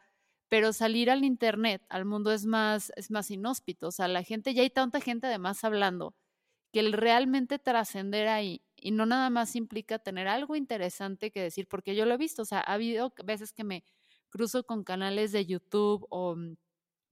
pero 0.49 0.73
salir 0.73 1.11
al 1.11 1.25
internet, 1.25 1.85
al 1.89 2.05
mundo 2.05 2.33
es 2.33 2.47
más, 2.47 2.93
es 2.97 3.11
más 3.11 3.31
inhóspito. 3.31 3.89
O 3.89 3.93
sea, 3.93 4.09
la 4.09 4.23
gente, 4.23 4.55
ya 4.55 4.63
hay 4.63 4.71
tanta 4.71 5.01
gente 5.01 5.27
además 5.27 5.63
hablando, 5.65 6.15
que 6.73 6.81
el 6.81 6.93
realmente 6.93 7.59
trascender 7.59 8.29
ahí, 8.29 8.63
y 8.77 8.91
no 8.93 9.07
nada 9.07 9.31
más 9.31 9.57
implica 9.57 9.99
tener 9.99 10.29
algo 10.29 10.57
interesante 10.57 11.31
que 11.31 11.43
decir, 11.43 11.69
porque 11.69 11.95
yo 11.95 12.07
lo 12.07 12.15
he 12.15 12.19
visto, 12.19 12.43
o 12.43 12.45
sea, 12.45 12.61
ha 12.61 12.75
habido 12.75 13.13
veces 13.25 13.53
que 13.53 13.65
me 13.65 13.85
cruzo 14.31 14.65
con 14.65 14.85
canales 14.85 15.33
de 15.33 15.47
YouTube 15.47 16.07
o, 16.11 16.37
mm, 16.37 16.57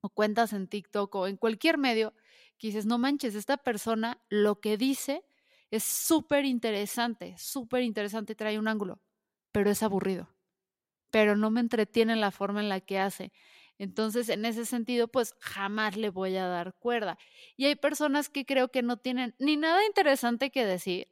o 0.03 0.11
cuentas 0.11 0.53
en 0.53 0.69
TikTok 0.69 1.15
o 1.15 1.27
en 1.27 1.37
cualquier 1.37 1.79
medio, 1.79 2.15
que 2.59 2.69
dices, 2.69 2.87
no 2.87 2.99
manches, 2.99 3.35
esta 3.35 3.57
persona 3.59 4.23
lo 4.29 4.61
que 4.61 4.77
dice 4.77 5.25
es 5.71 5.85
súper 5.85 6.45
interesante, 6.45 7.35
súper 7.39 7.83
interesante, 7.83 8.35
trae 8.35 8.59
un 8.59 8.69
ángulo, 8.69 9.01
pero 9.53 9.71
es 9.71 9.83
aburrido 9.83 10.36
pero 11.17 11.35
no 11.35 11.51
me 11.51 11.61
entretiene 11.61 12.15
la 12.15 12.31
forma 12.31 12.61
en 12.61 12.69
la 12.69 12.83
que 12.83 12.99
hace. 12.99 13.33
Entonces, 13.79 14.29
en 14.29 14.45
ese 14.45 14.67
sentido, 14.67 15.09
pues 15.09 15.35
jamás 15.41 15.97
le 15.97 16.11
voy 16.11 16.37
a 16.37 16.47
dar 16.47 16.75
cuerda. 16.75 17.17
Y 17.57 17.65
hay 17.65 17.75
personas 17.75 18.29
que 18.29 18.45
creo 18.45 18.69
que 18.71 18.83
no 18.83 18.99
tienen 18.99 19.35
ni 19.39 19.57
nada 19.57 19.83
interesante 19.87 20.51
que 20.51 20.67
decir, 20.67 21.09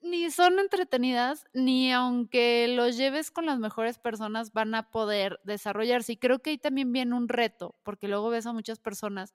ni 0.00 0.30
son 0.30 0.58
entretenidas, 0.58 1.44
ni 1.52 1.92
aunque 1.92 2.68
los 2.68 2.96
lleves 2.96 3.30
con 3.30 3.44
las 3.44 3.58
mejores 3.58 3.98
personas 3.98 4.54
van 4.54 4.74
a 4.74 4.90
poder 4.90 5.40
desarrollarse. 5.44 6.12
Y 6.14 6.16
creo 6.16 6.38
que 6.38 6.50
ahí 6.50 6.58
también 6.58 6.90
viene 6.92 7.14
un 7.14 7.28
reto, 7.28 7.76
porque 7.82 8.08
luego 8.08 8.30
ves 8.30 8.46
a 8.46 8.54
muchas 8.54 8.78
personas 8.80 9.34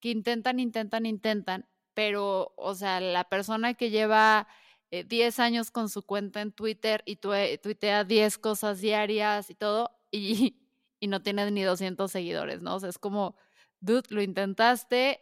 que 0.00 0.10
intentan, 0.10 0.60
intentan, 0.60 1.06
intentan, 1.06 1.68
pero, 1.94 2.54
o 2.56 2.74
sea, 2.76 3.00
la 3.00 3.24
persona 3.24 3.74
que 3.74 3.90
lleva 3.90 4.46
10 4.90 5.38
eh, 5.38 5.42
años 5.42 5.70
con 5.70 5.88
su 5.88 6.02
cuenta 6.02 6.40
en 6.40 6.52
Twitter 6.52 7.02
y 7.04 7.16
tuitea 7.16 8.04
10 8.04 8.38
cosas 8.38 8.80
diarias 8.80 9.50
y 9.50 9.54
todo, 9.54 9.90
y, 10.10 10.56
y 11.00 11.06
no 11.08 11.22
tiene 11.22 11.50
ni 11.50 11.62
200 11.62 12.10
seguidores, 12.10 12.62
¿no? 12.62 12.76
O 12.76 12.80
sea, 12.80 12.88
es 12.88 12.98
como, 12.98 13.36
dude, 13.80 14.08
lo 14.10 14.22
intentaste, 14.22 15.20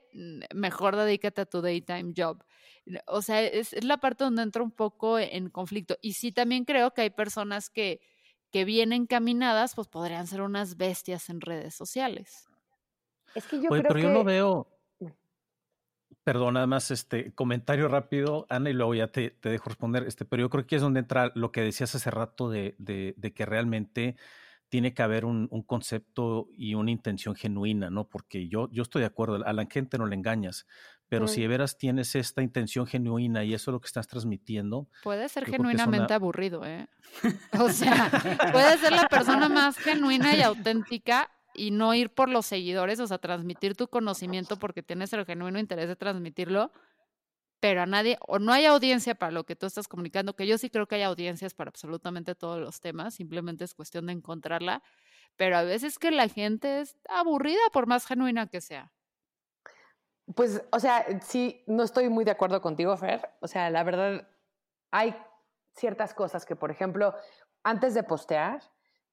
mejor 0.54 0.96
dedícate 0.96 1.42
a 1.42 1.46
tu 1.46 1.60
daytime 1.60 2.12
job. 2.16 2.44
O 3.06 3.20
sea, 3.20 3.42
es, 3.42 3.72
es, 3.72 3.84
la 3.84 3.98
parte 3.98 4.24
donde 4.24 4.42
entra 4.42 4.62
un 4.62 4.70
poco 4.70 5.18
en 5.18 5.50
conflicto. 5.50 5.96
Y 6.00 6.12
sí 6.12 6.30
también 6.30 6.64
creo 6.64 6.94
que 6.94 7.02
hay 7.02 7.10
personas 7.10 7.68
que, 7.68 8.00
que 8.52 8.64
bien 8.64 8.92
encaminadas, 8.92 9.74
pues 9.74 9.88
podrían 9.88 10.26
ser 10.26 10.40
unas 10.40 10.76
bestias 10.76 11.28
en 11.28 11.40
redes 11.40 11.74
sociales. 11.74 12.48
Es 13.34 13.44
que 13.46 13.60
yo 13.60 13.68
creo 13.68 13.82
pero 13.82 13.98
yo 13.98 14.10
no 14.10 14.24
veo, 14.24 14.66
Perdón, 16.26 16.54
nada 16.54 16.66
más 16.66 16.90
este 16.90 17.32
comentario 17.36 17.86
rápido, 17.86 18.46
Ana, 18.48 18.68
y 18.68 18.72
luego 18.72 18.96
ya 18.96 19.06
te, 19.06 19.30
te, 19.30 19.48
dejo 19.48 19.68
responder. 19.68 20.02
Este, 20.08 20.24
pero 20.24 20.40
yo 20.40 20.50
creo 20.50 20.66
que 20.66 20.74
es 20.74 20.82
donde 20.82 20.98
entra 20.98 21.30
lo 21.36 21.52
que 21.52 21.60
decías 21.60 21.94
hace 21.94 22.10
rato 22.10 22.50
de, 22.50 22.74
de, 22.78 23.14
de 23.16 23.32
que 23.32 23.46
realmente 23.46 24.16
tiene 24.68 24.92
que 24.92 25.04
haber 25.04 25.24
un, 25.24 25.46
un, 25.52 25.62
concepto 25.62 26.48
y 26.50 26.74
una 26.74 26.90
intención 26.90 27.36
genuina, 27.36 27.90
¿no? 27.90 28.08
Porque 28.08 28.48
yo, 28.48 28.68
yo 28.72 28.82
estoy 28.82 29.02
de 29.02 29.06
acuerdo, 29.06 29.46
a 29.46 29.52
la 29.52 29.66
gente 29.66 29.98
no 29.98 30.06
le 30.06 30.16
engañas, 30.16 30.66
pero 31.08 31.26
mm. 31.26 31.28
si 31.28 31.42
de 31.42 31.46
veras 31.46 31.78
tienes 31.78 32.16
esta 32.16 32.42
intención 32.42 32.88
genuina 32.88 33.44
y 33.44 33.54
eso 33.54 33.70
es 33.70 33.74
lo 33.74 33.80
que 33.80 33.86
estás 33.86 34.08
transmitiendo. 34.08 34.88
Puede 35.04 35.28
ser 35.28 35.46
genuinamente 35.46 36.12
aburrido, 36.12 36.66
¿eh? 36.66 36.88
O 37.60 37.68
sea, 37.68 38.10
puede 38.50 38.76
ser 38.78 38.90
la 38.90 39.06
persona 39.06 39.48
más 39.48 39.78
genuina 39.78 40.34
y 40.34 40.42
auténtica 40.42 41.30
y 41.56 41.70
no 41.70 41.94
ir 41.94 42.10
por 42.10 42.28
los 42.28 42.46
seguidores, 42.46 43.00
o 43.00 43.06
sea, 43.06 43.18
transmitir 43.18 43.76
tu 43.76 43.88
conocimiento 43.88 44.58
porque 44.58 44.82
tienes 44.82 45.12
el 45.12 45.24
genuino 45.24 45.58
interés 45.58 45.88
de 45.88 45.96
transmitirlo, 45.96 46.72
pero 47.60 47.82
a 47.82 47.86
nadie, 47.86 48.18
o 48.20 48.38
no 48.38 48.52
hay 48.52 48.66
audiencia 48.66 49.14
para 49.14 49.32
lo 49.32 49.44
que 49.44 49.56
tú 49.56 49.66
estás 49.66 49.88
comunicando, 49.88 50.36
que 50.36 50.46
yo 50.46 50.58
sí 50.58 50.70
creo 50.70 50.86
que 50.86 50.96
hay 50.96 51.02
audiencias 51.02 51.54
para 51.54 51.70
absolutamente 51.70 52.34
todos 52.34 52.60
los 52.60 52.80
temas, 52.80 53.14
simplemente 53.14 53.64
es 53.64 53.74
cuestión 53.74 54.06
de 54.06 54.12
encontrarla, 54.12 54.82
pero 55.36 55.56
a 55.56 55.62
veces 55.62 55.98
que 55.98 56.10
la 56.10 56.28
gente 56.28 56.80
es 56.80 56.96
aburrida 57.08 57.60
por 57.72 57.86
más 57.86 58.06
genuina 58.06 58.46
que 58.46 58.60
sea. 58.60 58.92
Pues, 60.34 60.64
o 60.72 60.80
sea, 60.80 61.06
sí, 61.20 61.62
no 61.66 61.82
estoy 61.84 62.08
muy 62.08 62.24
de 62.24 62.32
acuerdo 62.32 62.60
contigo, 62.60 62.96
Fer. 62.96 63.30
O 63.40 63.46
sea, 63.46 63.70
la 63.70 63.84
verdad, 63.84 64.28
hay 64.90 65.14
ciertas 65.72 66.14
cosas 66.14 66.44
que, 66.44 66.56
por 66.56 66.70
ejemplo, 66.70 67.14
antes 67.62 67.94
de 67.94 68.02
postear, 68.02 68.60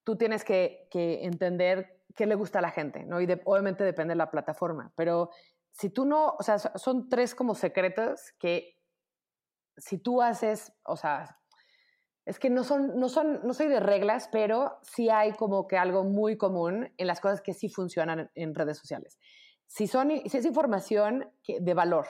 tú 0.03 0.17
tienes 0.17 0.43
que, 0.43 0.87
que 0.91 1.25
entender 1.25 2.03
qué 2.15 2.25
le 2.25 2.35
gusta 2.35 2.59
a 2.59 2.61
la 2.61 2.71
gente, 2.71 3.05
¿no? 3.05 3.21
Y 3.21 3.27
obviamente 3.45 3.83
depende 3.83 4.11
de 4.11 4.17
la 4.17 4.31
plataforma, 4.31 4.93
pero 4.95 5.29
si 5.71 5.89
tú 5.89 6.05
no, 6.05 6.35
o 6.37 6.43
sea, 6.43 6.59
son 6.59 7.09
tres 7.09 7.33
como 7.33 7.55
secretos 7.55 8.33
que 8.39 8.77
si 9.77 9.97
tú 9.97 10.21
haces, 10.21 10.71
o 10.83 10.95
sea, 10.95 11.39
es 12.25 12.39
que 12.39 12.49
no 12.49 12.63
son, 12.63 12.99
no 12.99 13.09
son, 13.09 13.41
no 13.43 13.53
soy 13.53 13.67
de 13.67 13.79
reglas, 13.79 14.29
pero 14.31 14.77
sí 14.81 15.09
hay 15.09 15.33
como 15.33 15.67
que 15.67 15.77
algo 15.77 16.03
muy 16.03 16.37
común 16.37 16.93
en 16.97 17.07
las 17.07 17.19
cosas 17.19 17.41
que 17.41 17.53
sí 17.53 17.69
funcionan 17.69 18.31
en 18.35 18.55
redes 18.55 18.77
sociales. 18.77 19.19
Si, 19.67 19.87
son, 19.87 20.09
si 20.25 20.37
es 20.37 20.45
información 20.45 21.29
de 21.47 21.73
valor 21.73 22.07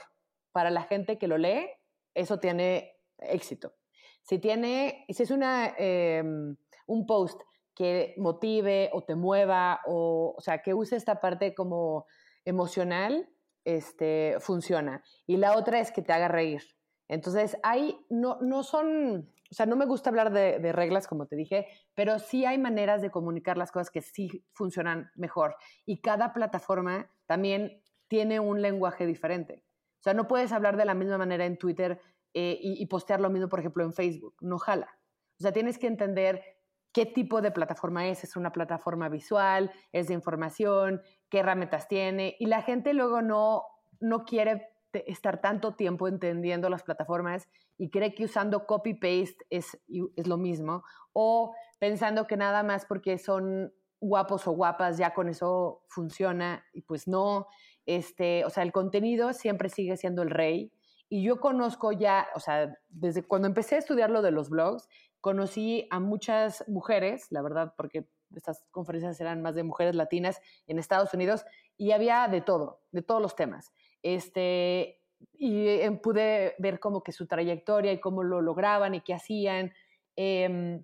para 0.51 0.69
la 0.69 0.83
gente 0.83 1.17
que 1.17 1.27
lo 1.27 1.37
lee, 1.37 1.67
eso 2.13 2.39
tiene 2.39 2.99
éxito. 3.17 3.73
Si 4.21 4.37
tiene, 4.37 5.05
si 5.09 5.23
es 5.23 5.31
una, 5.31 5.73
em, 5.77 6.55
un 6.85 7.05
post 7.05 7.41
que 7.75 8.13
motive 8.17 8.89
o 8.93 9.03
te 9.03 9.15
mueva, 9.15 9.81
o, 9.85 10.35
o 10.37 10.41
sea, 10.41 10.61
que 10.61 10.73
use 10.73 10.95
esta 10.95 11.19
parte 11.19 11.53
como 11.53 12.05
emocional, 12.45 13.29
este, 13.65 14.35
funciona. 14.39 15.03
Y 15.25 15.37
la 15.37 15.57
otra 15.57 15.79
es 15.79 15.91
que 15.91 16.01
te 16.01 16.13
haga 16.13 16.27
reír. 16.27 16.61
Entonces, 17.07 17.57
hay, 17.63 17.97
no, 18.09 18.37
no 18.41 18.63
son, 18.63 19.29
o 19.51 19.53
sea, 19.53 19.65
no 19.65 19.75
me 19.75 19.85
gusta 19.85 20.09
hablar 20.09 20.31
de, 20.31 20.71
reglas, 20.71 21.07
como 21.07 21.27
te 21.27 21.35
dije, 21.35 21.67
pero 21.93 22.19
sí 22.19 22.45
hay 22.45 22.57
maneras 22.57 23.01
de 23.01 23.11
comunicar 23.11 23.57
las 23.57 23.71
cosas 23.71 23.91
que 23.91 24.01
sí 24.01 24.45
funcionan 24.53 25.11
mejor. 25.15 25.55
Y 25.85 26.01
cada 26.01 26.33
plataforma 26.33 27.11
también 27.25 27.81
tiene 28.07 28.39
un 28.39 28.61
lenguaje 28.61 29.05
diferente. 29.05 29.63
O 29.99 30.03
sea, 30.03 30.13
no 30.13 30.27
puedes 30.27 30.51
hablar 30.51 30.75
de 30.77 30.85
la 30.85 30.93
misma 30.93 31.17
manera 31.17 31.45
en 31.45 31.57
Twitter 31.57 32.01
eh, 32.33 32.57
y, 32.59 32.81
y 32.81 32.85
postear 32.87 33.21
lo 33.21 33.29
mismo, 33.29 33.47
por 33.47 33.59
ejemplo, 33.59 33.83
en 33.83 33.93
Facebook. 33.93 34.35
No 34.41 34.57
jala. 34.57 34.99
O 35.39 35.43
sea, 35.43 35.51
tienes 35.51 35.77
que 35.77 35.87
entender 35.87 36.41
qué 36.93 37.05
tipo 37.05 37.41
de 37.41 37.51
plataforma 37.51 38.07
es. 38.07 38.23
¿Es 38.23 38.35
una 38.35 38.51
plataforma 38.51 39.09
visual? 39.09 39.71
¿Es 39.91 40.07
de 40.07 40.13
información? 40.13 41.01
¿Qué 41.29 41.39
herramientas 41.39 41.87
tiene? 41.87 42.35
Y 42.39 42.45
la 42.45 42.61
gente 42.61 42.93
luego 42.93 43.21
no, 43.21 43.63
no 43.99 44.23
quiere 44.23 44.69
estar 44.93 45.41
tanto 45.41 45.73
tiempo 45.73 46.07
entendiendo 46.07 46.69
las 46.69 46.83
plataformas 46.83 47.49
y 47.77 47.89
cree 47.89 48.13
que 48.13 48.25
usando 48.25 48.67
copy-paste 48.67 49.45
es, 49.49 49.79
es 50.15 50.27
lo 50.27 50.37
mismo. 50.37 50.83
O 51.13 51.53
pensando 51.79 52.27
que 52.27 52.37
nada 52.37 52.63
más 52.63 52.85
porque 52.85 53.17
son 53.17 53.73
guapos 53.99 54.47
o 54.47 54.51
guapas 54.51 54.97
ya 54.97 55.13
con 55.13 55.29
eso 55.29 55.83
funciona 55.87 56.63
y 56.73 56.81
pues 56.81 57.07
no. 57.07 57.47
Este, 57.85 58.45
o 58.45 58.49
sea, 58.49 58.63
el 58.63 58.71
contenido 58.71 59.33
siempre 59.33 59.69
sigue 59.69 59.97
siendo 59.97 60.21
el 60.21 60.29
rey. 60.29 60.71
Y 61.09 61.23
yo 61.23 61.39
conozco 61.39 61.91
ya, 61.91 62.27
o 62.35 62.39
sea, 62.39 62.75
desde 62.89 63.23
cuando 63.23 63.47
empecé 63.47 63.75
a 63.75 63.79
estudiar 63.79 64.09
lo 64.09 64.21
de 64.21 64.31
los 64.31 64.49
blogs, 64.49 64.87
conocí 65.23 65.87
a 65.89 66.01
muchas 66.01 66.67
mujeres, 66.67 67.27
la 67.31 67.41
verdad, 67.41 67.73
porque 67.77 68.09
estas 68.35 68.65
conferencias 68.71 69.21
eran 69.21 69.41
más 69.41 69.55
de 69.55 69.63
mujeres 69.63 69.95
latinas 69.95 70.41
en 70.67 70.79
Estados 70.79 71.13
Unidos, 71.13 71.45
y 71.77 71.93
había 71.93 72.27
de 72.27 72.41
todo, 72.41 72.81
de 72.91 73.03
todos 73.03 73.21
los 73.21 73.33
temas. 73.33 73.71
Este, 74.01 74.99
y 75.31 75.65
eh, 75.65 75.89
pude 76.03 76.55
ver 76.59 76.81
como 76.81 77.03
que 77.03 77.13
su 77.13 77.25
trayectoria 77.25 77.93
y 77.93 78.01
cómo 78.01 78.21
lo 78.21 78.41
lograban 78.41 78.95
y 78.95 78.99
qué 78.99 79.13
hacían. 79.13 79.71
Em, 80.17 80.83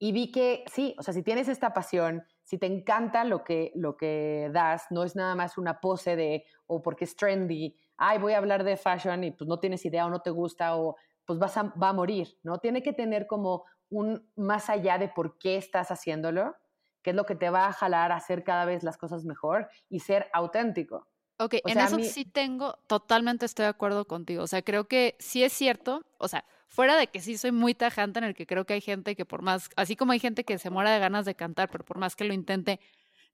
y 0.00 0.10
vi 0.10 0.32
que 0.32 0.64
sí, 0.66 0.96
o 0.98 1.04
sea, 1.04 1.14
si 1.14 1.22
tienes 1.22 1.46
esta 1.46 1.72
pasión, 1.72 2.24
si 2.42 2.58
te 2.58 2.66
encanta 2.66 3.22
lo 3.22 3.44
que, 3.44 3.70
lo 3.76 3.96
que 3.96 4.50
das, 4.52 4.86
no 4.90 5.04
es 5.04 5.14
nada 5.14 5.36
más 5.36 5.58
una 5.58 5.78
pose 5.78 6.16
de, 6.16 6.44
o 6.66 6.82
porque 6.82 7.04
es 7.04 7.14
trendy, 7.14 7.76
ay, 7.96 8.18
voy 8.18 8.32
a 8.32 8.38
hablar 8.38 8.64
de 8.64 8.76
fashion 8.76 9.22
y 9.22 9.30
pues 9.30 9.46
no 9.46 9.60
tienes 9.60 9.84
idea 9.84 10.06
o 10.06 10.10
no 10.10 10.22
te 10.22 10.30
gusta, 10.30 10.76
o 10.76 10.96
pues 11.30 11.38
vas 11.38 11.56
a, 11.56 11.62
va 11.80 11.90
a 11.90 11.92
morir, 11.92 12.36
¿no? 12.42 12.58
Tiene 12.58 12.82
que 12.82 12.92
tener 12.92 13.28
como 13.28 13.64
un 13.88 14.28
más 14.34 14.68
allá 14.68 14.98
de 14.98 15.06
por 15.06 15.38
qué 15.38 15.56
estás 15.58 15.92
haciéndolo, 15.92 16.56
que 17.02 17.10
es 17.10 17.16
lo 17.16 17.24
que 17.24 17.36
te 17.36 17.50
va 17.50 17.68
a 17.68 17.72
jalar 17.72 18.10
a 18.10 18.16
hacer 18.16 18.42
cada 18.42 18.64
vez 18.64 18.82
las 18.82 18.96
cosas 18.96 19.24
mejor 19.24 19.68
y 19.88 20.00
ser 20.00 20.28
auténtico. 20.32 21.06
Ok, 21.38 21.54
en 21.64 21.78
eso 21.78 22.00
sí 22.00 22.24
tengo, 22.24 22.80
totalmente 22.88 23.46
estoy 23.46 23.62
de 23.62 23.68
acuerdo 23.68 24.06
contigo. 24.06 24.42
O 24.42 24.48
sea, 24.48 24.62
creo 24.62 24.88
que 24.88 25.14
sí 25.20 25.44
es 25.44 25.52
cierto, 25.52 26.04
o 26.18 26.26
sea, 26.26 26.44
fuera 26.66 26.96
de 26.96 27.06
que 27.06 27.20
sí 27.20 27.38
soy 27.38 27.52
muy 27.52 27.76
tajante 27.76 28.18
en 28.18 28.24
el 28.24 28.34
que 28.34 28.48
creo 28.48 28.66
que 28.66 28.74
hay 28.74 28.80
gente 28.80 29.14
que 29.14 29.24
por 29.24 29.42
más, 29.42 29.70
así 29.76 29.94
como 29.94 30.10
hay 30.10 30.18
gente 30.18 30.42
que 30.42 30.58
se 30.58 30.68
muera 30.68 30.90
de 30.90 30.98
ganas 30.98 31.26
de 31.26 31.36
cantar, 31.36 31.70
pero 31.70 31.84
por 31.84 31.98
más 31.98 32.16
que 32.16 32.24
lo 32.24 32.34
intente, 32.34 32.80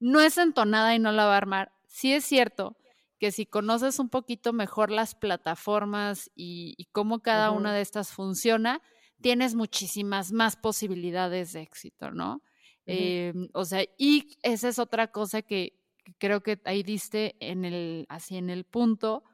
no 0.01 0.21
es 0.21 0.37
entonada 0.37 0.95
y 0.95 0.99
no 0.99 1.13
la 1.13 1.25
va 1.25 1.33
a 1.33 1.39
armar, 1.39 1.73
sí 1.87 2.13
es 2.13 2.27
cierto 2.27 2.77
que 3.19 3.33
si 3.33 3.47
conoces 3.47 3.99
un 3.99 4.09
poquito 4.09 4.53
mejor 4.53 4.91
las 4.91 5.15
plataformas 5.15 6.31
y, 6.35 6.89
cómo 6.93 7.21
cada 7.21 7.51
una 7.51 7.73
de 7.75 7.81
estas 7.81 8.11
funciona, 8.11 8.83
tienes 9.21 9.55
muchísimas 9.55 10.33
más 10.33 10.57
posibilidades 10.57 11.53
de 11.53 11.63
éxito, 11.63 12.11
¿no? 12.11 12.43
Em, 12.85 13.49
o 13.53 13.65
sea, 13.65 13.85
y 13.99 14.37
esa 14.43 14.69
es 14.69 14.79
otra 14.79 15.11
cosa 15.11 15.43
que, 15.43 15.81
creo 16.19 16.43
que 16.43 16.61
ahí 16.65 16.83
diste 16.83 17.37
en 17.41 17.65
el, 17.65 18.07
así 18.09 18.37
en 18.37 18.51
el 18.51 18.65
punto. 18.65 19.25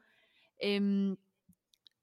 Em, 0.57 1.17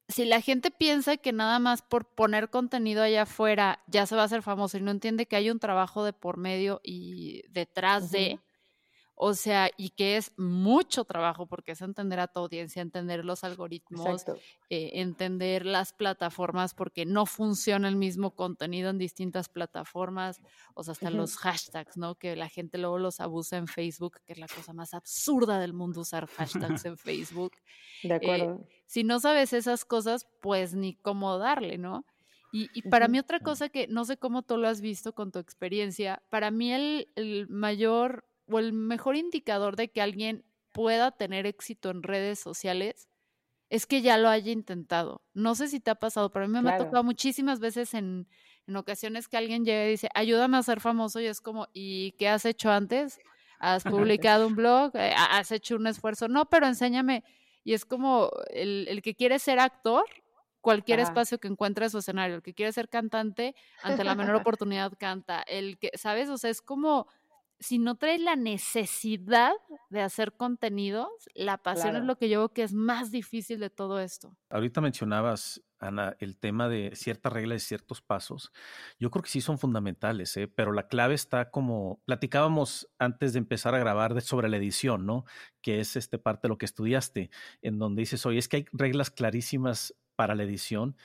si 0.09 0.25
la 0.25 0.41
gente 0.41 0.71
piensa 0.71 1.17
que 1.17 1.33
nada 1.33 1.59
más 1.59 1.83
por 1.83 2.15
poner 2.15 2.51
contenido 2.51 3.03
allá 3.03 3.23
afuera 3.23 3.83
ya 3.87 4.07
se 4.07 4.17
va 4.17 4.23
a 4.23 4.25
hacer 4.27 4.43
famoso 4.43 4.77
y 4.77 4.83
no 4.83 4.91
entiende 4.91 5.27
que 5.27 5.37
hay 5.37 5.51
un 5.51 5.61
trabajo 5.61 6.05
de 6.05 6.13
por 6.13 6.37
medio 6.37 6.81
y 6.83 7.43
detrás 7.49 8.11
de, 8.11 8.41
o 9.23 9.35
sea, 9.35 9.71
y 9.77 9.91
que 9.91 10.17
es 10.17 10.33
mucho 10.39 11.05
trabajo 11.05 11.45
porque 11.45 11.73
es 11.73 11.83
entender 11.83 12.19
a 12.21 12.27
tu 12.27 12.41
audiencia, 12.41 12.81
entender 12.81 13.23
los 13.23 13.45
algoritmos, 13.45 14.25
eh, 14.71 14.93
entender 14.95 15.67
las 15.67 15.93
plataformas 15.93 16.73
porque 16.73 17.05
no 17.05 17.27
funciona 17.27 17.87
el 17.89 17.97
mismo 17.97 18.31
contenido 18.31 18.89
en 18.89 18.97
distintas 18.97 19.51
plataformas, 19.51 20.41
o 20.73 20.83
sea, 20.83 20.93
hasta 20.93 21.11
los 21.11 21.37
hashtags, 21.37 21.99
¿no? 21.99 22.15
Que 22.15 22.35
la 22.35 22.49
gente 22.49 22.79
luego 22.79 22.99
los 22.99 23.21
abusa 23.21 23.59
en 23.59 23.67
Facebook, 23.67 24.23
que 24.25 24.33
es 24.33 24.39
la 24.39 24.49
cosa 24.49 24.73
más 24.73 24.95
absurda 24.95 25.61
del 25.61 25.75
mundo 25.75 26.01
usar 26.01 26.27
hashtags 26.27 26.87
en 26.87 26.97
Facebook. 26.97 27.53
De 28.03 28.15
eh, 28.15 28.15
acuerdo. 28.15 28.67
si 28.87 29.05
no 29.05 29.21
sabes 29.21 29.53
esas 29.53 29.85
cosas, 29.85 30.27
pues 30.41 30.73
ni 30.73 30.95
cómo 30.95 31.37
darle, 31.37 31.77
¿no? 31.77 32.07
Y, 32.53 32.71
y, 32.73 32.89
para 32.89 33.07
mí 33.07 33.19
otra 33.19 33.39
cosa 33.39 33.69
que 33.69 33.87
no 33.87 34.07
sé 34.07 34.17
cómo 34.17 34.43
tú 34.43 34.57
lo 34.57 34.67
has 34.67 34.81
visto 34.81 35.13
con 35.13 35.31
tu 35.31 35.39
experiencia, 35.39 36.23
para 36.31 36.51
mí 36.51 36.73
el, 36.73 37.09
el 37.15 37.47
mayor 37.49 38.25
o 38.51 38.59
el 38.59 38.73
mejor 38.73 39.17
indicador 39.17 39.77
de 39.77 39.89
que 39.91 40.03
alguien 40.03 40.45
pueda 40.73 41.11
tener 41.11 41.47
éxito 41.47 41.91
en 41.91 42.03
redes 42.03 42.39
sociales 42.39 43.09
es 43.69 43.87
que 43.87 44.03
ya 44.03 44.19
lo 44.19 44.29
haya 44.29 44.51
intentado. 44.51 45.23
No 45.33 45.55
sé 45.55 45.69
si 45.69 45.79
te 45.79 45.91
ha 45.93 45.95
pasado, 45.95 46.31
pero 46.31 46.45
a 46.45 46.49
mí 46.49 46.61
me 46.61 46.71
ha 46.71 46.79
tocado 46.79 47.05
muchísimas 47.05 47.61
veces 47.61 47.95
en, 47.95 48.29
en 48.67 48.77
ocasiones 48.77 49.29
que 49.29 49.37
alguien 49.37 49.65
llega 49.65 49.87
y 49.87 49.91
dice, 49.91 50.09
ayúdame 50.15 50.57
a 50.57 50.63
ser 50.63 50.81
famoso 50.81 51.21
y 51.21 51.27
es 51.27 51.41
como, 51.41 51.69
¿y 51.73 52.13
qué 52.13 52.29
has 52.29 52.45
hecho 52.45 52.71
antes? 52.71 53.21
¿Has 53.61 53.85
publicado 54.19 54.49
un 54.49 54.57
blog? 54.57 54.97
Eh, 54.97 55.13
¿Has 55.17 55.53
hecho 55.53 55.77
un 55.77 55.87
esfuerzo? 55.87 56.27
No, 56.27 56.47
pero 56.47 56.67
enséñame. 56.67 57.23
Y 57.63 57.75
es 57.75 57.85
como 57.85 58.31
el, 58.49 58.87
el 58.89 59.03
que 59.03 59.15
quiere 59.15 59.39
ser 59.39 59.61
actor, 59.61 60.05
cualquier 60.61 60.99
espacio 60.99 61.39
que 61.39 61.49
encuentre 61.49 61.89
su 61.91 61.99
escenario, 61.99 62.37
el 62.37 62.43
que 62.43 62.55
quiere 62.55 62.73
ser 62.73 62.89
cantante, 62.89 63.55
ante 63.83 64.03
la 64.03 64.15
menor 64.15 64.35
oportunidad 64.57 64.93
canta, 64.99 65.43
el 65.43 65.79
que, 65.79 65.91
¿sabes? 65.95 66.29
O 66.29 66.39
sea, 66.39 66.51
es 66.51 66.61
como 66.61 67.07
si 67.61 67.79
no 67.79 67.97
traes 67.97 68.21
la 68.21 68.37
necesidad 68.37 69.53
de 69.91 70.01
hacer 70.01 70.33
contenidos, 70.33 71.09
la 71.35 71.59
pasión 71.59 71.95
es 71.95 72.05
lo 72.05 72.17
que 72.17 72.31
yo 72.31 72.41
veo 72.41 72.49
que 72.53 72.63
es 72.63 72.73
más 72.73 73.11
difícil 73.11 73.61
de 73.61 73.69
todo 73.69 74.01
esto. 74.01 74.35
Ahorita 74.49 74.81
mencionabas, 74.81 75.63
Ana, 75.79 76.17
el 76.21 76.39
tema 76.39 76.69
de 76.69 76.93
ciertas 76.95 77.33
reglas 77.33 77.63
y 77.63 77.67
ciertos 77.67 78.01
pasos. 78.01 78.51
Yo 78.99 79.11
creo 79.11 79.23
que 79.23 79.31
sí 79.31 79.43
son 79.43 79.59
fundamentales, 79.59 80.37
¿eh? 80.39 80.49
pero 80.49 80.73
la 80.73 80.89
clave 80.89 81.15
está 81.15 81.51
como 81.51 82.01
platicábamos 82.07 82.89
antes 82.99 83.35
de 83.35 83.39
empezar 83.39 83.75
a 83.75 83.79
grabar 83.79 84.19
sobre 84.23 84.49
la 84.49 84.57
edición, 84.57 85.05
¿no? 85.05 85.25
Que 85.61 85.81
es 85.81 85.97
este 85.97 86.19
parte 86.19 86.43
de 86.43 86.49
lo 86.51 86.59
que 86.59 86.67
estudiaste, 86.67 87.31
en 87.61 87.79
donde 87.79 88.01
dices, 88.01 88.25
oye, 88.25 88.39
es 88.39 88.49
que 88.49 88.57
hay 88.59 88.67
reglas 88.73 89.11
clarísimas 89.11 89.95
para 90.17 90.35
la 90.35 90.45
edición, 90.45 90.97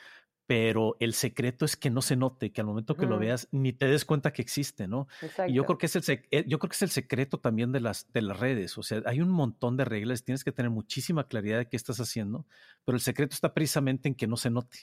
pero 0.47 0.95
el 0.99 1.13
secreto 1.13 1.65
es 1.65 1.75
que 1.75 1.89
no 1.89 2.01
se 2.01 2.15
note, 2.15 2.51
que 2.51 2.61
al 2.61 2.67
momento 2.67 2.95
que 2.95 3.05
lo 3.05 3.17
veas 3.17 3.47
ni 3.51 3.73
te 3.73 3.87
des 3.87 4.05
cuenta 4.05 4.31
que 4.31 4.41
existe, 4.41 4.87
¿no? 4.87 5.07
Y 5.47 5.53
yo 5.53 5.65
creo 5.65 5.77
que 5.77 5.87
es 5.87 5.95
el 5.95 6.03
eh, 6.31 6.45
yo 6.47 6.59
creo 6.59 6.69
que 6.69 6.75
es 6.75 6.81
el 6.83 6.89
secreto 6.89 7.39
también 7.39 7.71
de 7.71 7.79
las 7.79 8.11
de 8.13 8.21
las 8.21 8.39
redes, 8.39 8.77
o 8.77 8.83
sea, 8.83 9.01
hay 9.05 9.21
un 9.21 9.29
montón 9.29 9.77
de 9.77 9.85
reglas, 9.85 10.23
tienes 10.23 10.43
que 10.43 10.51
tener 10.51 10.69
muchísima 10.69 11.27
claridad 11.27 11.57
de 11.57 11.67
qué 11.67 11.75
estás 11.75 11.99
haciendo, 11.99 12.45
pero 12.83 12.95
el 12.95 13.01
secreto 13.01 13.33
está 13.33 13.53
precisamente 13.53 14.07
en 14.07 14.15
que 14.15 14.27
no 14.27 14.37
se 14.37 14.49
note. 14.49 14.77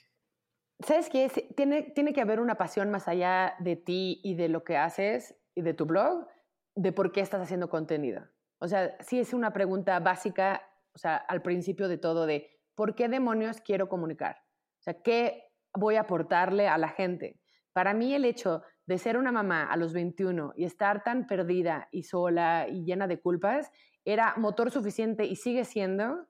¿Sabes 0.80 1.08
qué? 1.08 1.30
Tiene, 1.56 1.82
tiene 1.82 2.12
que 2.12 2.20
haber 2.20 2.40
una 2.40 2.56
pasión 2.56 2.90
más 2.90 3.06
allá 3.06 3.54
de 3.60 3.76
ti 3.76 4.20
y 4.24 4.34
de 4.34 4.48
lo 4.48 4.64
que 4.64 4.76
haces 4.76 5.36
y 5.54 5.62
de 5.62 5.74
tu 5.74 5.86
blog, 5.86 6.26
de 6.74 6.92
por 6.92 7.12
qué 7.12 7.20
estás 7.20 7.40
haciendo 7.40 7.68
contenido. 7.68 8.22
O 8.58 8.66
sea, 8.66 8.96
sí 9.00 9.20
es 9.20 9.32
una 9.32 9.52
pregunta 9.52 10.00
básica, 10.00 10.62
o 10.94 10.98
sea, 10.98 11.16
al 11.16 11.42
principio 11.42 11.88
de 11.88 11.98
todo 11.98 12.26
de 12.26 12.50
¿por 12.74 12.94
qué 12.94 13.08
demonios 13.08 13.60
quiero 13.60 13.88
comunicar? 13.88 14.42
O 14.80 14.82
sea, 14.82 15.02
¿qué 15.02 15.51
voy 15.74 15.96
a 15.96 16.02
aportarle 16.02 16.68
a 16.68 16.78
la 16.78 16.88
gente. 16.88 17.40
Para 17.72 17.94
mí 17.94 18.14
el 18.14 18.24
hecho 18.24 18.62
de 18.86 18.98
ser 18.98 19.16
una 19.16 19.32
mamá 19.32 19.64
a 19.64 19.76
los 19.76 19.92
21 19.92 20.52
y 20.56 20.64
estar 20.64 21.02
tan 21.02 21.26
perdida 21.26 21.88
y 21.90 22.02
sola 22.02 22.66
y 22.68 22.84
llena 22.84 23.06
de 23.06 23.20
culpas 23.20 23.70
era 24.04 24.34
motor 24.36 24.70
suficiente 24.70 25.24
y 25.24 25.36
sigue 25.36 25.64
siendo 25.64 26.26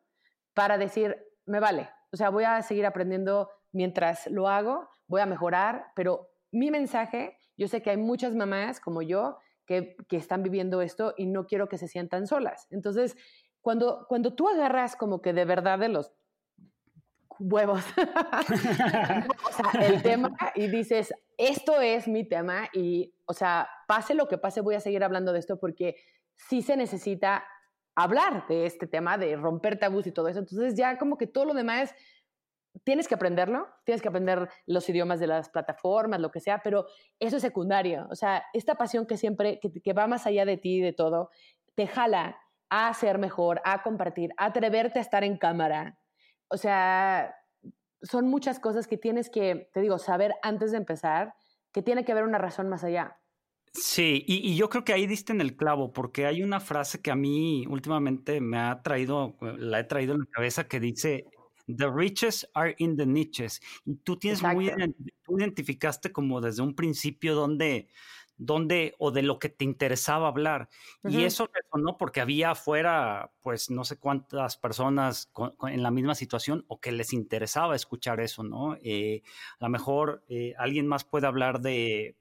para 0.55 0.79
decir, 0.79 1.17
me 1.47 1.61
vale. 1.61 1.89
O 2.13 2.17
sea, 2.17 2.31
voy 2.31 2.45
a 2.45 2.61
seguir 2.63 2.87
aprendiendo 2.87 3.51
mientras 3.73 4.27
lo 4.27 4.49
hago, 4.49 4.89
voy 5.07 5.23
a 5.23 5.27
mejorar, 5.27 5.87
pero 5.97 6.29
mi 6.53 6.71
mensaje, 6.71 7.39
yo 7.57 7.69
sé 7.69 7.83
que 7.83 7.91
hay 7.91 7.97
muchas 7.97 8.35
mamás 8.35 8.81
como 8.81 9.01
yo 9.03 9.39
que, 9.67 9.97
que 10.09 10.19
están 10.19 10.43
viviendo 10.43 10.83
esto 10.83 11.15
y 11.17 11.27
no 11.27 11.47
quiero 11.47 11.69
que 11.69 11.79
se 11.79 11.89
sientan 11.89 12.27
solas. 12.27 12.67
Entonces, 12.71 13.17
cuando, 13.63 14.07
cuando 14.09 14.35
tú 14.35 14.49
agarras 14.49 14.97
como 14.97 15.23
que 15.23 15.33
de 15.33 15.47
verdad 15.47 15.79
de 15.79 15.89
los 15.89 16.13
huevos. 17.39 17.85
o 17.97 19.53
sea, 19.53 19.83
el 19.83 20.03
tema 20.03 20.31
y 20.55 20.69
dices, 20.69 21.13
esto 21.37 21.81
es 21.81 22.09
mi 22.09 22.25
tema 22.25 22.69
y, 22.73 23.15
o 23.27 23.35
sea, 23.35 23.69
pase 23.87 24.15
lo 24.15 24.29
que 24.29 24.39
pase, 24.39 24.61
voy 24.61 24.75
a 24.75 24.81
seguir 24.81 25.05
hablando 25.05 25.33
de 25.33 25.39
esto 25.39 25.59
porque 25.59 25.97
sí 26.35 26.63
se 26.63 26.77
necesita 26.77 27.45
hablar 27.95 28.47
de 28.49 28.67
este 28.67 28.87
tema, 28.87 29.19
de 29.19 29.37
romper 29.37 29.79
tabús 29.79 30.07
y 30.07 30.13
todo 30.13 30.29
eso. 30.29 30.39
Entonces 30.39 30.75
ya 30.75 30.99
como 30.99 31.19
que 31.19 31.27
todo 31.27 31.45
lo 31.45 31.55
demás 31.55 31.95
tienes 32.85 33.07
que 33.07 33.15
aprenderlo, 33.15 33.69
tienes 33.85 34.01
que 34.01 34.09
aprender 34.09 34.49
los 34.67 34.89
idiomas 34.89 35.21
de 35.21 35.27
las 35.27 35.51
plataformas, 35.51 36.21
lo 36.21 36.31
que 36.31 36.41
sea, 36.41 36.63
pero 36.63 36.87
eso 37.19 37.37
es 37.37 37.43
secundario. 37.43 38.07
O 38.11 38.15
sea, 38.15 38.45
esta 38.53 38.77
pasión 38.77 39.07
que 39.07 39.17
siempre, 39.17 39.61
que, 39.61 39.71
que 39.71 39.93
va 39.93 40.07
más 40.07 40.27
allá 40.27 40.45
de 40.45 40.57
ti 40.57 40.77
y 40.77 40.81
de 40.81 40.93
todo, 40.93 41.31
te 41.75 41.87
jala 41.87 42.39
a 42.71 42.93
ser 42.95 43.19
mejor, 43.19 43.61
a 43.65 43.83
compartir, 43.83 44.33
a 44.39 44.47
atreverte 44.47 44.99
a 44.99 45.03
estar 45.03 45.25
en 45.25 45.37
cámara, 45.37 45.99
o 46.53 46.57
sea, 46.59 47.35
son 48.03 48.29
muchas 48.29 48.61
cosas 48.61 48.87
que 48.87 48.99
tienes 48.99 49.31
que, 49.31 49.71
te 49.73 49.81
digo, 49.81 49.99
saber 49.99 50.35
antes 50.43 50.71
de 50.71 50.77
empezar, 50.77 51.35
que 51.73 51.83
tiene 51.83 52.05
que 52.05 52.13
haber 52.13 52.25
una 52.25 52.39
razón 52.39 52.69
más 52.69 52.85
allá. 52.85 53.19
Sí, 53.73 54.23
y, 54.27 54.55
yo 54.55 54.69
creo 54.69 54.85
que 54.85 54.93
ahí 54.93 55.07
diste 55.07 55.33
en 55.33 55.41
el 55.41 55.57
clavo, 55.57 55.95
porque 55.95 56.27
hay 56.27 56.43
una 56.43 56.61
frase 56.61 57.01
que 57.01 57.11
a 57.11 57.17
mí 57.17 57.65
últimamente 57.67 58.43
me 58.43 58.59
ha 58.59 58.83
traído, 58.83 59.35
la 59.41 59.81
he 59.81 59.85
traído 59.85 60.13
en 60.13 60.21
la 60.21 60.27
cabeza, 60.31 60.69
que 60.69 60.79
dice, 60.79 61.25
The 61.67 61.91
riches 61.91 62.47
are 62.55 62.75
in 62.79 62.97
the 62.97 63.07
niches. 63.07 63.63
Y 63.87 63.95
tú 63.97 64.19
tienes 64.19 64.43
muy, 64.43 64.71
tú 65.23 65.39
identificaste 65.39 66.13
como 66.13 66.43
desde 66.43 66.61
un 66.61 66.75
principio 66.75 67.35
donde 67.35 67.89
dónde 68.47 68.95
o 68.99 69.11
de 69.11 69.23
lo 69.23 69.39
que 69.39 69.49
te 69.49 69.65
interesaba 69.65 70.29
hablar. 70.29 70.69
Y 71.05 71.25
eso 71.25 71.49
resonó 71.53 71.97
porque 71.97 72.21
había 72.21 72.51
afuera, 72.53 73.31
pues 73.41 73.71
no 73.71 73.85
sé 73.85 73.99
cuántas 73.99 74.57
personas 74.57 75.31
en 75.69 75.83
la 75.83 75.91
misma 75.91 76.15
situación 76.15 76.65
o 76.69 76.81
que 76.81 76.93
les 76.93 77.13
interesaba 77.13 77.77
escuchar 77.77 78.21
eso, 78.21 78.43
¿no? 78.43 78.77
Eh, 78.83 79.23
a 79.59 79.65
lo 79.65 79.71
mejor 79.71 80.25
eh, 80.29 80.55
alguien 80.59 80.87
más 80.87 81.05
puede 81.05 81.27
hablar 81.27 81.61
de 81.61 82.17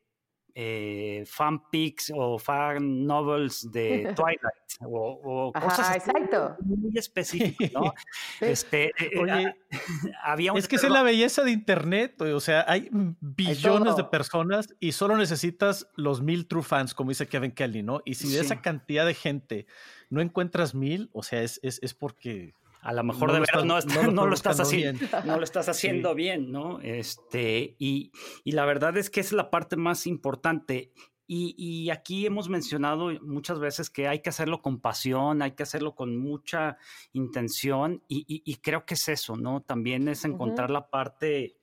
eh, 0.55 1.23
fanpics 1.25 2.11
o 2.15 2.37
fan 2.37 3.05
novels 3.05 3.71
de 3.71 4.13
Twilight 4.15 4.61
o, 4.81 5.51
cosas 5.53 5.95
exacto. 5.95 6.55
muy 6.61 6.97
específicas, 6.97 7.71
¿no? 7.73 7.93
este, 8.39 8.85
eh, 8.85 8.93
eh, 8.99 9.19
Oye, 9.19 9.55
había 10.23 10.53
es 10.55 10.67
que 10.67 10.75
es 10.75 10.89
la 10.89 11.03
belleza 11.03 11.43
de 11.43 11.51
Internet, 11.51 12.21
o 12.21 12.39
sea, 12.39 12.65
hay 12.67 12.89
billones 12.91 13.95
de 13.95 14.03
personas 14.05 14.73
y 14.79 14.93
solo 14.93 15.17
necesitas 15.17 15.87
los 15.95 16.21
mil 16.21 16.47
true 16.47 16.63
fans, 16.63 16.93
como 16.93 17.09
dice 17.09 17.27
Kevin 17.27 17.51
Kelly, 17.51 17.83
¿no? 17.83 18.01
Y 18.05 18.15
si 18.15 18.31
de 18.31 18.41
esa 18.41 18.61
cantidad 18.61 19.05
de 19.05 19.13
gente 19.13 19.67
no 20.09 20.21
encuentras 20.21 20.73
mil, 20.73 21.09
o 21.13 21.23
sea, 21.23 21.41
es, 21.41 21.59
es, 21.63 21.79
es 21.81 21.93
porque 21.93 22.53
a 22.81 22.93
lo 22.93 23.03
mejor 23.03 23.31
de 23.31 23.39
verdad 23.39 23.63
no, 23.63 23.79
no, 24.11 24.25
lo 24.25 24.33
estás 24.33 24.59
haciendo, 24.59 25.05
no 25.23 25.37
lo 25.37 25.43
estás 25.43 25.69
haciendo 25.69 26.15
bien, 26.15 26.51
¿no? 26.51 26.79
Este, 26.81 27.75
y, 27.77 28.11
y, 28.43 28.51
la 28.53 28.65
verdad 28.65 28.97
es 28.97 29.09
que 29.09 29.19
es 29.19 29.31
la 29.31 29.49
parte 29.49 29.75
más 29.75 30.07
importante. 30.07 30.91
Y, 31.27 31.55
y, 31.57 31.91
aquí 31.91 32.25
hemos 32.25 32.49
mencionado 32.49 33.11
muchas 33.21 33.59
veces 33.59 33.89
que 33.89 34.07
hay 34.07 34.19
que 34.21 34.29
hacerlo 34.29 34.61
con 34.61 34.81
pasión, 34.81 35.41
hay 35.41 35.51
que 35.51 35.63
hacerlo 35.63 35.95
con 35.95 36.17
mucha 36.17 36.77
intención, 37.13 38.03
y, 38.09 38.25
y 38.27 38.55
creo 38.57 38.85
que 38.85 38.95
es 38.95 39.07
eso, 39.07 39.37
¿no? 39.37 39.61
También 39.61 40.09
es 40.09 40.25
encontrar 40.25 40.71
la 40.71 40.89
parte, 40.89 41.55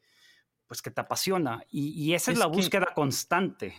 pues, 0.66 0.80
que 0.80 0.90
te 0.90 1.02
apasiona, 1.02 1.64
y, 1.68 2.14
esa 2.14 2.32
es, 2.32 2.38
la 2.38 2.46
búsqueda 2.46 2.94
constante. 2.94 3.74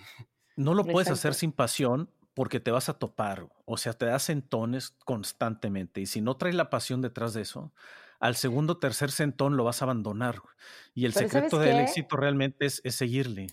No 0.55 0.75
lo 0.75 0.85
puedes 0.85 1.09
hacer 1.09 1.33
sin 1.33 1.53
pasión 1.53 2.11
porque 2.39 2.61
te 2.61 2.71
vas 2.71 2.87
a 2.87 2.93
topar, 2.93 3.49
o 3.65 3.75
sea, 3.75 3.91
te 3.91 4.05
das 4.05 4.23
sentones 4.23 4.91
constantemente 5.03 5.99
y 5.99 6.05
si 6.05 6.21
no 6.21 6.37
traes 6.37 6.55
la 6.55 6.69
pasión 6.69 7.01
detrás 7.01 7.33
de 7.33 7.41
eso, 7.41 7.73
al 8.21 8.37
segundo 8.37 8.77
tercer 8.77 9.11
sentón 9.11 9.57
lo 9.57 9.65
vas 9.65 9.81
a 9.81 9.85
abandonar. 9.85 10.35
Y 10.93 11.03
el 11.03 11.11
secreto 11.11 11.59
del 11.59 11.79
éxito 11.79 12.15
realmente 12.15 12.65
es, 12.65 12.81
seguirle. 12.95 13.47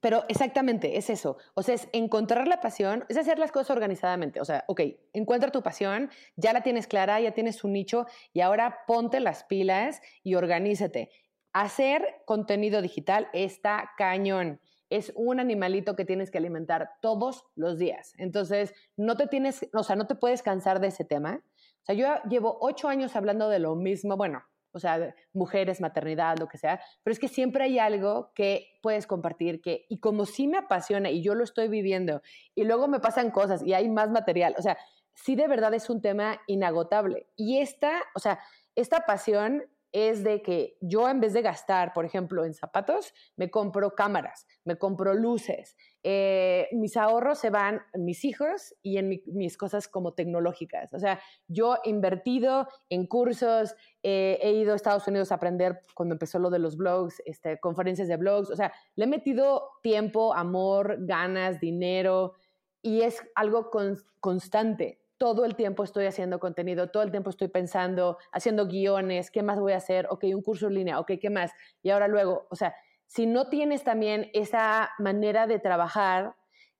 Pero 0.00 0.24
exactamente, 0.28 0.98
es 0.98 1.10
eso. 1.10 1.36
O 1.54 1.62
sea, 1.62 1.76
es 1.76 1.88
encontrar 1.92 2.48
la 2.48 2.60
pasión, 2.60 3.04
es 3.08 3.16
hacer 3.18 3.38
las 3.38 3.52
cosas 3.52 3.70
organizadamente. 3.70 4.40
O 4.40 4.44
sea, 4.44 4.64
ok, 4.66 4.80
encuentra 5.12 5.52
tu 5.52 5.62
pasión, 5.62 6.10
ya 6.34 6.52
la 6.52 6.64
tienes 6.64 6.88
clara, 6.88 7.20
ya 7.20 7.34
tienes 7.34 7.62
un 7.62 7.72
nicho 7.72 8.08
y 8.32 8.40
ahora 8.40 8.78
ponte 8.88 9.20
las 9.20 9.44
pilas 9.44 10.02
y 10.24 10.34
organízate. 10.34 11.12
Hacer 11.52 12.02
contenido 12.26 12.82
digital 12.82 13.28
está 13.32 13.92
cañón 13.96 14.58
es 14.90 15.12
un 15.16 15.40
animalito 15.40 15.96
que 15.96 16.04
tienes 16.04 16.30
que 16.30 16.38
alimentar 16.38 16.90
todos 17.00 17.44
los 17.56 17.78
días. 17.78 18.12
Entonces, 18.18 18.74
no 18.96 19.16
te 19.16 19.26
tienes, 19.26 19.68
o 19.72 19.82
sea, 19.82 19.96
no 19.96 20.06
te 20.06 20.14
puedes 20.14 20.42
cansar 20.42 20.80
de 20.80 20.88
ese 20.88 21.04
tema. 21.04 21.42
O 21.82 21.84
sea, 21.84 21.94
yo 21.94 22.08
llevo 22.28 22.58
ocho 22.60 22.88
años 22.88 23.16
hablando 23.16 23.48
de 23.48 23.58
lo 23.58 23.74
mismo, 23.74 24.16
bueno, 24.16 24.42
o 24.72 24.80
sea, 24.80 25.14
mujeres, 25.32 25.80
maternidad, 25.80 26.36
lo 26.38 26.48
que 26.48 26.58
sea, 26.58 26.80
pero 27.02 27.12
es 27.12 27.20
que 27.20 27.28
siempre 27.28 27.64
hay 27.64 27.78
algo 27.78 28.32
que 28.34 28.78
puedes 28.82 29.06
compartir 29.06 29.60
que, 29.60 29.86
y 29.88 30.00
como 30.00 30.26
sí 30.26 30.48
me 30.48 30.58
apasiona 30.58 31.10
y 31.10 31.22
yo 31.22 31.36
lo 31.36 31.44
estoy 31.44 31.68
viviendo, 31.68 32.22
y 32.56 32.64
luego 32.64 32.88
me 32.88 32.98
pasan 32.98 33.30
cosas 33.30 33.62
y 33.62 33.72
hay 33.72 33.88
más 33.88 34.10
material, 34.10 34.54
o 34.58 34.62
sea, 34.62 34.76
sí 35.14 35.36
de 35.36 35.46
verdad 35.46 35.72
es 35.74 35.88
un 35.88 36.02
tema 36.02 36.40
inagotable. 36.48 37.28
Y 37.36 37.58
esta, 37.58 38.02
o 38.14 38.18
sea, 38.18 38.40
esta 38.74 39.06
pasión 39.06 39.62
es 39.94 40.24
de 40.24 40.42
que 40.42 40.76
yo 40.80 41.08
en 41.08 41.20
vez 41.20 41.32
de 41.34 41.40
gastar, 41.40 41.92
por 41.92 42.04
ejemplo, 42.04 42.44
en 42.44 42.52
zapatos, 42.52 43.14
me 43.36 43.48
compro 43.48 43.94
cámaras, 43.94 44.44
me 44.64 44.76
compro 44.76 45.14
luces. 45.14 45.76
Eh, 46.02 46.68
mis 46.72 46.96
ahorros 46.96 47.38
se 47.38 47.48
van 47.48 47.80
en 47.92 48.04
mis 48.04 48.24
hijos 48.24 48.74
y 48.82 48.98
en 48.98 49.22
mis 49.26 49.56
cosas 49.56 49.86
como 49.86 50.12
tecnológicas. 50.12 50.92
O 50.94 50.98
sea, 50.98 51.20
yo 51.46 51.76
he 51.84 51.90
invertido 51.90 52.66
en 52.88 53.06
cursos, 53.06 53.76
eh, 54.02 54.40
he 54.42 54.50
ido 54.54 54.72
a 54.72 54.76
Estados 54.76 55.06
Unidos 55.06 55.30
a 55.30 55.36
aprender 55.36 55.80
cuando 55.94 56.16
empezó 56.16 56.40
lo 56.40 56.50
de 56.50 56.58
los 56.58 56.76
blogs, 56.76 57.22
este, 57.24 57.60
conferencias 57.60 58.08
de 58.08 58.16
blogs. 58.16 58.50
O 58.50 58.56
sea, 58.56 58.72
le 58.96 59.04
he 59.04 59.06
metido 59.06 59.70
tiempo, 59.80 60.34
amor, 60.34 60.96
ganas, 61.06 61.60
dinero 61.60 62.34
y 62.82 63.02
es 63.02 63.22
algo 63.36 63.70
constante 64.18 65.03
todo 65.18 65.44
el 65.44 65.56
tiempo 65.56 65.84
estoy 65.84 66.06
haciendo 66.06 66.40
contenido, 66.40 66.90
todo 66.90 67.02
el 67.02 67.10
tiempo 67.10 67.30
estoy 67.30 67.48
pensando, 67.48 68.18
haciendo 68.32 68.66
guiones, 68.66 69.30
¿qué 69.30 69.42
más 69.42 69.60
voy 69.60 69.72
a 69.72 69.76
hacer? 69.78 70.06
Ok, 70.10 70.24
un 70.34 70.42
curso 70.42 70.66
en 70.66 70.74
línea, 70.74 71.00
ok, 71.00 71.12
¿qué 71.20 71.30
más? 71.30 71.52
Y 71.82 71.90
ahora 71.90 72.08
luego, 72.08 72.46
o 72.50 72.56
sea, 72.56 72.74
si 73.06 73.26
no 73.26 73.48
tienes 73.48 73.84
también 73.84 74.30
esa 74.34 74.90
manera 74.98 75.46
de 75.46 75.58
trabajar 75.58 76.36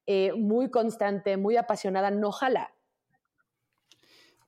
eh, 0.06 0.32
muy 0.34 0.70
constante, 0.70 1.36
muy 1.36 1.56
apasionada, 1.56 2.10
no 2.10 2.32
jala. 2.32 2.73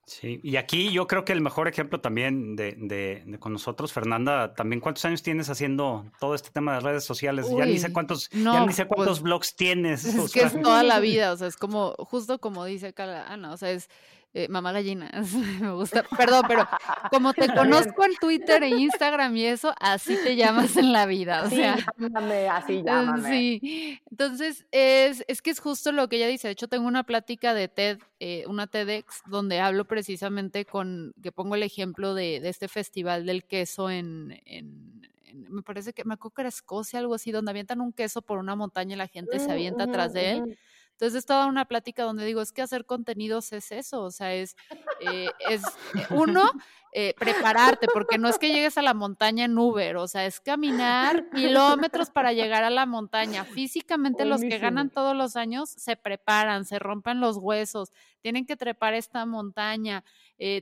Sí, 0.07 0.39
y 0.45 0.55
aquí 0.55 0.93
yo 0.93 1.09
creo 1.09 1.25
que 1.25 1.33
el 1.33 1.41
mejor 1.41 1.67
ejemplo 1.67 2.01
también 2.01 2.55
de, 2.55 3.37
con 3.41 3.53
nosotros, 3.53 3.93
Fernanda, 3.93 4.55
también 4.55 4.81
cuántos 4.81 5.05
años 5.05 5.21
tienes 5.21 5.51
haciendo 5.51 6.07
todo 6.21 6.37
este 6.37 6.51
tema 6.51 6.75
de 6.75 6.81
redes 6.81 7.05
sociales. 7.05 7.47
ya 7.51 7.67
ni 7.67 7.79
sé 7.79 7.93
cuántos, 7.93 8.31
ya 8.31 8.65
ni 8.65 8.73
sé 8.73 8.87
cuántos 8.87 9.19
pues, 9.19 9.23
blogs 9.23 9.57
tienes. 9.57 10.05
Es 10.05 10.33
que 10.33 10.43
es 10.43 10.61
toda 10.63 10.85
la 10.85 11.01
vida, 11.01 11.33
o 11.33 11.37
sea, 11.37 11.49
es 11.49 11.57
como, 11.57 11.95
justo 11.99 12.39
como 12.39 12.65
dice 12.65 12.95
Ana, 12.97 13.53
o 13.53 13.57
sea, 13.57 13.73
es 13.73 13.91
eh, 14.35 14.49
mamá 14.49 14.73
gallina, 14.73 15.11
me 15.61 15.73
gusta, 15.73 16.03
perdón, 16.17 16.45
pero 16.47 16.69
como 17.11 17.33
te 17.35 17.49
conozco 17.55 18.05
en 18.05 18.15
Twitter 18.17 18.63
e 18.63 18.69
Instagram 18.69 19.37
y 19.37 19.47
eso, 19.47 19.75
así 19.81 20.17
te 20.23 20.37
llamas 20.37 20.77
en 20.77 20.93
la 20.93 21.07
vida, 21.07 21.45
o 21.45 21.51
sea. 21.51 21.77
llámame, 21.99 22.49
así 22.49 22.83
llámame. 22.85 23.31
Sí, 23.31 24.01
entonces 24.11 24.67
es, 24.73 25.25
es 25.27 25.43
que 25.43 25.51
es 25.51 25.61
justo 25.61 25.93
lo 25.93 26.09
que 26.09 26.17
ella 26.17 26.29
dice, 26.29 26.49
de 26.49 26.53
hecho 26.53 26.69
tengo 26.69 26.87
una 26.87 27.05
plática 27.05 27.55
de 27.55 27.69
TED, 27.69 27.99
eh, 28.21 28.45
una 28.47 28.67
TEDx, 28.67 29.23
donde 29.27 29.61
hablo 29.61 29.87
precisamente 29.87 30.65
con, 30.65 31.15
que 31.23 31.33
pongo 31.33 31.55
el 31.55 31.63
ejemplo 31.63 32.15
de, 32.15 32.41
de 32.41 32.49
este 32.49 32.69
festival 32.69 33.27
del 33.27 33.45
queso 33.45 33.91
en, 33.91 34.41
en 34.45 35.07
me 35.49 35.63
parece 35.63 35.93
que 35.93 36.05
me 36.05 36.15
acuerdo 36.15 36.35
que 36.35 36.43
era 36.43 36.49
Escocia, 36.49 36.99
algo 36.99 37.15
así, 37.15 37.31
donde 37.31 37.51
avientan 37.51 37.81
un 37.81 37.93
queso 37.93 38.23
por 38.23 38.39
una 38.39 38.57
montaña 38.57 38.95
y 38.95 38.99
la 38.99 39.09
gente 39.09 39.39
se 39.39 39.49
mm, 39.49 39.51
avienta 39.51 39.85
atrás 39.85 40.13
de 40.13 40.31
él. 40.33 40.59
Entonces 40.97 41.19
es 41.19 41.27
toda 41.27 41.47
una 41.47 41.67
plática 41.67 42.05
donde 42.05 42.25
digo, 42.25 42.41
es 42.41 42.53
que 42.53 42.63
hacer 42.63 42.87
contenidos 42.87 43.53
es 43.53 43.71
eso, 43.71 44.03
o 44.03 44.11
sea, 44.11 44.33
es, 44.33 44.57
eh, 45.01 45.29
es 45.47 45.63
eh, 45.63 46.07
uno, 46.09 46.51
eh, 46.95 47.13
prepararte, 47.19 47.87
porque 47.93 48.17
no 48.17 48.31
es 48.31 48.39
que 48.39 48.49
llegues 48.49 48.79
a 48.79 48.83
la 48.83 48.95
montaña 48.95 49.45
en 49.45 49.59
Uber, 49.59 49.99
o 49.99 50.09
sea, 50.09 50.25
es 50.25 50.41
caminar 50.41 51.29
kilómetros 51.29 52.09
para 52.09 52.33
llegar 52.33 52.65
a 52.65 52.71
la 52.71 52.87
montaña. 52.87 53.45
Físicamente 53.45 54.25
los 54.25 54.41
que 54.41 54.57
ganan 54.57 54.89
todos 54.89 55.15
los 55.15 55.37
años 55.37 55.69
se 55.69 55.97
preparan, 55.97 56.65
se 56.65 56.79
rompen 56.79 57.21
los 57.21 57.37
huesos, 57.37 57.93
tienen 58.23 58.47
que 58.47 58.57
trepar 58.57 58.95
esta 58.95 59.27
montaña, 59.27 60.03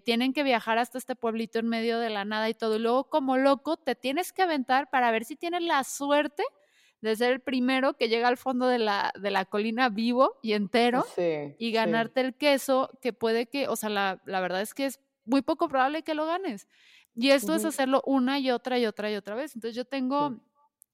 tienen 0.04 0.32
que 0.32 0.42
viajar 0.42 0.78
hasta 0.78 0.98
este 0.98 1.14
pueblito 1.14 1.60
en 1.60 1.68
medio 1.68 2.00
de 2.00 2.10
la 2.10 2.24
nada 2.24 2.48
y 2.48 2.54
todo. 2.54 2.74
Y 2.74 2.80
luego 2.80 3.04
como 3.04 3.36
loco 3.36 3.76
te 3.76 3.94
tienes 3.94 4.32
que 4.32 4.42
aventar 4.42 4.90
para 4.90 5.12
ver 5.12 5.24
si 5.24 5.36
tienes 5.36 5.62
la 5.62 5.84
suerte 5.84 6.42
de 7.04 7.16
ser 7.16 7.32
el 7.32 7.40
primero 7.40 7.94
que 7.98 8.08
llega 8.08 8.28
al 8.28 8.38
fondo 8.38 8.66
de 8.66 8.78
la, 8.78 9.12
de 9.20 9.30
la 9.30 9.44
colina 9.44 9.90
vivo 9.90 10.38
y 10.42 10.54
entero 10.54 11.04
y 11.58 11.70
ganarte 11.70 12.22
el 12.22 12.34
queso, 12.34 12.90
que 13.02 13.12
puede 13.12 13.46
que, 13.46 13.68
o 13.68 13.76
sea, 13.76 13.90
la, 13.90 14.22
la, 14.24 14.40
verdad 14.40 14.62
es 14.62 14.72
que 14.72 14.86
es 14.86 15.00
muy 15.26 15.42
poco 15.42 15.68
probable 15.68 16.02
que 16.02 16.14
lo 16.14 16.24
ganes. 16.24 16.66
Y 17.14 17.28
esto 17.28 17.54
es 17.54 17.66
hacerlo 17.66 18.02
una 18.06 18.38
y 18.38 18.50
otra 18.50 18.78
y 18.78 18.86
otra 18.86 19.10
y 19.10 19.16
otra 19.16 19.34
vez. 19.34 19.54
Entonces 19.54 19.76
yo 19.76 19.84
tengo 19.84 20.40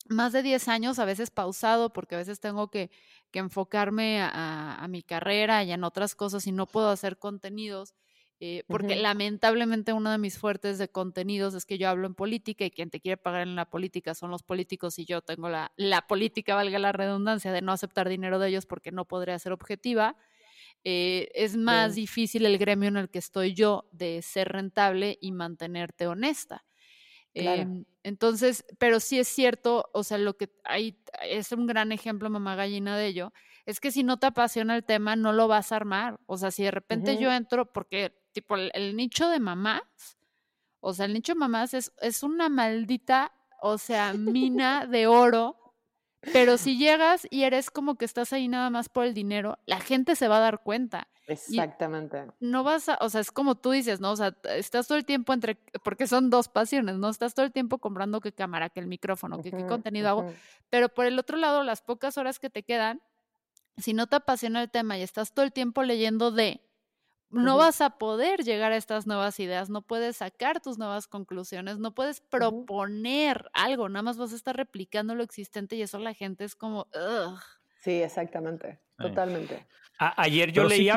más 0.09 0.33
de 0.33 0.43
10 0.43 0.67
años, 0.67 0.99
a 0.99 1.05
veces 1.05 1.31
pausado, 1.31 1.93
porque 1.93 2.17
a 2.17 2.19
veces 2.19 2.41
tengo 2.41 2.73
que, 2.73 2.91
que 3.31 3.39
enfocarme 3.39 4.21
a, 4.21 4.75
a, 4.75 4.89
mi 4.89 5.03
carrera 5.05 5.63
y 5.63 5.71
en 5.71 5.85
otras 5.85 6.17
cosas 6.17 6.45
y 6.49 6.53
no 6.53 6.67
puedo 6.67 6.91
hacer 6.91 7.19
contenidos. 7.19 7.95
Eh, 8.43 8.65
porque 8.67 8.97
lamentablemente 8.97 9.93
uno 9.93 10.11
de 10.11 10.17
mis 10.17 10.39
fuertes 10.39 10.79
de 10.79 10.89
contenidos 10.89 11.53
es 11.53 11.67
que 11.67 11.77
yo 11.77 11.91
hablo 11.91 12.07
en 12.07 12.15
política 12.15 12.65
y 12.65 12.71
quien 12.71 12.89
te 12.89 12.99
quiere 12.99 13.19
pagar 13.19 13.43
en 13.43 13.55
la 13.55 13.69
política 13.69 14.15
son 14.15 14.31
los 14.31 14.43
políticos 14.43 14.99
y 14.99 15.05
yo 15.05 15.21
tengo 15.21 15.51
la, 15.51 15.73
la 15.77 16.07
política, 16.07 16.55
valga 16.55 16.79
la 16.79 16.93
redundancia, 16.93 17.53
de 17.53 17.61
no 17.61 17.73
aceptar 17.73 18.09
dinero 18.09 18.39
de 18.39 18.49
ellos 18.49 18.65
porque 18.65 18.93
no 18.93 19.05
podría 19.05 19.39
ser 19.39 19.53
objetiva. 19.53 20.17
Eh, 20.85 21.31
es 21.35 21.59
más 21.59 21.95
difícil 21.95 22.47
el 22.47 22.57
gremio 22.57 22.89
en 22.89 22.97
el 22.97 23.11
que 23.11 23.19
estoy 23.19 23.53
yo 23.53 23.91
de 23.93 24.23
ser 24.23 24.49
rentable 24.49 25.19
y 25.21 25.33
mantenerte 25.33 26.07
honesta. 26.07 26.65
Em, 27.35 27.85
entonces, 28.03 28.65
pero 28.79 28.99
sí 28.99 29.19
es 29.19 29.29
cierto, 29.29 29.91
o 29.93 30.03
sea, 30.03 30.17
lo 30.17 30.39
que 30.39 30.51
hay 30.65 30.99
es 31.23 31.53
un 31.53 31.67
gran 31.67 31.93
ejemplo, 31.93 32.31
mamá 32.31 32.57
gallina, 32.57 32.97
de 32.97 33.07
ello, 33.07 33.33
es 33.67 33.79
que 33.79 33.93
si 33.93 34.03
no 34.03 34.19
te 34.19 34.27
apasiona 34.27 34.75
el 34.75 34.85
tema, 34.85 35.15
no 35.15 35.33
lo 35.33 35.47
vas 35.47 35.71
a 35.73 35.77
armar. 35.77 36.19
O 36.27 36.39
sea, 36.39 36.51
si 36.51 36.65
de 36.65 36.71
repente 36.71 37.19
yo 37.19 37.31
entro, 37.31 37.71
porque 37.73 38.20
tipo 38.33 38.57
el, 38.57 38.97
nicho 38.97 39.29
de 39.29 39.41
mamás, 39.41 39.83
o 40.81 40.93
sea, 40.95 41.07
el 41.07 41.13
nicho 41.13 41.33
de 41.33 41.39
mamás 41.39 41.75
es, 41.75 41.93
es 42.01 42.23
una 42.23 42.49
maldita, 42.49 43.33
o 43.61 43.79
sea, 43.79 44.13
mina 44.15 44.87
de 44.87 45.07
oro. 45.07 45.57
Pero 46.35 46.59
si 46.59 46.77
llegas 46.77 47.27
y 47.31 47.45
eres 47.45 47.71
como 47.71 47.97
que 47.97 48.05
estás 48.05 48.35
ahí 48.35 48.47
nada 48.47 48.69
más 48.69 48.91
por 48.91 49.07
el 49.07 49.15
dinero, 49.15 49.59
la 49.65 49.81
gente 49.81 50.17
se 50.17 50.29
va 50.29 50.37
a 50.37 50.41
dar 50.41 50.63
cuenta. 50.63 51.09
Exactamente. 51.27 52.27
no 52.41 52.65
vas 52.65 52.89
a, 52.89 52.99
o 53.01 53.09
sea, 53.09 53.21
es 53.21 53.31
como 53.31 53.55
tú 53.55 53.71
dices, 53.71 54.01
¿no? 54.01 54.11
O 54.11 54.17
sea, 54.17 54.37
estás 54.57 54.89
todo 54.89 54.99
el 54.99 55.05
tiempo 55.05 55.33
entre, 55.33 55.55
porque 55.85 56.09
son 56.09 56.29
dos 56.29 56.49
pasiones, 56.49 56.97
¿no? 56.97 57.09
Estás 57.09 57.35
todo 57.35 57.47
el 57.47 57.53
tiempo 57.53 57.79
comprando 57.79 58.21
qué 58.21 58.33
cámara, 58.33 58.69
qué 58.69 58.81
el 58.81 58.89
micrófono, 58.89 59.41
qué, 59.41 59.53
qué 59.53 59.65
contenido 59.65 60.09
hago. 60.09 60.33
Pero 60.69 60.89
por 60.89 61.07
el 61.07 61.19
otro 61.19 61.37
lado, 61.37 61.63
las 61.63 61.83
pocas 61.83 62.19
horas 62.19 62.41
que 62.41 62.51
te 62.51 62.65
quedan, 62.65 63.01
si 63.77 63.95
no 63.95 64.09
te 64.09 64.17
apasiona 64.17 64.61
el 64.61 64.71
tema 64.71 64.99
y 64.99 65.03
estás 65.03 65.33
todo 65.33 65.45
el 65.45 65.53
tiempo 65.53 65.83
leyendo 65.85 66.33
de, 66.33 66.61
no 67.31 67.57
vas 67.57 67.81
a 67.81 67.91
poder 67.99 68.43
llegar 68.43 68.73
a 68.73 68.77
estas 68.77 69.07
nuevas 69.07 69.39
ideas, 69.41 69.71
no 69.71 69.83
puedes 69.83 70.19
sacar 70.19 70.61
tus 70.61 70.79
nuevas 70.79 71.07
conclusiones, 71.07 71.79
no 71.79 71.95
puedes 71.95 72.21
proponer 72.21 73.51
algo, 73.53 73.89
nada 73.89 74.03
más 74.03 74.19
vas 74.19 74.33
a 74.33 74.37
estar 74.37 74.57
replicando 74.57 75.15
lo 75.15 75.23
existente 75.23 75.77
y 75.77 75.83
eso 75.83 75.99
la 75.99 76.15
gente 76.15 76.45
es 76.45 76.55
como, 76.55 76.87
Sí, 77.83 78.03
exactamente, 78.03 78.79
totalmente. 78.99 79.67
ayer 79.99 80.53
yo 80.53 80.65
leía, 80.65 80.97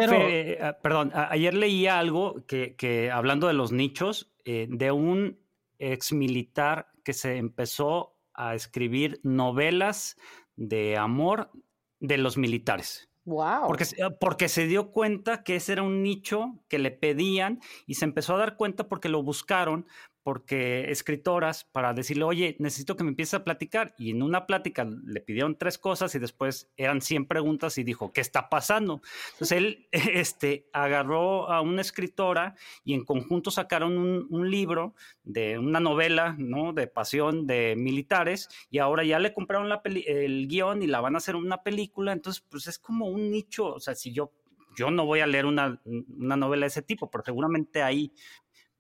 perdón, 0.82 1.12
ayer 1.14 1.54
leía 1.54 2.00
algo 2.00 2.46
que, 2.46 2.76
que 2.76 3.10
hablando 3.12 3.48
de 3.48 3.54
los 3.54 3.72
nichos, 3.72 4.34
eh, 4.46 4.68
de 4.70 4.92
un 4.92 5.40
ex 5.80 6.12
militar 6.12 6.90
que 7.04 7.14
se 7.14 7.38
empezó 7.38 8.18
a 8.34 8.56
escribir 8.56 9.20
novelas 9.24 10.18
de 10.56 10.98
amor 10.98 11.52
de 12.00 12.18
los 12.18 12.38
militares. 12.38 13.10
Wow. 13.26 13.68
Porque, 13.68 13.86
porque 14.20 14.50
se 14.50 14.68
dio 14.68 14.92
cuenta 14.92 15.44
que 15.44 15.56
ese 15.56 15.74
era 15.74 15.84
un 15.84 16.04
nicho 16.04 16.60
que 16.68 16.78
le 16.78 16.92
pedían 16.92 17.62
y 17.86 17.96
se 17.96 18.06
empezó 18.06 18.36
a 18.36 18.40
dar 18.40 18.58
cuenta 18.58 18.90
porque 18.90 19.08
lo 19.08 19.24
buscaron 19.24 19.88
porque 20.24 20.90
escritoras 20.90 21.66
para 21.66 21.94
decirle, 21.94 22.24
oye, 22.24 22.56
necesito 22.60 22.96
que 22.96 23.04
me 23.04 23.10
empieces 23.10 23.36
a 23.36 23.44
platicar. 23.44 23.94
Y 23.98 24.12
en 24.12 24.24
una 24.24 24.46
plática 24.46 24.86
le 24.86 25.20
pidieron 25.20 25.58
tres 25.58 25.78
cosas 25.78 26.16
y 26.16 26.20
después 26.20 26.72
eran 26.78 27.02
100 27.02 27.26
preguntas 27.26 27.78
y 27.78 27.84
dijo, 27.84 28.14
¿qué 28.14 28.22
está 28.22 28.50
pasando? 28.50 29.02
Entonces 29.34 29.58
él 29.58 29.88
este, 29.92 30.70
agarró 30.72 31.52
a 31.52 31.62
una 31.62 31.82
escritora 31.82 32.56
y 32.86 32.94
en 32.94 33.04
conjunto 33.04 33.52
sacaron 33.52 33.98
un, 33.98 34.44
libro 34.44 34.94
de 35.24 35.58
una 35.58 35.80
novela, 35.80 36.36
¿no? 36.38 36.74
De 36.74 36.88
pasión 36.88 37.48
de 37.48 37.76
militares 37.78 38.50
y 38.70 38.80
ahora 38.80 39.04
ya 39.04 39.18
le 39.20 39.34
compraron 39.34 39.70
la 39.70 39.82
el 39.84 40.48
guion 40.48 40.84
y 40.84 40.88
la 40.88 41.00
van 41.02 41.16
a 41.16 41.18
hacer 41.20 41.36
una 41.36 41.64
película. 41.64 42.12
Entonces, 42.12 42.44
pues 42.50 42.68
es 42.68 42.78
como 42.78 43.08
un 43.08 43.32
nicho, 43.32 43.74
o 43.74 43.80
sea, 43.80 43.96
si 43.96 44.12
yo 44.12 44.32
yo 44.76 44.92
no 44.92 45.06
voy 45.06 45.20
a 45.20 45.28
leer 45.28 45.46
una, 45.46 45.80
una, 45.86 46.36
novela 46.36 46.62
de 46.62 46.68
ese 46.68 46.82
tipo, 46.82 47.10
pero 47.10 47.24
seguramente 47.24 47.84
hay 47.84 48.12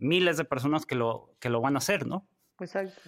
miles 0.04 0.38
de 0.38 0.46
personas 0.46 0.86
que 0.86 0.96
lo, 0.96 1.36
que 1.40 1.50
lo 1.50 1.62
van 1.62 1.76
a 1.76 1.80
hacer, 1.80 2.06
¿no? 2.06 2.28
Exacto. 2.60 3.02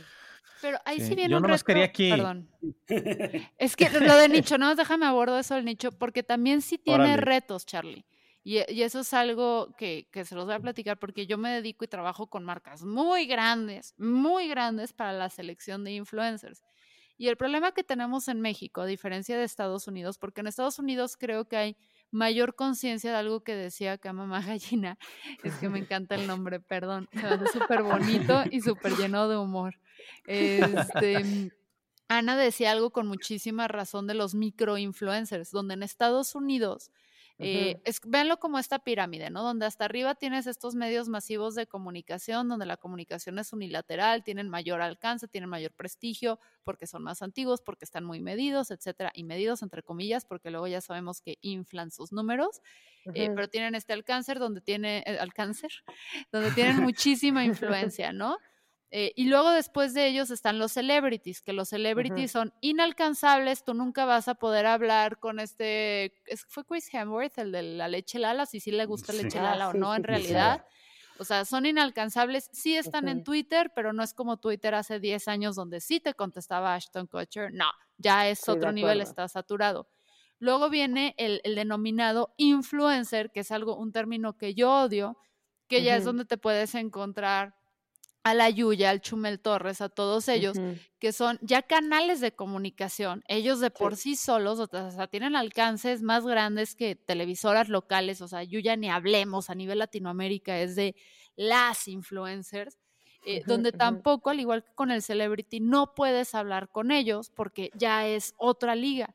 Pero 0.62 0.80
ahí 0.86 1.00
sí, 1.00 1.16
viene 1.16 1.32
Yo 1.32 1.38
un 1.38 1.44
no 1.44 1.50
reto. 1.50 1.66
quería 1.66 1.86
aquí. 1.86 2.10
Perdón. 2.10 2.50
es 3.58 3.76
que 3.76 3.90
lo 3.90 4.18
de 4.18 4.30
nicho, 4.30 4.58
no 4.58 4.74
déjame 4.76 5.06
abordo 5.06 5.38
eso 5.38 5.56
del 5.56 5.66
nicho, 5.66 5.92
porque 5.92 6.24
también 6.24 6.62
sí 6.62 6.78
tiene 6.78 7.18
retos, 7.18 7.66
Charlie. 7.66 8.06
Y, 8.44 8.60
y, 8.72 8.84
eso 8.84 9.00
es 9.00 9.14
algo 9.14 9.76
que, 9.76 10.08
que, 10.12 10.24
se 10.24 10.36
los 10.36 10.46
voy 10.46 10.54
a 10.54 10.60
platicar 10.60 11.00
porque 11.00 11.26
yo 11.26 11.38
me 11.38 11.50
dedico 11.50 11.84
y 11.84 11.88
trabajo 11.88 12.28
con 12.28 12.44
marcas 12.44 12.84
muy 12.84 13.26
grandes, 13.26 13.96
muy 13.98 14.48
grandes 14.48 14.94
para 14.94 15.14
la 15.14 15.30
selección 15.30 15.84
de 15.84 15.94
influencers. 15.94 16.64
Y 17.18 17.28
el 17.30 17.38
problema 17.38 17.72
que 17.72 17.84
tenemos 17.84 18.28
en 18.28 18.42
México, 18.42 18.82
a 18.82 18.86
diferencia 18.86 19.38
de 19.38 19.44
Estados 19.44 19.88
Unidos, 19.88 20.18
porque 20.18 20.42
en 20.42 20.48
Estados 20.48 20.78
Unidos 20.80 21.16
creo 21.18 21.46
que 21.46 21.58
hay 21.58 21.78
mayor 22.16 22.56
conciencia 22.56 23.12
de 23.12 23.18
algo 23.18 23.42
que 23.42 23.56
decía 23.56 23.94
acá 23.94 24.14
mamá 24.14 24.42
gallina, 24.42 24.98
es 25.44 25.54
que 25.56 25.70
me 25.70 25.80
encanta 25.80 26.16
el 26.16 26.26
nombre, 26.26 26.60
perdón, 26.60 27.10
se 27.14 27.26
hace 27.28 27.46
súper 27.54 27.84
bonito 27.84 28.44
y 28.50 28.62
súper 28.62 28.96
lleno 28.96 29.28
de 29.28 29.38
humor. 29.38 29.76
Este, 30.26 31.52
Ana 32.08 32.38
decía 32.38 32.72
algo 32.72 32.92
con 32.92 33.08
muchísima 33.08 33.68
razón 33.68 34.08
de 34.08 34.14
los 34.14 34.34
microinfluencers, 34.34 35.52
donde 35.52 35.76
en 35.76 35.84
Estados 35.84 36.36
Unidos 36.36 36.92
eh, 37.38 37.82
véanlo 38.06 38.38
como 38.38 38.60
esta 38.60 38.80
pirámide, 38.80 39.30
¿no? 39.30 39.44
Donde 39.44 39.66
hasta 39.66 39.86
arriba 39.86 40.16
tienes 40.16 40.48
estos 40.48 40.76
medios 40.76 41.10
masivos 41.10 41.54
de 41.56 41.68
comunicación, 41.68 42.48
donde 42.48 42.66
la 42.66 42.78
comunicación 42.78 43.40
es 43.40 43.52
unilateral, 43.52 44.24
tienen 44.24 44.50
mayor 44.50 44.82
alcance, 44.82 45.28
tienen 45.28 45.50
mayor 45.50 45.72
prestigio, 45.74 46.40
porque 46.64 46.88
son 46.88 47.04
más 47.04 47.22
antiguos, 47.22 47.62
porque 47.62 47.84
están 47.86 48.06
muy 48.06 48.22
medidos, 48.22 48.72
etcétera, 48.72 49.12
y 49.14 49.24
medidos 49.24 49.64
entre 49.64 49.84
comillas, 49.84 50.26
porque 50.26 50.50
luego 50.50 50.68
ya 50.68 50.80
sabemos 50.80 51.22
que 51.22 51.38
inflan 51.42 51.92
sus 51.92 52.14
números, 52.14 52.62
eh, 53.14 53.30
pero 53.36 53.50
tienen 53.50 53.76
este 53.76 53.94
alcance 53.94 54.34
donde 54.36 54.62
tiene, 54.62 55.04
eh, 55.06 55.18
alcance, 55.20 55.68
donde 56.32 56.52
tienen 56.52 56.82
muchísima 56.82 57.44
influencia, 57.92 58.14
¿no? 58.14 58.38
Eh, 58.98 59.12
y 59.18 59.26
luego 59.26 59.52
después 59.52 59.94
de 59.94 60.08
ellos 60.08 60.32
están 60.32 60.58
los 60.58 60.72
celebrities, 60.72 61.42
que 61.42 61.52
los 61.52 61.68
celebrities 61.68 62.32
son 62.32 62.54
inalcanzables, 62.62 63.66
tú 63.66 63.74
nunca 63.74 64.06
vas 64.06 64.30
a 64.30 64.36
poder 64.36 64.66
hablar 64.66 65.20
con 65.20 65.42
este, 65.42 66.14
fue 66.48 66.64
Chris 66.64 66.88
Hemsworth, 66.94 67.38
el 67.40 67.52
de 67.52 67.62
la 67.62 67.90
leche 67.90 68.20
Lala, 68.20 68.46
si 68.46 68.62
sí 68.62 68.72
le 68.72 68.86
gusta 68.86 69.12
leche 69.12 69.42
Lala 69.42 69.68
o 69.68 69.72
ah, 69.72 69.74
no 69.74 69.94
en 69.94 70.06
realidad. 70.06 70.66
O 71.20 71.26
sea, 71.26 71.44
son 71.44 71.66
inalcanzables, 71.66 72.50
sí 72.54 72.78
están 72.78 73.10
en 73.10 73.26
Twitter, 73.26 73.74
pero 73.76 73.92
no 73.92 74.02
es 74.02 74.14
como 74.14 74.38
Twitter 74.38 74.74
hace 74.76 75.02
10 75.02 75.28
años 75.28 75.58
donde 75.58 75.82
sí 75.82 76.00
te 76.00 76.14
contestaba 76.14 76.74
Ashton 76.74 77.08
Kutcher, 77.08 77.52
no, 77.54 77.70
ya 77.98 78.30
es 78.30 78.48
otro 78.48 78.72
nivel, 78.72 79.02
está 79.02 79.28
saturado. 79.28 79.90
Luego 80.40 80.70
viene 80.70 81.16
el, 81.18 81.42
el 81.44 81.56
denominado 81.56 82.34
influencer, 82.38 83.30
que 83.34 83.42
es 83.42 83.52
algo, 83.52 83.76
un 83.76 83.92
término 83.92 84.38
que 84.38 84.54
yo 84.54 84.72
odio, 84.72 85.18
que 85.68 85.84
ya 85.84 85.98
es 85.98 86.06
donde 86.06 86.24
te 86.24 86.38
puedes 86.38 86.76
encontrar 86.76 87.56
a 88.26 88.34
la 88.34 88.50
Yuya, 88.50 88.90
al 88.90 89.02
Chumel 89.02 89.40
Torres, 89.40 89.82
a 89.82 89.90
todos 89.90 90.28
ellos, 90.30 90.58
que 90.98 91.14
son 91.14 91.38
ya 91.44 91.62
canales 91.62 92.22
de 92.22 92.32
comunicación, 92.32 93.24
ellos 93.28 93.60
de 93.60 93.70
por 93.70 93.98
sí, 93.98 94.16
solos, 94.16 94.58
o 94.58 94.68
sea, 94.68 95.06
tienen 95.06 95.36
alcances 95.36 96.02
más 96.02 96.26
grandes 96.26 96.74
que 96.74 96.96
televisoras 96.96 97.70
locales, 97.70 98.22
o 98.22 98.28
sea, 98.28 98.42
Yuya 98.42 98.78
ni 98.78 98.90
hablemos 98.90 99.52
a 99.52 99.56
nivel 99.56 99.78
Latinoamérica, 99.78 100.60
es 100.60 100.76
de 100.76 100.96
las 101.36 101.88
influencers, 101.88 102.80
eh, 103.28 103.44
donde 103.46 103.72
tampoco, 103.72 104.32
al 104.32 104.40
igual 104.40 104.64
que 104.64 104.74
con 104.74 104.90
el 104.90 105.04
celebrity, 105.04 105.60
no 105.60 105.94
puedes 105.94 106.34
hablar 106.34 106.70
con 106.70 106.90
ellos 106.90 107.30
porque 107.30 107.70
ya 107.76 108.08
es 108.08 108.34
otra 108.38 108.74
liga. 108.74 109.14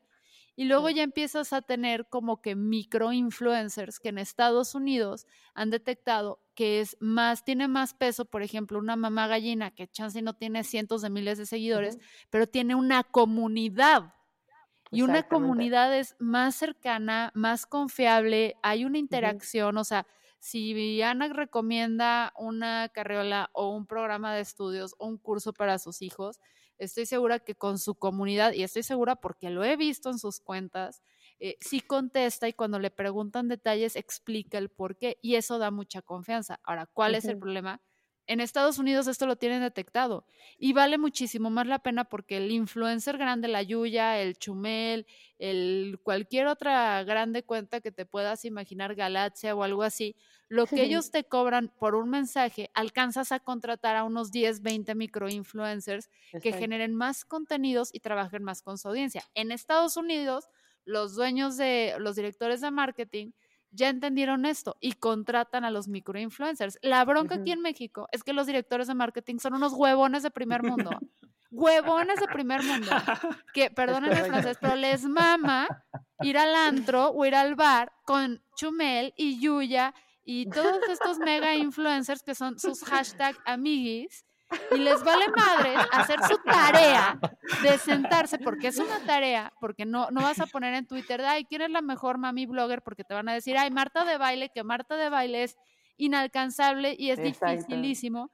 Y 0.55 0.65
luego 0.65 0.89
ya 0.89 1.03
empiezas 1.03 1.51
a 1.51 1.61
tener 1.61 2.07
como 2.07 2.41
que 2.41 2.55
micro 2.55 3.11
influencers 3.11 3.99
que 3.99 4.09
en 4.09 4.19
Estados 4.19 4.75
Unidos 4.75 5.27
han 5.53 5.69
detectado 5.69 6.39
que 6.61 6.79
es 6.79 6.95
más, 6.99 7.43
tiene 7.43 7.67
más 7.67 7.95
peso, 7.95 8.23
por 8.23 8.43
ejemplo, 8.43 8.77
una 8.77 8.95
mamá 8.95 9.25
gallina 9.25 9.71
que 9.71 9.87
chance 9.87 10.21
no 10.21 10.35
tiene 10.35 10.63
cientos 10.63 11.01
de 11.01 11.09
miles 11.09 11.39
de 11.39 11.47
seguidores, 11.47 11.97
pero 12.29 12.45
tiene 12.45 12.75
una 12.75 13.03
comunidad. 13.03 14.13
Y 14.91 15.01
una 15.01 15.27
comunidad 15.27 15.97
es 15.97 16.15
más 16.19 16.53
cercana, 16.53 17.31
más 17.33 17.65
confiable, 17.65 18.57
hay 18.61 18.85
una 18.85 18.99
interacción, 18.99 19.75
o 19.75 19.83
sea, 19.83 20.05
si 20.37 21.01
Ana 21.01 21.29
recomienda 21.29 22.31
una 22.37 22.89
carriola 22.89 23.49
o 23.53 23.69
un 23.75 23.87
programa 23.87 24.31
de 24.35 24.41
estudios 24.41 24.93
o 24.99 25.07
un 25.07 25.17
curso 25.17 25.53
para 25.53 25.79
sus 25.79 26.03
hijos, 26.03 26.39
estoy 26.77 27.07
segura 27.07 27.39
que 27.39 27.55
con 27.55 27.79
su 27.79 27.95
comunidad, 27.95 28.53
y 28.53 28.61
estoy 28.61 28.83
segura 28.83 29.15
porque 29.15 29.49
lo 29.49 29.63
he 29.63 29.77
visto 29.77 30.11
en 30.11 30.19
sus 30.19 30.39
cuentas, 30.39 31.01
eh, 31.43 31.57
sí 31.59 31.81
contesta 31.81 32.47
y 32.47 32.53
cuando 32.53 32.77
le 32.77 32.91
preguntan 32.91 33.47
detalles 33.47 33.95
explica 33.95 34.59
el 34.59 34.69
por 34.69 34.95
qué 34.95 35.17
y 35.23 35.35
eso 35.35 35.57
da 35.57 35.71
mucha 35.71 36.03
confianza. 36.03 36.59
Ahora, 36.63 36.85
¿cuál 36.85 37.15
es 37.15 37.25
el 37.25 37.39
problema? 37.39 37.81
En 38.27 38.39
Estados 38.39 38.77
Unidos 38.77 39.07
esto 39.07 39.25
lo 39.25 39.35
tienen 39.37 39.61
detectado 39.61 40.27
y 40.59 40.73
vale 40.73 40.99
muchísimo 40.99 41.49
más 41.49 41.65
la 41.65 41.79
pena 41.79 42.05
porque 42.05 42.37
el 42.37 42.51
influencer 42.51 43.17
grande, 43.17 43.47
la 43.47 43.63
Yuya, 43.63 44.21
el 44.21 44.37
Chumel, 44.37 45.07
el 45.39 45.99
cualquier 46.03 46.45
otra 46.45 47.03
grande 47.05 47.41
cuenta 47.41 47.81
que 47.81 47.91
te 47.91 48.05
puedas 48.05 48.45
imaginar, 48.45 48.93
Galaxia 48.93 49.55
o 49.55 49.63
algo 49.63 49.81
así, 49.81 50.15
lo 50.47 50.67
que 50.67 50.75
ellos 50.83 51.09
te 51.09 51.23
cobran 51.23 51.73
por 51.79 51.95
un 51.95 52.11
mensaje, 52.11 52.69
alcanzas 52.75 53.31
a 53.31 53.39
contratar 53.39 53.95
a 53.95 54.03
unos 54.03 54.31
10, 54.31 54.61
20 54.61 54.93
microinfluencers 54.93 56.07
que 56.39 56.53
generen 56.53 56.93
más 56.93 57.25
contenidos 57.25 57.89
y 57.91 57.99
trabajen 57.99 58.43
más 58.43 58.61
con 58.61 58.77
su 58.77 58.89
audiencia. 58.89 59.23
En 59.33 59.51
Estados 59.51 59.97
Unidos, 59.97 60.47
los 60.85 61.15
dueños 61.15 61.57
de 61.57 61.95
los 61.99 62.15
directores 62.15 62.61
de 62.61 62.71
marketing 62.71 63.31
ya 63.71 63.89
entendieron 63.89 64.45
esto 64.45 64.77
y 64.81 64.93
contratan 64.93 65.63
a 65.63 65.71
los 65.71 65.87
microinfluencers. 65.87 66.77
La 66.81 67.03
bronca 67.05 67.35
aquí 67.35 67.51
en 67.51 67.61
México 67.61 68.07
es 68.11 68.23
que 68.23 68.33
los 68.33 68.45
directores 68.45 68.87
de 68.87 68.95
marketing 68.95 69.37
son 69.39 69.53
unos 69.53 69.73
huevones 69.73 70.23
de 70.23 70.31
primer 70.31 70.63
mundo. 70.63 70.89
huevones 71.51 72.19
de 72.19 72.27
primer 72.27 72.63
mundo. 72.63 72.91
Que, 73.53 73.69
perdonen 73.69 74.11
el 74.11 74.25
francés, 74.25 74.57
pero 74.59 74.75
les 74.75 75.03
mama 75.03 75.67
ir 76.21 76.37
al 76.37 76.53
antro 76.53 77.09
o 77.09 77.25
ir 77.25 77.35
al 77.35 77.55
bar 77.55 77.93
con 78.05 78.43
Chumel 78.55 79.13
y 79.15 79.39
Yuya 79.39 79.93
y 80.23 80.49
todos 80.49 80.87
estos 80.89 81.19
mega 81.19 81.55
influencers 81.55 82.23
que 82.23 82.35
son 82.35 82.59
sus 82.59 82.83
hashtag 82.83 83.35
amiguis 83.45 84.25
y 84.71 84.77
les 84.77 85.03
vale 85.03 85.25
madre 85.29 85.75
hacer 85.91 86.19
su 86.27 86.37
tarea 86.37 87.19
de 87.61 87.77
sentarse, 87.77 88.37
porque 88.37 88.67
es 88.67 88.77
una 88.77 88.99
tarea, 89.05 89.53
porque 89.59 89.85
no, 89.85 90.09
no 90.11 90.21
vas 90.21 90.39
a 90.39 90.45
poner 90.45 90.73
en 90.73 90.87
Twitter, 90.87 91.21
ay, 91.21 91.45
¿quién 91.45 91.61
es 91.61 91.69
la 91.69 91.81
mejor 91.81 92.17
mami 92.17 92.45
blogger? 92.45 92.81
Porque 92.81 93.03
te 93.03 93.13
van 93.13 93.29
a 93.29 93.33
decir, 93.33 93.57
ay, 93.57 93.71
Marta 93.71 94.05
de 94.05 94.17
baile, 94.17 94.49
que 94.49 94.63
Marta 94.63 94.95
de 94.95 95.09
baile 95.09 95.43
es 95.43 95.57
inalcanzable 95.97 96.95
y 96.97 97.11
es 97.11 97.21
dificilísimo 97.21 98.31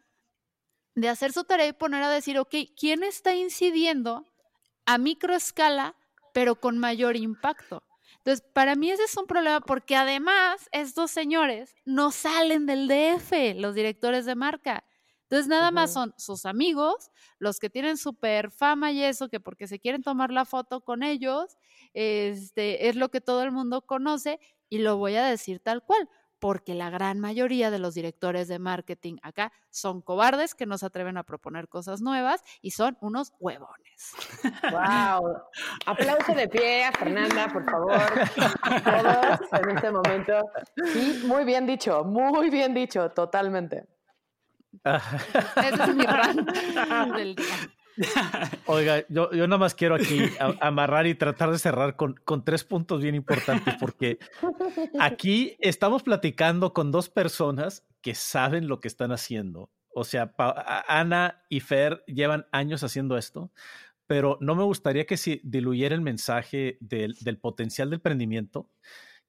de 0.96 1.10
hacer 1.10 1.32
su 1.32 1.44
tarea 1.44 1.68
y 1.68 1.74
poner 1.74 2.02
a 2.04 2.10
decir, 2.10 2.40
ok, 2.40 2.56
¿quién 2.76 3.04
está 3.04 3.36
incidiendo 3.36 4.26
a 4.86 4.98
microescala, 4.98 5.96
pero 6.34 6.60
con 6.60 6.78
mayor 6.80 7.16
impacto? 7.16 7.84
Entonces, 8.18 8.46
para 8.54 8.76
mí 8.76 8.90
ese 8.90 9.04
es 9.04 9.16
un 9.16 9.28
problema 9.28 9.62
porque 9.62 9.96
además 9.96 10.68
estos 10.72 11.12
señores 11.12 11.76
no 11.86 12.12
salen 12.12 12.66
del 12.66 12.88
DF, 12.88 13.56
los 13.56 13.76
directores 13.76 14.26
de 14.26 14.36
marca. 14.36 14.84
Entonces, 15.30 15.50
nada 15.50 15.72
más 15.72 15.92
son 15.92 16.14
sus 16.18 16.46
amigos, 16.46 17.12
los 17.38 17.60
que 17.60 17.70
tienen 17.70 17.98
súper 17.98 18.50
fama 18.50 18.94
y 18.94 19.04
eso, 19.04 19.28
que 19.28 19.42
porque 19.42 19.68
se 19.68 19.78
quieren 19.78 20.02
tomar 20.02 20.32
la 20.32 20.46
foto 20.46 20.80
con 20.80 21.04
ellos, 21.04 21.58
este, 21.94 22.88
es 22.88 22.96
lo 22.96 23.10
que 23.10 23.20
todo 23.20 23.44
el 23.44 23.52
mundo 23.52 23.82
conoce 23.82 24.40
y 24.70 24.78
lo 24.78 24.96
voy 24.96 25.18
a 25.18 25.26
decir 25.26 25.60
tal 25.60 25.84
cual, 25.84 26.08
porque 26.40 26.76
la 26.76 26.90
gran 26.90 27.20
mayoría 27.20 27.72
de 27.72 27.80
los 27.80 27.94
directores 27.94 28.48
de 28.48 28.58
marketing 28.58 29.18
acá 29.22 29.52
son 29.70 30.02
cobardes 30.02 30.56
que 30.56 30.66
no 30.66 30.78
se 30.78 30.86
atreven 30.86 31.18
a 31.18 31.24
proponer 31.24 31.68
cosas 31.68 32.00
nuevas 32.00 32.42
y 32.62 32.72
son 32.72 32.98
unos 33.02 33.34
huevones. 33.40 34.14
¡Wow! 34.72 35.42
Aplauso 35.88 36.34
de 36.36 36.48
pie 36.48 36.86
a 36.86 36.94
Fernanda, 36.94 37.52
por 37.52 37.70
favor. 37.70 38.00
Todos 38.86 39.62
en 39.62 39.70
este 39.76 39.92
momento. 39.92 40.42
Sí, 40.94 41.24
muy 41.26 41.44
bien 41.44 41.66
dicho, 41.66 42.06
muy 42.06 42.50
bien 42.50 42.74
dicho, 42.74 43.10
totalmente. 43.10 43.97
Ese 44.96 45.84
es 45.84 45.96
mi 45.96 46.06
rant 46.06 46.50
del 47.18 47.36
día. 47.36 47.56
Oiga, 48.66 49.04
yo, 49.10 49.32
yo 49.32 49.48
nada 49.48 49.58
más 49.58 49.74
quiero 49.74 49.96
aquí 49.96 50.30
amarrar 50.62 51.08
y 51.08 51.16
tratar 51.16 51.52
de 51.52 51.58
cerrar 51.58 51.96
con, 51.96 52.14
con, 52.14 52.46
tres 52.46 52.64
puntos 52.64 53.02
bien 53.02 53.16
importantes, 53.16 53.76
porque 53.80 54.20
aquí 55.00 55.58
estamos 55.60 56.04
platicando 56.04 56.74
con 56.74 56.92
dos 56.92 57.10
personas 57.10 57.88
que 58.02 58.14
saben 58.14 58.68
lo 58.68 58.80
que 58.80 58.88
están 58.88 59.12
haciendo. 59.12 59.72
O 59.94 60.04
sea, 60.04 60.34
Ana 60.88 61.44
y 61.50 61.60
Fer 61.60 62.04
llevan 62.06 62.46
años 62.52 62.84
haciendo 62.84 63.18
esto, 63.18 63.52
pero 64.06 64.38
no 64.42 64.56
me 64.56 64.64
gustaría 64.64 65.06
que 65.06 65.18
se 65.18 65.42
diluyera 65.44 65.96
el 65.96 66.02
mensaje 66.02 66.78
del, 66.80 67.16
del 67.22 67.40
potencial 67.40 67.90
del 67.90 67.96
emprendimiento 67.96 68.70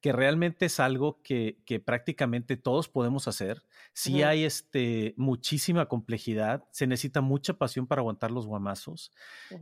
que 0.01 0.13
realmente 0.13 0.67
es 0.67 0.81
algo 0.81 1.23
que, 1.23 1.61
que 1.65 1.81
prácticamente 1.81 2.57
todos 2.57 2.89
podemos 2.89 3.27
hacer. 3.27 3.65
Sí 3.93 4.23
hay 4.23 4.45
este, 4.45 5.15
muchísima 5.17 5.87
complejidad, 5.87 6.65
se 6.71 6.87
necesita 6.87 7.21
mucha 7.21 7.55
pasión 7.55 7.87
para 7.87 8.01
aguantar 8.01 8.31
los 8.31 8.47
guamazos. 8.47 9.13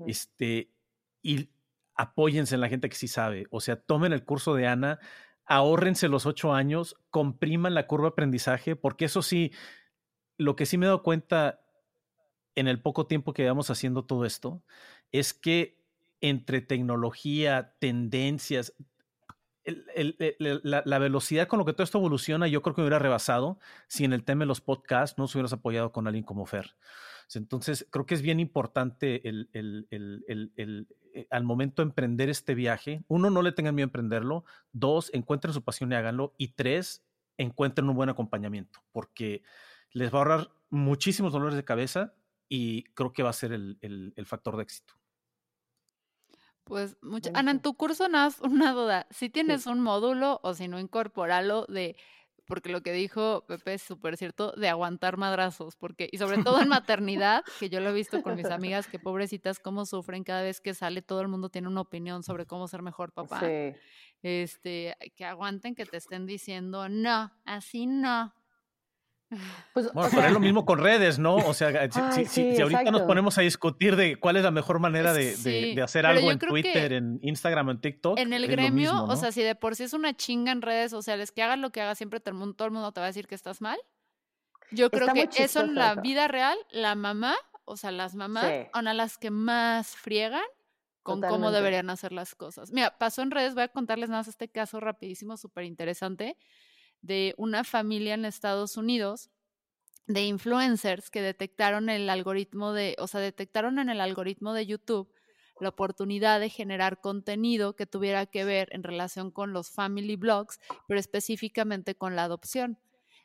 este, 0.07 0.72
y 1.22 1.51
apóyense 1.95 2.55
en 2.55 2.61
la 2.61 2.68
gente 2.68 2.89
que 2.89 2.97
sí 2.97 3.09
sabe. 3.09 3.47
O 3.51 3.61
sea, 3.61 3.76
tomen 3.76 4.12
el 4.12 4.24
curso 4.24 4.55
de 4.55 4.66
Ana, 4.66 5.01
ahórrense 5.47 6.09
los 6.09 6.26
ocho 6.26 6.53
años, 6.53 6.97
compriman 7.11 7.74
la 7.74 7.87
curva 7.87 8.09
de 8.09 8.12
aprendizaje, 8.12 8.76
porque 8.76 9.07
eso 9.07 9.22
sí, 9.22 9.53
lo 10.37 10.55
que 10.57 10.66
sí 10.66 10.76
me 10.76 10.87
he 10.87 10.89
dado 10.89 11.03
cuenta 11.03 11.61
en 12.55 12.68
el 12.68 12.80
poco 12.80 13.07
tiempo 13.07 13.32
que 13.32 13.43
llevamos 13.43 13.70
haciendo 13.70 14.05
todo 14.05 14.24
esto 14.24 14.62
es 15.12 15.32
que 15.32 15.82
entre 16.20 16.61
tecnología, 16.61 17.74
tendencias, 17.78 18.74
la, 19.66 20.98
velocidad 20.98 21.48
con 21.48 21.58
lo 21.58 21.64
que 21.64 21.72
todo 21.72 21.84
esto 21.84 21.98
evoluciona, 21.98 22.46
yo 22.48 22.62
creo 22.62 22.74
que 22.74 22.80
me 22.80 22.86
hubiera 22.86 22.98
rebasado 22.98 23.58
si 23.88 24.04
en 24.04 24.12
el 24.12 24.24
tema 24.24 24.40
de 24.40 24.46
los 24.46 24.60
podcasts 24.60 25.18
no 25.18 25.26
se 25.26 25.38
hubieras 25.38 25.52
apoyado 25.52 25.92
con 25.92 26.06
alguien 26.06 26.24
como 26.24 26.46
Fer. 26.46 26.76
Entonces, 27.34 27.86
creo 27.90 28.06
que 28.06 28.14
es 28.14 28.22
bien 28.22 28.38
importante 28.38 29.28
el, 29.28 29.48
eh, 29.52 31.26
al 31.30 31.44
momento 31.44 31.82
de 31.82 31.88
emprender 31.88 32.28
este 32.28 32.54
viaje, 32.54 33.02
uno, 33.08 33.30
no 33.30 33.42
le 33.42 33.52
tengan 33.52 33.74
miedo 33.74 33.86
a 33.86 33.88
emprenderlo, 33.88 34.44
dos, 34.72 35.10
encuentren 35.12 35.52
su 35.52 35.62
pasión 35.62 35.90
y 35.90 35.96
háganlo, 35.96 36.34
y 36.38 36.48
tres, 36.48 37.04
encuentren 37.36 37.88
un 37.88 37.96
buen 37.96 38.08
acompañamiento, 38.08 38.80
porque 38.92 39.42
les 39.90 40.12
va 40.12 40.18
a 40.18 40.22
ahorrar 40.22 40.50
muchísimos 40.70 41.32
dolores 41.32 41.56
de 41.56 41.64
cabeza 41.64 42.14
y 42.48 42.84
creo 42.94 43.12
que 43.12 43.24
va 43.24 43.30
a 43.30 43.34
ser 43.34 43.52
el 43.52 44.26
factor 44.26 44.56
de 44.56 44.62
éxito. 44.62 44.94
Pues, 46.66 46.96
mucha... 47.00 47.30
Ana, 47.32 47.52
en 47.52 47.60
tu 47.60 47.74
curso 47.74 48.08
nada, 48.08 48.34
una 48.42 48.72
duda. 48.72 49.06
Si 49.10 49.30
tienes 49.30 49.66
un 49.66 49.80
módulo 49.80 50.40
o 50.42 50.52
si 50.52 50.66
no, 50.66 50.80
incorporalo 50.80 51.64
de, 51.66 51.96
porque 52.46 52.70
lo 52.70 52.82
que 52.82 52.92
dijo 52.92 53.44
Pepe 53.46 53.74
es 53.74 53.82
súper 53.82 54.16
cierto, 54.16 54.50
de 54.52 54.68
aguantar 54.68 55.16
madrazos, 55.16 55.76
porque, 55.76 56.08
y 56.10 56.18
sobre 56.18 56.42
todo 56.42 56.60
en 56.60 56.68
maternidad, 56.68 57.44
que 57.60 57.68
yo 57.68 57.80
lo 57.80 57.90
he 57.90 57.92
visto 57.92 58.20
con 58.20 58.34
mis 58.34 58.46
amigas, 58.50 58.88
que 58.88 58.98
pobrecitas 58.98 59.60
cómo 59.60 59.86
sufren 59.86 60.24
cada 60.24 60.42
vez 60.42 60.60
que 60.60 60.74
sale, 60.74 61.02
todo 61.02 61.20
el 61.20 61.28
mundo 61.28 61.50
tiene 61.50 61.68
una 61.68 61.82
opinión 61.82 62.24
sobre 62.24 62.46
cómo 62.46 62.66
ser 62.66 62.82
mejor 62.82 63.12
papá. 63.12 63.40
Este, 64.22 64.96
que 65.14 65.24
aguanten 65.24 65.76
que 65.76 65.86
te 65.86 65.98
estén 65.98 66.26
diciendo, 66.26 66.88
no, 66.88 67.32
así 67.44 67.86
no, 67.86 68.34
pues, 69.72 69.92
bueno, 69.92 70.08
pero 70.14 70.26
es 70.28 70.32
lo 70.32 70.40
mismo 70.40 70.64
con 70.64 70.78
redes, 70.78 71.18
¿no? 71.18 71.36
O 71.36 71.52
sea, 71.52 71.90
si, 71.90 72.60
ahorita 72.60 72.90
nos 72.90 73.02
ponemos 73.02 73.36
a 73.38 73.40
discutir 73.42 73.96
de 73.96 74.16
cuál 74.16 74.36
es 74.36 74.44
la 74.44 74.52
mejor 74.52 74.78
manera 74.78 75.12
de, 75.12 75.80
hacer 75.82 76.06
algo 76.06 76.30
en 76.30 76.38
Twitter, 76.38 76.92
en 76.92 77.18
Instagram, 77.22 77.70
en 77.70 77.80
TikTok. 77.80 78.18
En 78.18 78.32
el 78.32 78.46
gremio, 78.46 79.04
o 79.04 79.16
sea, 79.16 79.32
si 79.32 79.42
de 79.42 79.54
por 79.54 79.74
sí 79.74 79.84
es 79.84 79.92
una 79.92 80.14
chinga 80.14 80.52
en 80.52 80.62
redes 80.62 80.90
sociales, 80.90 81.32
que 81.32 81.42
hagas 81.42 81.58
lo 81.58 81.70
que 81.70 81.80
hagas, 81.80 81.98
siempre 81.98 82.20
todo 82.20 82.30
el 82.32 82.38
mundo, 82.38 82.54
todo 82.54 82.66
el 82.66 82.72
mundo 82.72 82.92
te 82.92 83.00
va 83.00 83.06
a 83.06 83.08
decir 83.08 83.26
que 83.26 83.34
estás 83.34 83.60
mal. 83.60 83.78
Yo 84.70 84.90
creo 84.90 85.08
que 85.12 85.28
eso 85.42 85.60
en 85.60 85.74
la 85.74 85.94
vida 85.96 86.28
real, 86.28 86.58
la 86.70 86.94
mamá, 86.94 87.34
o 87.64 87.76
sea, 87.76 87.90
las 87.90 88.14
mamás 88.14 88.68
son 88.72 88.88
a 88.88 88.94
las 88.94 89.18
que 89.18 89.30
más 89.30 89.96
friegan 89.96 90.42
con 91.02 91.20
cómo 91.20 91.52
deberían 91.52 91.90
hacer 91.90 92.12
las 92.12 92.34
cosas. 92.34 92.72
Mira, 92.72 92.96
pasó 92.98 93.22
en 93.22 93.30
redes, 93.30 93.54
voy 93.54 93.64
a 93.64 93.68
contarles 93.68 94.08
nada 94.08 94.20
más 94.20 94.28
este 94.28 94.48
caso 94.48 94.80
rapidísimo, 94.80 95.36
súper 95.36 95.64
interesante 95.64 96.36
de 97.07 97.34
una 97.36 97.64
familia 97.64 98.14
en 98.14 98.24
Estados 98.24 98.76
Unidos 98.76 99.30
de 100.07 100.24
influencers 100.24 101.11
que 101.11 101.20
detectaron 101.20 101.88
el 101.88 102.09
algoritmo 102.09 102.72
de, 102.72 102.96
o 102.98 103.07
sea, 103.07 103.20
detectaron 103.20 103.78
en 103.78 103.88
el 103.88 104.00
algoritmo 104.00 104.52
de 104.52 104.66
YouTube 104.66 105.12
la 105.61 105.70
oportunidad 105.70 106.38
de 106.38 106.50
generar 106.50 107.00
contenido 107.00 107.74
que 107.76 107.86
tuviera 107.86 108.26
que 108.26 108.44
ver 108.44 108.68
en 108.72 108.82
relación 108.82 109.30
con 109.30 109.52
los 109.52 109.70
family 109.70 110.16
blogs, 110.16 110.61
pero 110.86 111.00
específicamente 111.00 111.94
con 111.94 112.14
la 112.14 112.24
adopción. 112.24 112.78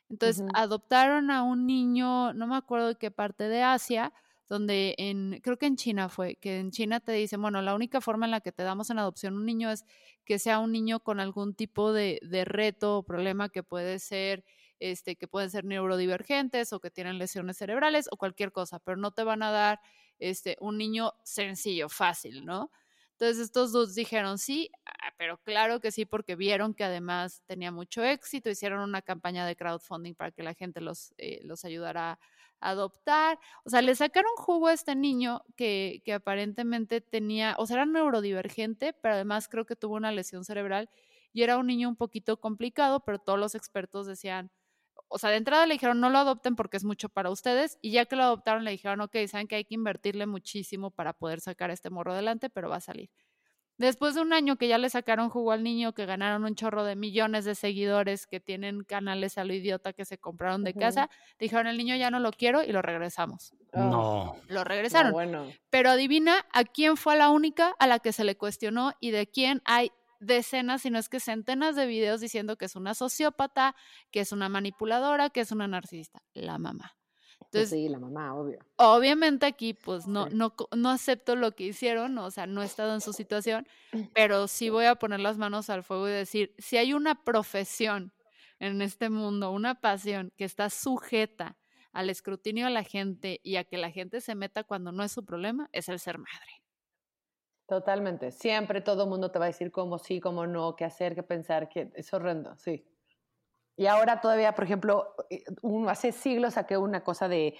Entonces, 0.08 0.44
adoptaron 0.54 1.30
a 1.30 1.42
un 1.42 1.66
niño, 1.66 2.32
no 2.34 2.46
me 2.46 2.56
acuerdo 2.56 2.88
de 2.88 2.96
qué 2.96 3.10
parte 3.10 3.48
de 3.48 3.62
Asia, 3.62 4.12
donde 4.52 4.94
en, 4.98 5.40
creo 5.42 5.56
que 5.56 5.64
en 5.64 5.76
China 5.76 6.10
fue, 6.10 6.36
que 6.36 6.58
en 6.58 6.72
China 6.72 7.00
te 7.00 7.12
dicen, 7.12 7.40
bueno, 7.40 7.62
la 7.62 7.74
única 7.74 8.02
forma 8.02 8.26
en 8.26 8.32
la 8.32 8.42
que 8.42 8.52
te 8.52 8.62
damos 8.62 8.90
en 8.90 8.98
adopción 8.98 9.34
un 9.34 9.46
niño 9.46 9.70
es 9.70 9.86
que 10.26 10.38
sea 10.38 10.58
un 10.58 10.72
niño 10.72 11.00
con 11.00 11.20
algún 11.20 11.54
tipo 11.54 11.94
de, 11.94 12.18
de 12.20 12.44
reto 12.44 12.98
o 12.98 13.02
problema 13.02 13.48
que 13.48 13.62
puede 13.62 13.98
ser 13.98 14.44
este, 14.78 15.16
que 15.16 15.26
pueden 15.26 15.48
ser 15.48 15.64
neurodivergentes 15.64 16.74
o 16.74 16.80
que 16.80 16.90
tienen 16.90 17.16
lesiones 17.16 17.56
cerebrales 17.56 18.08
o 18.10 18.18
cualquier 18.18 18.52
cosa, 18.52 18.78
pero 18.78 18.98
no 18.98 19.12
te 19.12 19.24
van 19.24 19.42
a 19.42 19.50
dar 19.50 19.80
este, 20.18 20.58
un 20.60 20.76
niño 20.76 21.14
sencillo, 21.24 21.88
fácil, 21.88 22.44
¿no? 22.44 22.70
Entonces 23.12 23.38
estos 23.38 23.72
dos 23.72 23.94
dijeron 23.94 24.36
sí, 24.36 24.70
ah, 24.84 25.14
pero 25.16 25.38
claro 25.38 25.80
que 25.80 25.92
sí, 25.92 26.04
porque 26.04 26.36
vieron 26.36 26.74
que 26.74 26.84
además 26.84 27.42
tenía 27.46 27.72
mucho 27.72 28.04
éxito, 28.04 28.50
hicieron 28.50 28.80
una 28.80 29.00
campaña 29.00 29.46
de 29.46 29.56
crowdfunding 29.56 30.14
para 30.14 30.30
que 30.30 30.42
la 30.42 30.52
gente 30.52 30.82
los, 30.82 31.14
eh, 31.16 31.40
los 31.42 31.64
ayudara 31.64 32.18
adoptar. 32.62 33.38
O 33.64 33.70
sea, 33.70 33.82
le 33.82 33.94
sacaron 33.94 34.30
jugo 34.36 34.68
a 34.68 34.72
este 34.72 34.94
niño 34.96 35.42
que, 35.56 36.02
que 36.04 36.12
aparentemente 36.14 37.00
tenía, 37.00 37.54
o 37.58 37.66
sea, 37.66 37.76
era 37.76 37.86
neurodivergente, 37.86 38.92
pero 38.94 39.14
además 39.14 39.48
creo 39.48 39.66
que 39.66 39.76
tuvo 39.76 39.96
una 39.96 40.12
lesión 40.12 40.44
cerebral 40.44 40.88
y 41.32 41.42
era 41.42 41.58
un 41.58 41.66
niño 41.66 41.88
un 41.88 41.96
poquito 41.96 42.38
complicado, 42.40 43.00
pero 43.04 43.18
todos 43.18 43.38
los 43.38 43.54
expertos 43.54 44.06
decían, 44.06 44.50
o 45.08 45.18
sea, 45.18 45.30
de 45.30 45.36
entrada 45.36 45.66
le 45.66 45.74
dijeron 45.74 46.00
no 46.00 46.10
lo 46.10 46.18
adopten 46.18 46.56
porque 46.56 46.76
es 46.78 46.84
mucho 46.84 47.08
para 47.08 47.30
ustedes 47.30 47.78
y 47.82 47.92
ya 47.92 48.06
que 48.06 48.16
lo 48.16 48.22
adoptaron 48.24 48.64
le 48.64 48.70
dijeron, 48.72 49.00
ok, 49.02 49.16
saben 49.28 49.48
que 49.48 49.56
hay 49.56 49.64
que 49.64 49.74
invertirle 49.74 50.26
muchísimo 50.26 50.90
para 50.90 51.12
poder 51.12 51.40
sacar 51.40 51.70
este 51.70 51.90
morro 51.90 52.12
adelante, 52.12 52.50
pero 52.50 52.68
va 52.70 52.76
a 52.76 52.80
salir. 52.80 53.10
Después 53.78 54.14
de 54.14 54.20
un 54.20 54.32
año 54.32 54.56
que 54.56 54.68
ya 54.68 54.78
le 54.78 54.90
sacaron 54.90 55.30
jugo 55.30 55.52
al 55.52 55.62
niño, 55.62 55.92
que 55.92 56.06
ganaron 56.06 56.44
un 56.44 56.54
chorro 56.54 56.84
de 56.84 56.94
millones 56.94 57.44
de 57.44 57.54
seguidores, 57.54 58.26
que 58.26 58.38
tienen 58.38 58.84
canales 58.84 59.38
a 59.38 59.44
lo 59.44 59.54
idiota 59.54 59.92
que 59.92 60.04
se 60.04 60.18
compraron 60.18 60.62
de 60.62 60.74
casa, 60.74 61.10
dijeron 61.38 61.66
el 61.66 61.78
niño 61.78 61.96
ya 61.96 62.10
no 62.10 62.20
lo 62.20 62.30
quiero 62.32 62.62
y 62.62 62.70
lo 62.72 62.82
regresamos. 62.82 63.54
No. 63.72 64.36
Lo 64.48 64.64
regresaron. 64.64 65.12
bueno. 65.12 65.46
Pero 65.70 65.90
adivina 65.90 66.46
a 66.52 66.64
quién 66.64 66.96
fue 66.96 67.16
la 67.16 67.30
única 67.30 67.74
a 67.78 67.86
la 67.86 67.98
que 67.98 68.12
se 68.12 68.24
le 68.24 68.36
cuestionó 68.36 68.92
y 69.00 69.10
de 69.10 69.26
quién 69.26 69.62
hay 69.64 69.90
decenas, 70.20 70.82
sino 70.82 70.98
es 70.98 71.08
que 71.08 71.20
centenas 71.20 71.74
de 71.74 71.86
videos 71.86 72.20
diciendo 72.20 72.56
que 72.56 72.66
es 72.66 72.76
una 72.76 72.94
sociópata, 72.94 73.74
que 74.10 74.20
es 74.20 74.32
una 74.32 74.48
manipuladora, 74.48 75.30
que 75.30 75.40
es 75.40 75.50
una 75.50 75.66
narcisista, 75.66 76.22
la 76.34 76.58
mamá. 76.58 76.94
Pues 77.52 77.70
sí, 77.70 77.88
la 77.88 77.98
mamá, 77.98 78.34
obvio. 78.34 78.58
Obviamente 78.76 79.46
aquí 79.46 79.74
pues 79.74 80.06
no, 80.06 80.28
no, 80.30 80.54
no 80.74 80.90
acepto 80.90 81.36
lo 81.36 81.52
que 81.52 81.64
hicieron, 81.64 82.16
o 82.18 82.30
sea, 82.30 82.46
no 82.46 82.62
he 82.62 82.64
estado 82.64 82.94
en 82.94 83.00
su 83.00 83.12
situación, 83.12 83.66
pero 84.14 84.48
sí 84.48 84.70
voy 84.70 84.86
a 84.86 84.94
poner 84.94 85.20
las 85.20 85.38
manos 85.38 85.68
al 85.70 85.82
fuego 85.82 86.08
y 86.08 86.12
decir, 86.12 86.54
si 86.58 86.78
hay 86.78 86.94
una 86.94 87.22
profesión 87.22 88.12
en 88.58 88.80
este 88.80 89.10
mundo, 89.10 89.50
una 89.50 89.80
pasión 89.80 90.32
que 90.36 90.44
está 90.44 90.70
sujeta 90.70 91.58
al 91.92 92.08
escrutinio 92.08 92.66
de 92.66 92.72
la 92.72 92.84
gente 92.84 93.40
y 93.42 93.56
a 93.56 93.64
que 93.64 93.76
la 93.76 93.90
gente 93.90 94.20
se 94.20 94.34
meta 94.34 94.64
cuando 94.64 94.92
no 94.92 95.02
es 95.02 95.12
su 95.12 95.24
problema, 95.24 95.68
es 95.72 95.88
el 95.88 95.98
ser 95.98 96.18
madre. 96.18 96.62
Totalmente. 97.66 98.32
Siempre 98.32 98.80
todo 98.80 99.04
el 99.04 99.10
mundo 99.10 99.30
te 99.30 99.38
va 99.38 99.46
a 99.46 99.48
decir 99.48 99.70
cómo 99.70 99.98
sí, 99.98 100.20
cómo 100.20 100.46
no, 100.46 100.76
qué 100.76 100.84
hacer, 100.84 101.14
qué 101.14 101.22
pensar, 101.22 101.68
que 101.68 101.90
es 101.94 102.12
horrendo, 102.12 102.56
sí. 102.56 102.84
Y 103.76 103.86
ahora 103.86 104.20
todavía, 104.20 104.54
por 104.54 104.64
ejemplo, 104.64 105.14
eh, 105.30 105.44
hace 105.88 106.12
siglos 106.12 106.54
saqué 106.54 106.76
una 106.76 107.02
cosa 107.02 107.28
de 107.28 107.56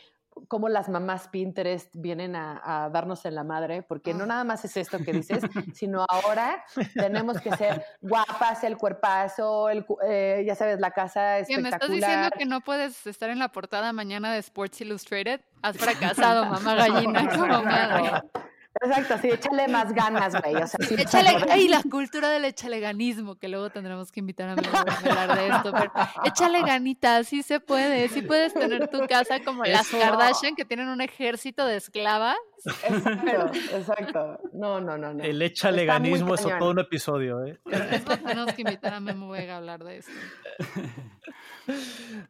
cómo 0.49 0.69
las 0.69 0.89
mamás 0.89 1.29
Pinterest 1.29 1.95
vienen 1.95 2.37
a, 2.37 2.89
darnos 2.93 3.25
en 3.25 3.35
la 3.35 3.45
madre, 3.45 3.83
porque 3.83 4.15
no 4.15 4.25
ah. 4.25 4.27
nada 4.27 4.45
más 4.45 4.65
es 4.65 4.77
esto 4.77 4.99
que 4.99 5.13
dices, 5.13 5.43
sino 5.75 6.05
ahora 6.09 6.65
tenemos 6.95 7.41
que 7.41 7.55
ser 7.57 7.85
guapas, 8.01 8.65
el 8.65 8.77
cuerpazo, 8.77 9.69
el, 9.69 9.85
eh, 10.07 10.43
ya 10.47 10.55
sabes, 10.55 10.81
la 10.81 10.91
casa 10.91 11.39
espectacular. 11.39 11.63
¿Me 11.63 11.77
estás 11.77 11.91
diciendo 11.91 12.31
que 12.37 12.47
no 12.47 12.61
puedes 12.61 13.07
estar 13.07 13.31
en 13.31 13.39
la 13.39 13.49
portada 13.49 13.93
mañana 13.93 14.33
de 14.33 14.39
Sports 14.39 14.81
Illustrated? 14.81 15.41
Has 15.63 15.77
fracasado, 15.77 16.47
mamá 16.47 16.75
gallina, 16.75 17.29
como 17.37 17.63
madre. 17.63 18.23
Exacto, 18.81 19.19
sí, 19.21 19.29
échale 19.29 19.69
más 19.69 19.93
ganas, 19.93 20.35
güey. 20.41 20.57
O 20.57 20.67
sea, 20.67 20.87
sí, 20.87 20.95
échale, 20.97 21.59
y 21.59 21.69
la 21.69 21.83
cultura 21.83 22.31
del 22.31 22.45
échale 22.47 22.81
ganismo, 22.81 23.37
que 23.37 23.49
luego 23.49 23.71
tendremos 23.71 24.11
que 24.11 24.21
invitar 24.21 24.49
a, 24.49 24.53
hablar 24.53 25.37
de 25.37 25.49
esto. 25.49 25.73
Pero 25.73 25.93
échale 26.25 26.63
ganitas, 26.63 27.27
sí 27.29 27.43
se 27.43 27.61
puede. 27.61 28.09
Sí 28.09 28.23
puedes 28.23 28.55
tener 28.55 28.89
tu 28.89 29.07
casa 29.07 29.41
como 29.45 29.65
las 29.65 29.89
Kardashian, 29.89 30.57
que 30.57 30.65
tienen 30.65 30.89
un 30.89 31.01
ejército 31.01 31.67
de 31.67 31.77
esclavas. 31.77 32.37
Exacto, 32.65 33.51
exacto. 33.77 34.41
No, 34.53 34.81
no, 34.81 34.97
no. 34.97 35.13
no. 35.13 35.23
El 35.23 35.43
échale 35.43 35.85
ganismo 35.85 36.35
es 36.35 36.43
todo 36.43 36.71
un 36.71 36.79
episodio, 36.79 37.45
¿eh? 37.45 37.61
tenemos 38.25 38.53
que 38.55 38.63
invitar 38.63 38.95
a 38.95 39.01
Memo 39.01 39.29
Vega 39.31 39.55
a 39.55 39.57
hablar 39.59 39.85
de 39.85 39.99
esto. 39.99 40.13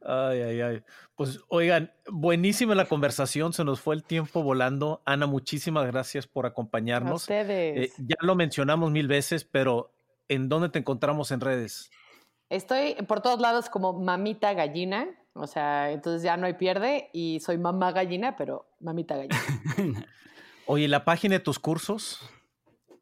Ay, 0.05 0.41
ay, 0.43 0.61
ay. 0.61 0.83
Pues 1.23 1.39
oigan, 1.47 1.93
buenísima 2.11 2.75
la 2.75 2.87
conversación, 2.87 3.53
se 3.53 3.63
nos 3.63 3.81
fue 3.81 3.95
el 3.95 4.03
tiempo 4.03 4.43
volando. 4.43 5.03
Ana, 5.05 5.29
muchísimas 5.29 5.87
gracias 5.87 6.27
por 6.27 6.47
acompañarnos. 6.47 7.13
A 7.13 7.15
ustedes. 7.15 7.91
Eh, 7.91 7.93
ya 7.99 8.17
lo 8.23 8.35
mencionamos 8.35 8.91
mil 8.91 9.07
veces, 9.07 9.45
pero 9.45 9.93
¿en 10.27 10.49
dónde 10.49 10.69
te 10.69 10.81
encontramos 10.81 11.31
en 11.31 11.41
redes? 11.41 11.93
Estoy 12.49 12.95
por 13.07 13.21
todos 13.21 13.39
lados 13.39 13.71
como 13.71 13.93
mamita 13.93 14.53
gallina, 14.55 15.11
o 15.35 15.47
sea, 15.47 15.93
entonces 15.93 16.25
ya 16.25 16.37
no 16.37 16.47
hay 16.47 16.55
pierde 16.55 17.09
y 17.13 17.39
soy 17.39 17.57
mamá 17.57 17.93
gallina, 17.93 18.37
pero 18.37 18.67
mamita 18.81 19.15
gallina. 19.15 19.37
Oye, 20.67 20.89
¿la 20.89 21.05
página 21.05 21.37
de 21.37 21.41
tus 21.41 21.61
cursos? 21.61 22.19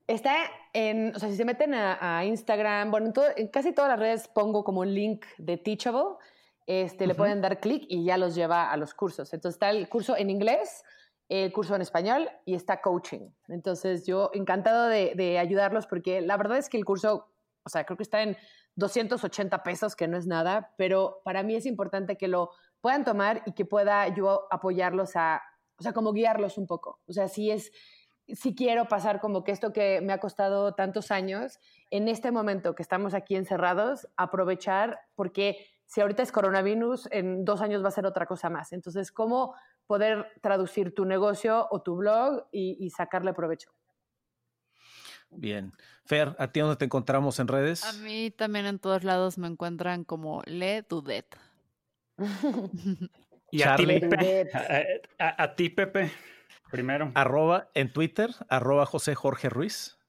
Está 0.06 0.36
en, 0.74 1.16
o 1.16 1.18
sea, 1.18 1.30
si 1.30 1.36
se 1.36 1.46
meten 1.46 1.72
a, 1.72 2.22
Instagram, 2.26 2.90
bueno, 2.90 3.14
en, 3.36 3.48
casi 3.48 3.72
todas 3.72 3.90
las 3.90 3.98
redes 3.98 4.28
pongo 4.28 4.62
como 4.62 4.80
un 4.80 4.92
link 4.92 5.24
de 5.38 5.56
Teachable, 5.56 6.16
este, 6.66 7.06
le 7.06 7.14
pueden 7.14 7.40
dar 7.40 7.60
clic 7.60 7.84
y 7.88 8.04
ya 8.04 8.16
los 8.16 8.34
lleva 8.34 8.70
a 8.70 8.76
los 8.76 8.94
cursos. 8.94 9.32
Entonces 9.32 9.56
está 9.56 9.70
el 9.70 9.88
curso 9.88 10.16
en 10.16 10.30
inglés, 10.30 10.84
el 11.28 11.52
curso 11.52 11.74
en 11.74 11.82
español 11.82 12.28
y 12.44 12.54
está 12.54 12.80
coaching. 12.80 13.30
Entonces 13.48 14.06
yo 14.06 14.30
encantado 14.34 14.86
de, 14.86 15.14
de 15.16 15.38
ayudarlos 15.38 15.86
porque 15.86 16.20
la 16.20 16.36
verdad 16.36 16.58
es 16.58 16.68
que 16.68 16.76
el 16.76 16.84
curso, 16.84 17.32
o 17.64 17.68
sea, 17.68 17.84
creo 17.84 17.96
que 17.96 18.02
está 18.02 18.22
en 18.22 18.36
280 18.76 19.62
pesos, 19.62 19.96
que 19.96 20.08
no 20.08 20.16
es 20.16 20.26
nada, 20.26 20.74
pero 20.76 21.20
para 21.24 21.42
mí 21.42 21.54
es 21.54 21.66
importante 21.66 22.16
que 22.16 22.28
lo 22.28 22.50
puedan 22.80 23.04
tomar 23.04 23.42
y 23.46 23.52
que 23.52 23.64
pueda 23.64 24.08
yo 24.14 24.46
apoyarlos 24.50 25.16
a, 25.16 25.42
o 25.78 25.82
sea, 25.82 25.92
como 25.92 26.12
guiarlos 26.12 26.56
un 26.58 26.66
poco. 26.66 27.00
O 27.06 27.12
sea, 27.12 27.28
si 27.28 27.50
es 27.50 27.72
si 28.34 28.54
quiero 28.54 28.88
pasar 28.88 29.20
como 29.20 29.44
que 29.44 29.52
esto 29.52 29.72
que 29.72 30.00
me 30.00 30.12
ha 30.12 30.20
costado 30.20 30.74
tantos 30.74 31.10
años, 31.10 31.58
en 31.90 32.08
este 32.08 32.30
momento 32.30 32.74
que 32.74 32.82
estamos 32.82 33.14
aquí 33.14 33.36
encerrados, 33.36 34.08
aprovechar, 34.16 35.00
porque 35.14 35.66
si 35.90 36.00
ahorita 36.00 36.22
es 36.22 36.30
coronavirus, 36.30 37.08
en 37.10 37.44
dos 37.44 37.60
años 37.60 37.82
va 37.82 37.88
a 37.88 37.90
ser 37.90 38.06
otra 38.06 38.24
cosa 38.24 38.48
más. 38.48 38.72
Entonces, 38.72 39.10
¿cómo 39.10 39.56
poder 39.88 40.24
traducir 40.40 40.94
tu 40.94 41.04
negocio 41.04 41.66
o 41.68 41.82
tu 41.82 41.96
blog 41.96 42.46
y, 42.52 42.88
sacarle 42.90 43.34
provecho? 43.34 43.72
Bien. 45.30 45.72
Fer, 46.04 46.36
¿a 46.38 46.52
ti 46.52 46.60
dónde 46.60 46.76
te 46.76 46.84
encontramos 46.84 47.40
en 47.40 47.48
redes? 47.48 47.82
A 47.82 47.92
mí 48.04 48.30
también 48.30 48.66
en 48.66 48.78
todos 48.78 49.02
lados 49.02 49.36
me 49.36 49.48
encuentran 49.48 50.04
como 50.04 50.42
Le 50.46 50.82
Dudet. 50.82 51.36
y 53.50 53.62
a 53.62 53.74
ti, 53.74 53.86
Pepe. 53.86 54.48
a 55.18 55.54
ti, 55.56 55.70
Pepe. 55.70 56.12
Primero. 56.70 57.10
Arroba 57.16 57.68
en 57.74 57.92
Twitter, 57.92 58.30
arroba 58.48 58.86
José 58.86 59.16
Jorge 59.16 59.48
Ruiz. 59.48 59.99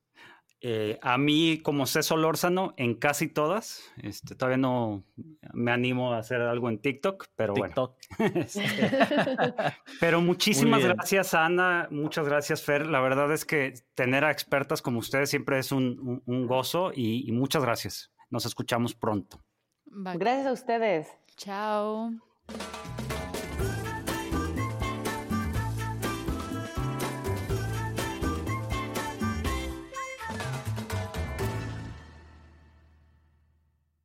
Eh, 0.64 1.00
a 1.02 1.18
mí, 1.18 1.60
como 1.64 1.88
sé 1.88 2.04
Solórzano, 2.04 2.76
en 2.78 2.94
casi 2.94 3.28
todas. 3.28 3.82
Este, 3.98 4.36
todavía 4.36 4.58
no 4.58 5.04
me 5.54 5.72
animo 5.72 6.14
a 6.14 6.20
hacer 6.20 6.40
algo 6.40 6.70
en 6.70 6.80
TikTok, 6.80 7.28
pero 7.36 7.54
bueno. 7.56 7.96
Este, 8.20 8.92
pero 10.00 10.22
muchísimas 10.22 10.84
gracias, 10.84 11.34
Ana. 11.34 11.88
Muchas 11.90 12.28
gracias, 12.28 12.62
Fer. 12.62 12.86
La 12.86 13.02
verdad 13.02 13.34
es 13.34 13.44
que 13.44 13.74
tener 13.96 14.24
a 14.24 14.32
expertas 14.32 14.84
como 14.84 15.00
ustedes 15.00 15.32
siempre 15.32 15.58
es 15.58 15.72
un, 15.72 16.22
gozo 16.48 16.92
y, 16.94 17.28
y 17.28 17.32
muchas 17.32 17.64
gracias. 17.64 18.12
Nos 18.30 18.46
escuchamos 18.46 18.94
pronto. 18.94 19.44
Gracias 19.86 20.46
a 20.46 20.52
ustedes. 20.54 21.08
Chao. 21.38 22.12